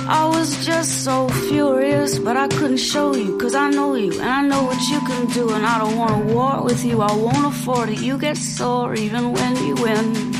I 0.05 0.27
was 0.27 0.65
just 0.65 1.05
so 1.05 1.29
furious, 1.47 2.19
but 2.19 2.35
I 2.35 2.49
couldn't 2.49 2.77
show 2.77 3.15
you, 3.15 3.37
cause 3.37 3.55
I 3.55 3.69
know 3.69 3.95
you, 3.95 4.11
and 4.11 4.29
I 4.29 4.41
know 4.41 4.63
what 4.63 4.81
you 4.89 4.99
can 4.99 5.27
do, 5.27 5.53
and 5.53 5.65
I 5.65 5.79
don't 5.79 5.97
want 5.97 6.27
to 6.27 6.33
war 6.33 6.61
with 6.61 6.83
you, 6.83 7.01
I 7.01 7.13
won't 7.13 7.45
afford 7.45 7.89
it. 7.89 7.99
You 7.99 8.17
get 8.17 8.35
sore 8.35 8.95
even 8.95 9.31
when 9.31 9.55
you 9.65 9.75
win. 9.75 10.33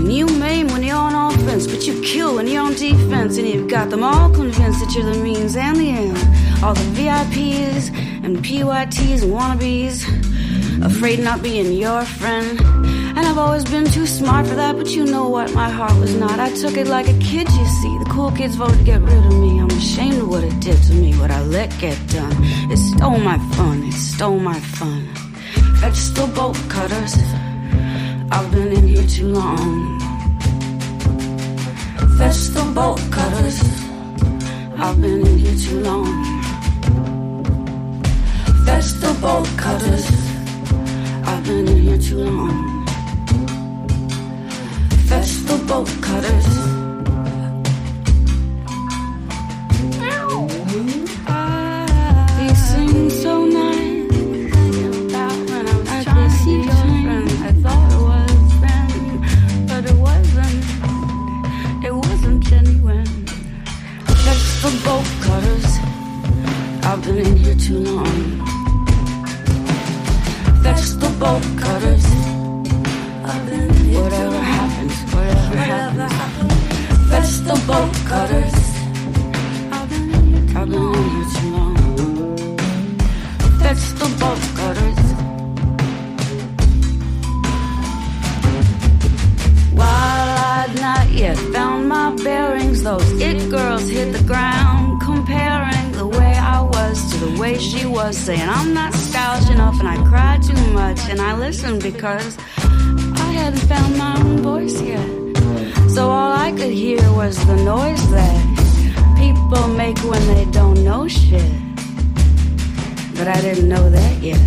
And 0.00 0.10
you 0.10 0.26
maim 0.38 0.68
when 0.68 0.82
you're 0.82 0.96
on 0.96 1.14
offense, 1.34 1.66
but 1.66 1.86
you 1.86 2.00
kill 2.00 2.36
when 2.36 2.46
you're 2.46 2.64
on 2.64 2.72
defense. 2.72 3.36
And 3.36 3.46
you've 3.46 3.68
got 3.68 3.90
them 3.90 4.02
all 4.02 4.30
convinced 4.30 4.80
that 4.80 4.94
you're 4.94 5.12
the 5.12 5.22
means 5.22 5.56
and 5.56 5.76
the 5.76 5.90
end. 5.90 6.16
All 6.64 6.72
the 6.72 6.80
VIPs 6.96 7.94
and 8.24 8.38
PYTs 8.38 9.22
and 9.22 9.32
wannabes, 9.32 10.06
afraid 10.84 11.20
not 11.20 11.42
being 11.42 11.70
your 11.72 12.02
friend. 12.06 12.99
I've 13.30 13.38
always 13.38 13.62
been 13.62 13.84
too 13.84 14.06
smart 14.06 14.48
for 14.48 14.56
that, 14.56 14.76
but 14.76 14.88
you 14.88 15.04
know 15.04 15.28
what? 15.28 15.54
My 15.54 15.70
heart 15.70 15.96
was 16.00 16.12
not. 16.16 16.40
I 16.40 16.50
took 16.50 16.76
it 16.76 16.88
like 16.88 17.06
a 17.06 17.16
kid, 17.20 17.48
you 17.48 17.66
see. 17.80 17.98
The 17.98 18.06
cool 18.10 18.32
kids 18.32 18.56
voted 18.56 18.78
to 18.78 18.84
get 18.84 19.00
rid 19.02 19.24
of 19.24 19.38
me. 19.38 19.60
I'm 19.60 19.70
ashamed 19.70 20.18
of 20.18 20.28
what 20.28 20.42
it 20.42 20.58
did 20.58 20.82
to 20.88 20.94
me, 20.94 21.16
what 21.16 21.30
I 21.30 21.40
let 21.42 21.70
get 21.78 21.96
done. 22.08 22.34
It 22.72 22.76
stole 22.76 23.20
my 23.20 23.38
fun, 23.54 23.84
it 23.84 23.92
stole 23.92 24.40
my 24.40 24.58
fun. 24.58 25.06
Vegetable 25.78 26.26
bolt 26.34 26.58
cutters. 26.68 27.14
I've 28.32 28.50
been 28.50 28.72
in 28.72 28.88
here 28.88 29.06
too 29.06 29.28
long. 29.28 30.00
Vegetable 32.18 32.72
bolt 32.74 33.00
cutters. 33.12 33.60
I've 34.76 35.00
been 35.00 35.24
in 35.24 35.38
here 35.38 35.56
too 35.56 35.78
long. 35.78 36.10
Vegetable 38.66 39.14
bolt 39.20 39.48
cutters. 39.56 40.06
I've 41.28 41.44
been 41.44 41.68
in 41.68 41.78
here 41.78 41.98
too 41.98 42.24
long. 42.24 42.69
Vegetable 45.10 45.84
cutters. 46.00 46.46
These 52.38 52.64
things 52.72 53.22
so 53.22 53.44
nice. 53.44 54.12
I 55.88 56.04
could 56.06 56.30
see 56.40 56.62
friend. 57.02 57.30
I 57.42 57.52
thought 57.62 57.88
it 57.92 58.02
was 58.08 58.50
but 59.68 59.82
it 59.90 59.98
wasn't. 60.06 60.64
It 61.84 61.92
wasn't 61.92 62.40
genuine. 62.44 63.26
Bolt 64.84 65.10
cutters. 65.22 65.70
I've 66.84 67.02
been 67.04 67.18
in 67.18 67.36
here 67.36 67.56
too 67.56 67.78
long. 67.78 68.20
Bolt 71.18 71.42
cutters. 71.58 72.06
Whatever 73.92 74.59
whatever 75.50 76.30
cutters. 78.10 78.54
I've 79.72 79.88
been 79.88 80.10
here 80.30 80.46
too 81.34 81.50
long. 81.56 82.36
That's 83.62 83.92
cutters. 84.58 85.02
While 89.72 90.30
I'd 90.56 90.74
not 90.80 91.08
yet 91.10 91.38
found 91.54 91.88
my 91.88 92.14
bearings, 92.16 92.82
those 92.82 93.10
it 93.20 93.48
girls 93.50 93.88
hit 93.88 94.12
the 94.12 94.24
ground, 94.24 95.00
comparing 95.00 95.92
the 95.92 96.06
way 96.06 96.32
I 96.56 96.60
was 96.62 97.12
to 97.12 97.18
the 97.26 97.40
way 97.40 97.58
she 97.58 97.86
was, 97.86 98.16
saying 98.16 98.48
I'm 98.48 98.74
not 98.74 98.92
stylish 98.94 99.50
enough 99.50 99.78
and 99.78 99.88
I 99.88 99.96
cry 100.10 100.38
too 100.42 100.72
much, 100.72 101.00
and 101.08 101.20
I 101.20 101.36
listened 101.36 101.82
because 101.82 102.36
I 102.58 103.28
hadn't 103.38 103.64
found 103.70 103.96
my 103.96 104.16
own 104.18 104.38
voice 104.38 104.80
yet. 104.82 105.19
So 105.94 106.08
all 106.08 106.32
I 106.32 106.52
could 106.52 106.70
hear 106.70 107.02
was 107.12 107.36
the 107.46 107.56
noise 107.56 108.10
that 108.12 109.16
people 109.18 109.66
make 109.66 109.98
when 109.98 110.24
they 110.28 110.44
don't 110.52 110.84
know 110.84 111.08
shit. 111.08 111.52
But 113.16 113.26
I 113.26 113.40
didn't 113.40 113.68
know 113.68 113.90
that 113.90 114.22
yet. 114.22 114.40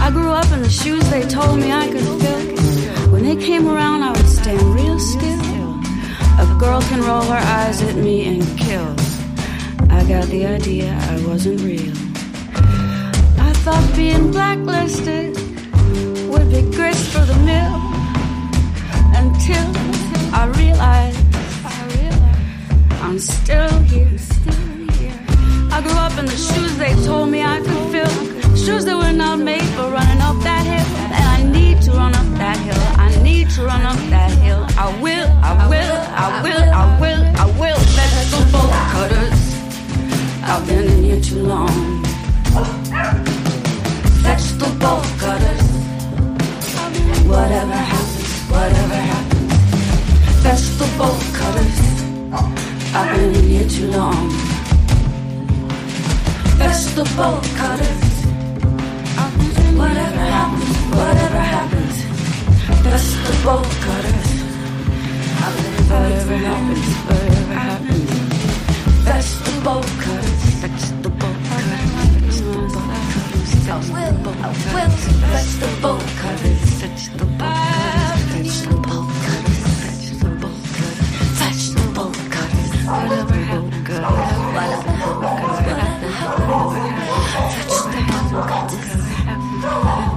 I 0.00 0.10
grew 0.12 0.30
up 0.30 0.50
in 0.52 0.62
the 0.62 0.70
shoes 0.70 1.02
they 1.10 1.22
told 1.22 1.58
me 1.58 1.72
I 1.72 1.88
could 1.88 2.06
fill. 2.22 3.10
When 3.12 3.24
they 3.24 3.34
came 3.34 3.66
around, 3.66 4.04
I 4.04 4.12
would 4.12 4.28
stand 4.28 4.62
real 4.76 5.00
still. 5.00 5.80
A 6.38 6.56
girl 6.60 6.80
can 6.82 7.00
roll 7.00 7.22
her 7.22 7.42
eyes 7.58 7.82
at 7.82 7.96
me 7.96 8.28
and 8.28 8.42
kill. 8.56 8.94
I 9.90 10.04
got 10.04 10.26
the 10.28 10.46
idea 10.46 10.96
I 11.10 11.16
wasn't 11.26 11.60
real. 11.62 11.96
I 13.48 13.52
thought 13.64 13.96
being 13.96 14.30
blacklisted 14.30 15.36
would 16.30 16.48
be 16.48 16.62
grist 16.76 17.10
for 17.12 17.24
the 17.26 17.38
mill. 17.44 17.74
Until 19.20 19.97
I 20.40 20.46
realized 20.62 21.18
I'm 23.02 23.18
still 23.18 23.80
here. 23.90 24.06
I 25.72 25.80
grew 25.82 25.98
up 26.06 26.16
in 26.16 26.26
the 26.26 26.36
shoes 26.36 26.76
they 26.78 26.94
told 27.04 27.30
me 27.30 27.42
I 27.42 27.58
could 27.58 27.90
fill. 27.90 28.14
Shoes 28.54 28.84
that 28.84 28.96
were 28.96 29.12
not 29.12 29.40
made 29.40 29.68
for 29.74 29.90
running 29.90 30.20
up 30.22 30.36
that 30.44 30.64
hill. 30.64 30.86
And 31.16 31.24
I 31.36 31.42
need 31.42 31.82
to 31.82 31.90
run 31.90 32.14
up 32.14 32.28
that 32.38 32.56
hill. 32.58 32.84
I 33.06 33.08
need 33.22 33.50
to 33.50 33.64
run 33.64 33.82
up 33.82 33.98
that 34.14 34.30
hill. 34.38 34.64
I 34.78 34.86
will, 35.02 35.28
I 35.42 35.52
will, 35.72 35.96
I 36.24 36.42
will, 36.44 36.66
I 36.82 37.00
will, 37.02 37.22
I 37.42 37.46
will. 37.60 37.80
Vegetable 37.98 38.68
cutters. 38.94 39.38
I've 40.44 40.64
been 40.68 40.86
in 40.94 41.02
here 41.02 41.20
too 41.20 41.42
long. 41.42 42.04
Vegetable 44.22 45.00
cutters. 45.18 45.66
Whatever 47.26 47.74
happens, 47.74 47.97
both 50.98 51.32
cutters. 51.32 51.78
I've 52.92 53.16
been 53.16 53.48
here 53.48 53.68
too 53.68 53.86
long. 53.86 54.28
Best 56.58 56.98
of 56.98 57.06
both 57.16 57.46
cutters. 57.56 58.04
Whatever 59.78 60.24
happens, 60.38 60.76
whatever 60.98 61.42
happens. 61.54 61.96
Best 62.82 63.14
of 63.30 63.36
both 63.44 63.72
cutters. 63.86 64.30
I've 65.44 65.56
been 65.62 65.76
whatever 65.88 66.36
happens, 66.50 66.86
whatever 67.06 67.54
happens. 67.68 68.10
Best 69.04 69.40
of 69.48 69.56
both 69.64 69.90
cutters. 70.02 70.42
Best 70.62 70.92
of 71.06 71.12
both 71.20 71.40
cutters. 71.48 71.86
Best 72.26 72.42
of 72.42 72.72
both 72.72 72.98
cutters. 73.14 73.50
I 73.68 73.78
will, 73.94 74.18
I 74.34 74.50
will. 74.74 74.92
Best 75.30 75.62
of 75.62 75.72
both 75.80 76.06
cutters. 76.20 76.80
Best 76.82 77.20
of 77.20 77.38
both 77.38 77.38
cutters. 77.38 77.57
Touchdown, 87.68 88.32
look 88.32 88.50
at 88.50 88.70
this. 88.70 90.07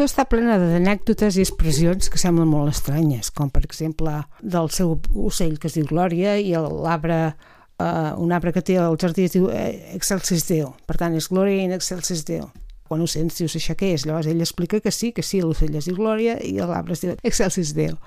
Cançó 0.00 0.14
està 0.14 0.24
plena 0.24 0.54
d'anècdotes 0.56 1.36
i 1.36 1.42
expressions 1.44 2.08
que 2.08 2.16
semblen 2.16 2.48
molt 2.48 2.70
estranyes, 2.72 3.28
com 3.36 3.50
per 3.52 3.60
exemple 3.66 4.22
del 4.40 4.70
seu 4.72 4.94
ocell 5.12 5.58
que 5.60 5.68
es 5.68 5.76
diu 5.76 5.84
Glòria 5.84 6.38
i 6.40 6.54
l'arbre 6.56 7.18
eh, 7.28 8.12
un 8.16 8.32
arbre 8.32 8.54
que 8.56 8.62
té 8.64 8.78
al 8.80 8.96
jardí 8.96 9.26
es 9.28 9.34
diu 9.34 9.50
eh, 9.52 9.92
Excelsis 9.92 10.46
Deo, 10.48 10.72
per 10.88 10.96
tant 10.96 11.18
és 11.18 11.28
Glòria 11.28 11.66
in 11.66 11.76
Excelsis 11.76 12.24
Deo. 12.24 12.48
Quan 12.88 13.04
ho 13.04 13.08
sents 13.10 13.42
dius 13.42 13.58
això 13.58 13.76
què 13.76 13.92
és? 13.98 14.06
Llavors 14.08 14.30
ell 14.30 14.40
explica 14.40 14.80
que 14.80 14.90
sí, 14.90 15.12
que 15.12 15.22
sí, 15.22 15.42
l'ocell 15.44 15.76
es 15.76 15.90
diu 15.90 16.00
Glòria 16.00 16.38
i 16.40 16.56
l'arbre 16.56 16.96
es 16.96 17.04
diu 17.04 17.12
Excelsis 17.20 17.74
Deo. 17.76 18.00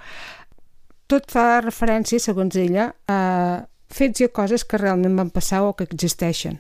Tot 1.06 1.30
fa 1.30 1.62
referència, 1.62 2.18
segons 2.18 2.58
ella, 2.58 2.90
a 3.06 3.68
fets 3.94 4.24
i 4.24 4.32
a 4.32 4.34
coses 4.34 4.66
que 4.66 4.82
realment 4.82 5.20
van 5.22 5.30
passar 5.30 5.62
o 5.62 5.76
que 5.78 5.86
existeixen. 5.86 6.58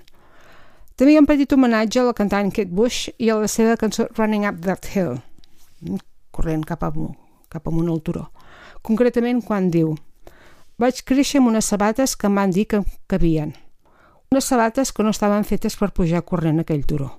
També 0.94 1.14
hi 1.14 1.18
ha 1.18 1.22
un 1.24 1.26
petit 1.26 1.50
homenatge 1.56 1.98
a 2.00 2.06
la 2.06 2.14
cantant 2.14 2.52
Kate 2.54 2.70
Bush 2.70 3.10
i 3.18 3.32
a 3.34 3.38
la 3.42 3.48
seva 3.50 3.74
cançó 3.82 4.06
Running 4.14 4.44
Up 4.46 4.60
That 4.62 4.86
Hill, 4.94 5.16
corrent 6.30 6.66
cap 6.70 6.84
amunt, 6.86 7.16
cap 7.50 7.66
amunt 7.68 7.90
al 7.90 8.02
turó. 8.06 8.28
Concretament 8.86 9.42
quan 9.42 9.72
diu 9.74 9.96
Vaig 10.78 11.02
créixer 11.06 11.40
amb 11.40 11.50
unes 11.50 11.66
sabates 11.70 12.16
que 12.18 12.28
em 12.30 12.38
van 12.38 12.54
dir 12.54 12.66
que 12.70 12.82
cabien. 13.10 13.54
Unes 14.34 14.46
sabates 14.50 14.92
que 14.94 15.06
no 15.06 15.14
estaven 15.14 15.46
fetes 15.46 15.78
per 15.78 15.92
pujar 15.94 16.24
corrent 16.26 16.62
aquell 16.62 16.86
turó. 16.86 17.12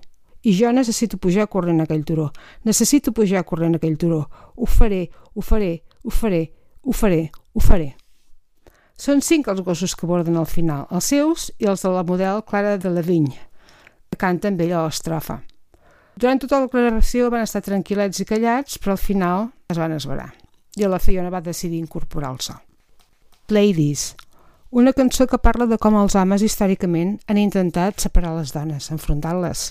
I 0.43 0.53
jo 0.55 0.71
necessito 0.75 1.19
pujar 1.19 1.47
corrent 1.49 1.81
aquell 1.81 2.05
turó. 2.05 2.29
Necessito 2.67 3.15
pujar 3.15 3.45
corrent 3.47 3.79
aquell 3.79 3.97
turó. 3.99 4.25
Ho 4.55 4.67
faré, 4.67 5.09
ho 5.35 5.41
faré, 5.41 5.83
ho 6.03 6.11
faré, 6.11 6.43
ho 6.83 6.93
faré, 6.93 7.31
ho 7.55 7.61
faré. 7.63 7.95
Són 8.99 9.23
cinc 9.23 9.49
els 9.49 9.63
gossos 9.67 9.95
que 9.95 10.07
borden 10.07 10.37
al 10.37 10.47
final, 10.47 10.87
els 10.91 11.11
seus 11.11 11.49
i 11.59 11.67
els 11.71 11.83
de 11.83 11.91
la 11.91 12.05
model 12.07 12.43
Clara 12.47 12.77
de 12.79 12.91
la 12.91 13.03
que 13.03 13.54
canta 14.17 14.49
amb 14.49 14.61
ella 14.61 14.85
l'estrofa. 14.85 15.41
Durant 16.15 16.39
tota 16.39 16.61
la 16.61 16.69
declaració 16.69 17.31
van 17.33 17.43
estar 17.43 17.63
tranquil·lets 17.67 18.23
i 18.23 18.27
callats, 18.29 18.79
però 18.79 18.95
al 18.95 19.03
final 19.03 19.49
es 19.71 19.81
van 19.81 19.97
esverar. 19.97 20.31
I 20.79 20.87
la 20.91 21.01
Fiona 21.03 21.31
va 21.31 21.43
decidir 21.43 21.79
incorporar 21.79 22.33
el 22.35 22.41
so. 22.43 22.55
Ladies, 23.51 24.15
una 24.71 24.93
cançó 24.93 25.27
que 25.27 25.39
parla 25.39 25.67
de 25.71 25.79
com 25.79 25.95
els 25.99 26.15
homes 26.19 26.43
històricament 26.43 27.17
han 27.31 27.39
intentat 27.39 28.03
separar 28.03 28.33
les 28.39 28.55
dones, 28.55 28.91
enfrontar-les. 28.91 29.69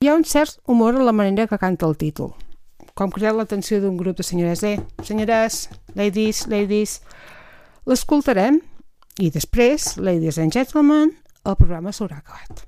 Hi 0.00 0.08
ha 0.08 0.16
un 0.16 0.24
cert 0.24 0.60
humor 0.66 0.96
en 0.96 1.04
la 1.04 1.12
manera 1.12 1.48
que 1.48 1.60
canta 1.60 1.88
el 1.88 1.96
títol, 2.00 2.34
com 2.94 3.12
crear 3.12 3.34
l'atenció 3.34 3.80
d'un 3.80 3.96
grup 4.00 4.16
de 4.20 4.24
senyores. 4.24 4.62
Eh, 4.64 4.78
senyores, 5.02 5.68
ladies, 5.94 6.46
ladies... 6.48 7.00
L'escoltarem 7.84 8.62
i 9.20 9.28
després, 9.28 9.98
ladies 10.00 10.38
and 10.40 10.56
gentlemen, 10.56 11.10
el 11.44 11.56
programa 11.60 11.92
s'haurà 11.92 12.22
acabat. 12.22 12.64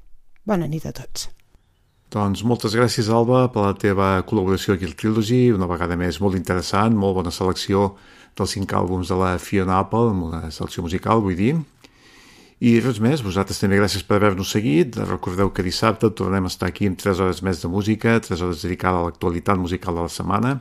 Bona 0.46 0.68
nit 0.70 0.84
a 0.86 0.92
tots. 0.94 1.26
Doncs 2.14 2.44
moltes 2.46 2.76
gràcies, 2.78 3.08
Alba, 3.10 3.48
per 3.50 3.64
la 3.64 3.72
teva 3.74 4.12
col·laboració 4.28 4.76
aquí 4.76 4.86
al 4.86 4.94
Trilogy, 4.94 5.48
una 5.50 5.66
vegada 5.66 5.96
més 5.98 6.20
molt 6.22 6.38
interessant, 6.38 6.94
molt 6.94 7.16
bona 7.16 7.32
selecció 7.34 7.96
dels 8.38 8.54
cinc 8.54 8.70
àlbums 8.78 9.10
de 9.10 9.18
la 9.18 9.32
Fiona 9.42 9.80
Apple, 9.82 10.12
amb 10.12 10.28
una 10.28 10.44
selecció 10.54 10.84
musical, 10.86 11.24
vull 11.24 11.34
dir. 11.34 11.56
I 12.62 12.76
res 12.80 13.02
més, 13.02 13.26
vosaltres 13.26 13.58
també 13.60 13.80
gràcies 13.80 14.06
per 14.06 14.20
haver-nos 14.20 14.54
seguit. 14.54 14.96
Recordeu 15.10 15.50
que 15.50 15.66
dissabte 15.66 16.12
tornem 16.14 16.46
a 16.46 16.52
estar 16.54 16.70
aquí 16.70 16.86
amb 16.86 17.02
3 17.02 17.26
hores 17.26 17.42
més 17.42 17.60
de 17.60 17.68
música, 17.68 18.14
3 18.22 18.46
hores 18.46 18.62
dedicada 18.62 19.02
a 19.02 19.10
l'actualitat 19.10 19.58
musical 19.58 19.98
de 19.98 20.06
la 20.06 20.14
setmana. 20.14 20.54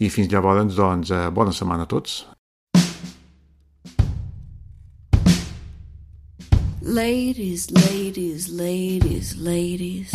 I 0.00 0.08
fins 0.08 0.32
llavors, 0.32 0.72
doncs, 0.74 1.12
eh, 1.12 1.28
bona 1.30 1.52
setmana 1.52 1.84
a 1.84 1.92
tots. 1.92 2.24
Ladies, 6.88 7.70
ladies, 7.70 8.48
ladies, 8.48 9.36
ladies. 9.36 10.10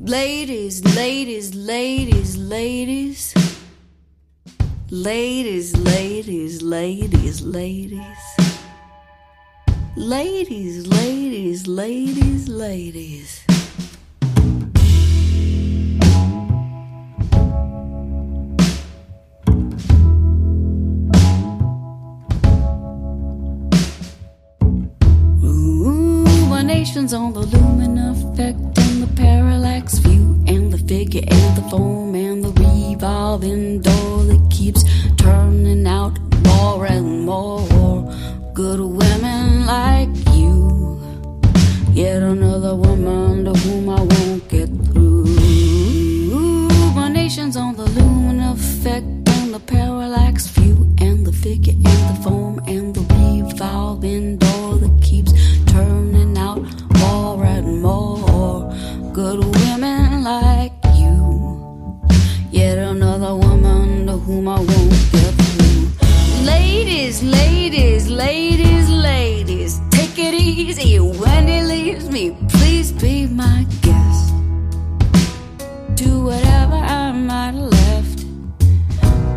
Ladies, 0.00 0.84
ladies, 0.96 1.54
ladies, 1.54 2.36
ladies. 2.36 3.34
Ladies, 4.90 5.76
ladies, 5.76 6.62
ladies, 6.62 7.42
ladies. 7.42 8.02
Ladies, 9.96 10.88
ladies, 10.88 11.68
ladies, 11.68 12.48
ladies. 12.48 13.47
Ruminations 26.98 27.14
on 27.14 27.32
the 27.32 27.56
lumen 27.56 27.96
effect 27.96 28.58
and 28.58 29.02
the 29.04 29.06
parallax 29.14 29.98
view 29.98 30.42
and 30.48 30.72
the 30.72 30.78
figure 30.78 31.22
and 31.28 31.56
the 31.56 31.62
foam 31.70 32.12
and 32.16 32.44
the 32.44 32.50
revolving 32.50 33.80
door 33.80 34.24
that 34.24 34.44
keeps 34.50 34.82
turning 35.16 35.86
out 35.86 36.18
more 36.44 36.86
and 36.86 37.24
more 37.24 38.02
good 38.52 38.80
women 38.80 39.64
like 39.64 40.08
you. 40.34 41.00
Yet 41.92 42.20
another 42.20 42.74
woman 42.74 43.44
to 43.44 43.52
whom 43.60 43.90
I 43.90 44.00
won't 44.02 44.48
get 44.48 44.68
through. 44.86 45.26
My 46.96 47.08
nation's 47.08 47.56
on 47.56 47.76
the 47.76 47.86
lumen 47.86 48.40
effect 48.40 49.06
and 49.06 49.54
the 49.54 49.60
parallax 49.60 50.48
view 50.48 50.92
and 50.98 51.24
the 51.24 51.32
figure 51.32 51.74
and 51.74 52.02
the 52.10 52.22
foam 52.24 52.58
and 52.66 52.92
the 52.92 53.02
revolving 53.14 54.38
door 54.38 54.78
that 54.78 55.00
keeps 55.00 55.27
good 59.18 59.44
women 59.56 60.22
like 60.22 60.72
you. 60.94 62.00
Yet 62.52 62.78
another 62.78 63.34
woman 63.34 64.06
to 64.06 64.12
whom 64.12 64.46
I 64.46 64.60
won't 64.60 65.10
get 65.10 65.32
through. 65.34 66.46
Ladies, 66.46 67.20
ladies, 67.24 68.08
ladies, 68.08 68.88
ladies, 68.88 69.80
take 69.90 70.16
it 70.20 70.34
easy 70.34 71.00
when 71.00 71.48
he 71.48 71.62
leaves 71.62 72.08
me. 72.08 72.36
Please 72.48 72.92
be 72.92 73.26
my 73.26 73.66
guest. 73.82 74.32
Do 75.96 76.10
whatever 76.28 76.76
I 76.76 77.10
might 77.10 77.54
have 77.54 77.72
left 77.80 78.20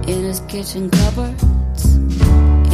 in 0.08 0.20
his 0.30 0.42
kitchen 0.42 0.92
cupboards, 0.92 1.86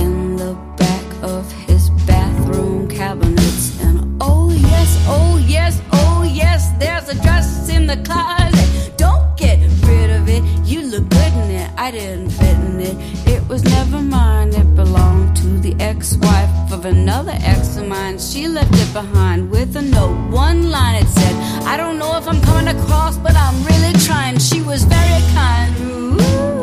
in 0.04 0.36
the 0.36 0.54
back 0.76 1.08
of 1.24 1.50
his 1.68 1.90
bathroom 2.06 2.90
cabinets, 2.90 3.82
and 3.82 3.98
oh 4.20 4.52
yes, 4.52 4.90
oh 5.08 5.42
yes, 5.48 5.82
yes, 6.28 6.70
there's 6.80 7.08
a 7.10 7.16
dress 7.22 7.70
in 7.70 7.88
the 7.88 7.98
closet. 7.98 8.98
Don't 8.98 9.38
get 9.38 9.60
rid 9.86 10.10
of 10.10 10.28
it. 10.28 10.44
You 10.66 10.82
look 10.82 11.08
good 11.10 11.34
in 11.34 11.52
it. 11.52 11.70
I 11.78 11.92
didn't 11.92 12.32
fit 12.32 12.58
in 12.70 12.80
it. 12.80 12.96
It 13.28 13.48
was 13.48 13.64
never 13.64 14.00
mine. 14.02 14.50
It 14.50 14.76
belonged 14.76 15.36
to 15.38 15.48
the 15.60 15.76
ex-wife 15.80 16.72
of 16.72 16.86
another 16.86 17.36
ex 17.42 17.78
of 17.78 17.88
mine. 17.88 18.20
She 18.20 18.48
left 18.48 18.74
it 18.74 18.92
behind 18.94 19.50
with 19.50 19.76
a 19.76 19.82
note. 19.82 20.18
One 20.32 20.70
line 20.70 20.96
it 20.96 21.08
said, 21.08 21.36
"I 21.66 21.78
don't 21.78 21.98
know 21.98 22.18
if 22.18 22.28
I'm 22.28 22.42
coming 22.42 22.68
across, 22.76 23.18
but 23.18 23.36
I'm 23.36 23.58
really 23.66 23.94
trying." 24.08 24.40
She 24.40 24.62
was 24.62 24.84
very 24.84 25.22
kind. 25.34 25.70
Ooh, 25.80 26.57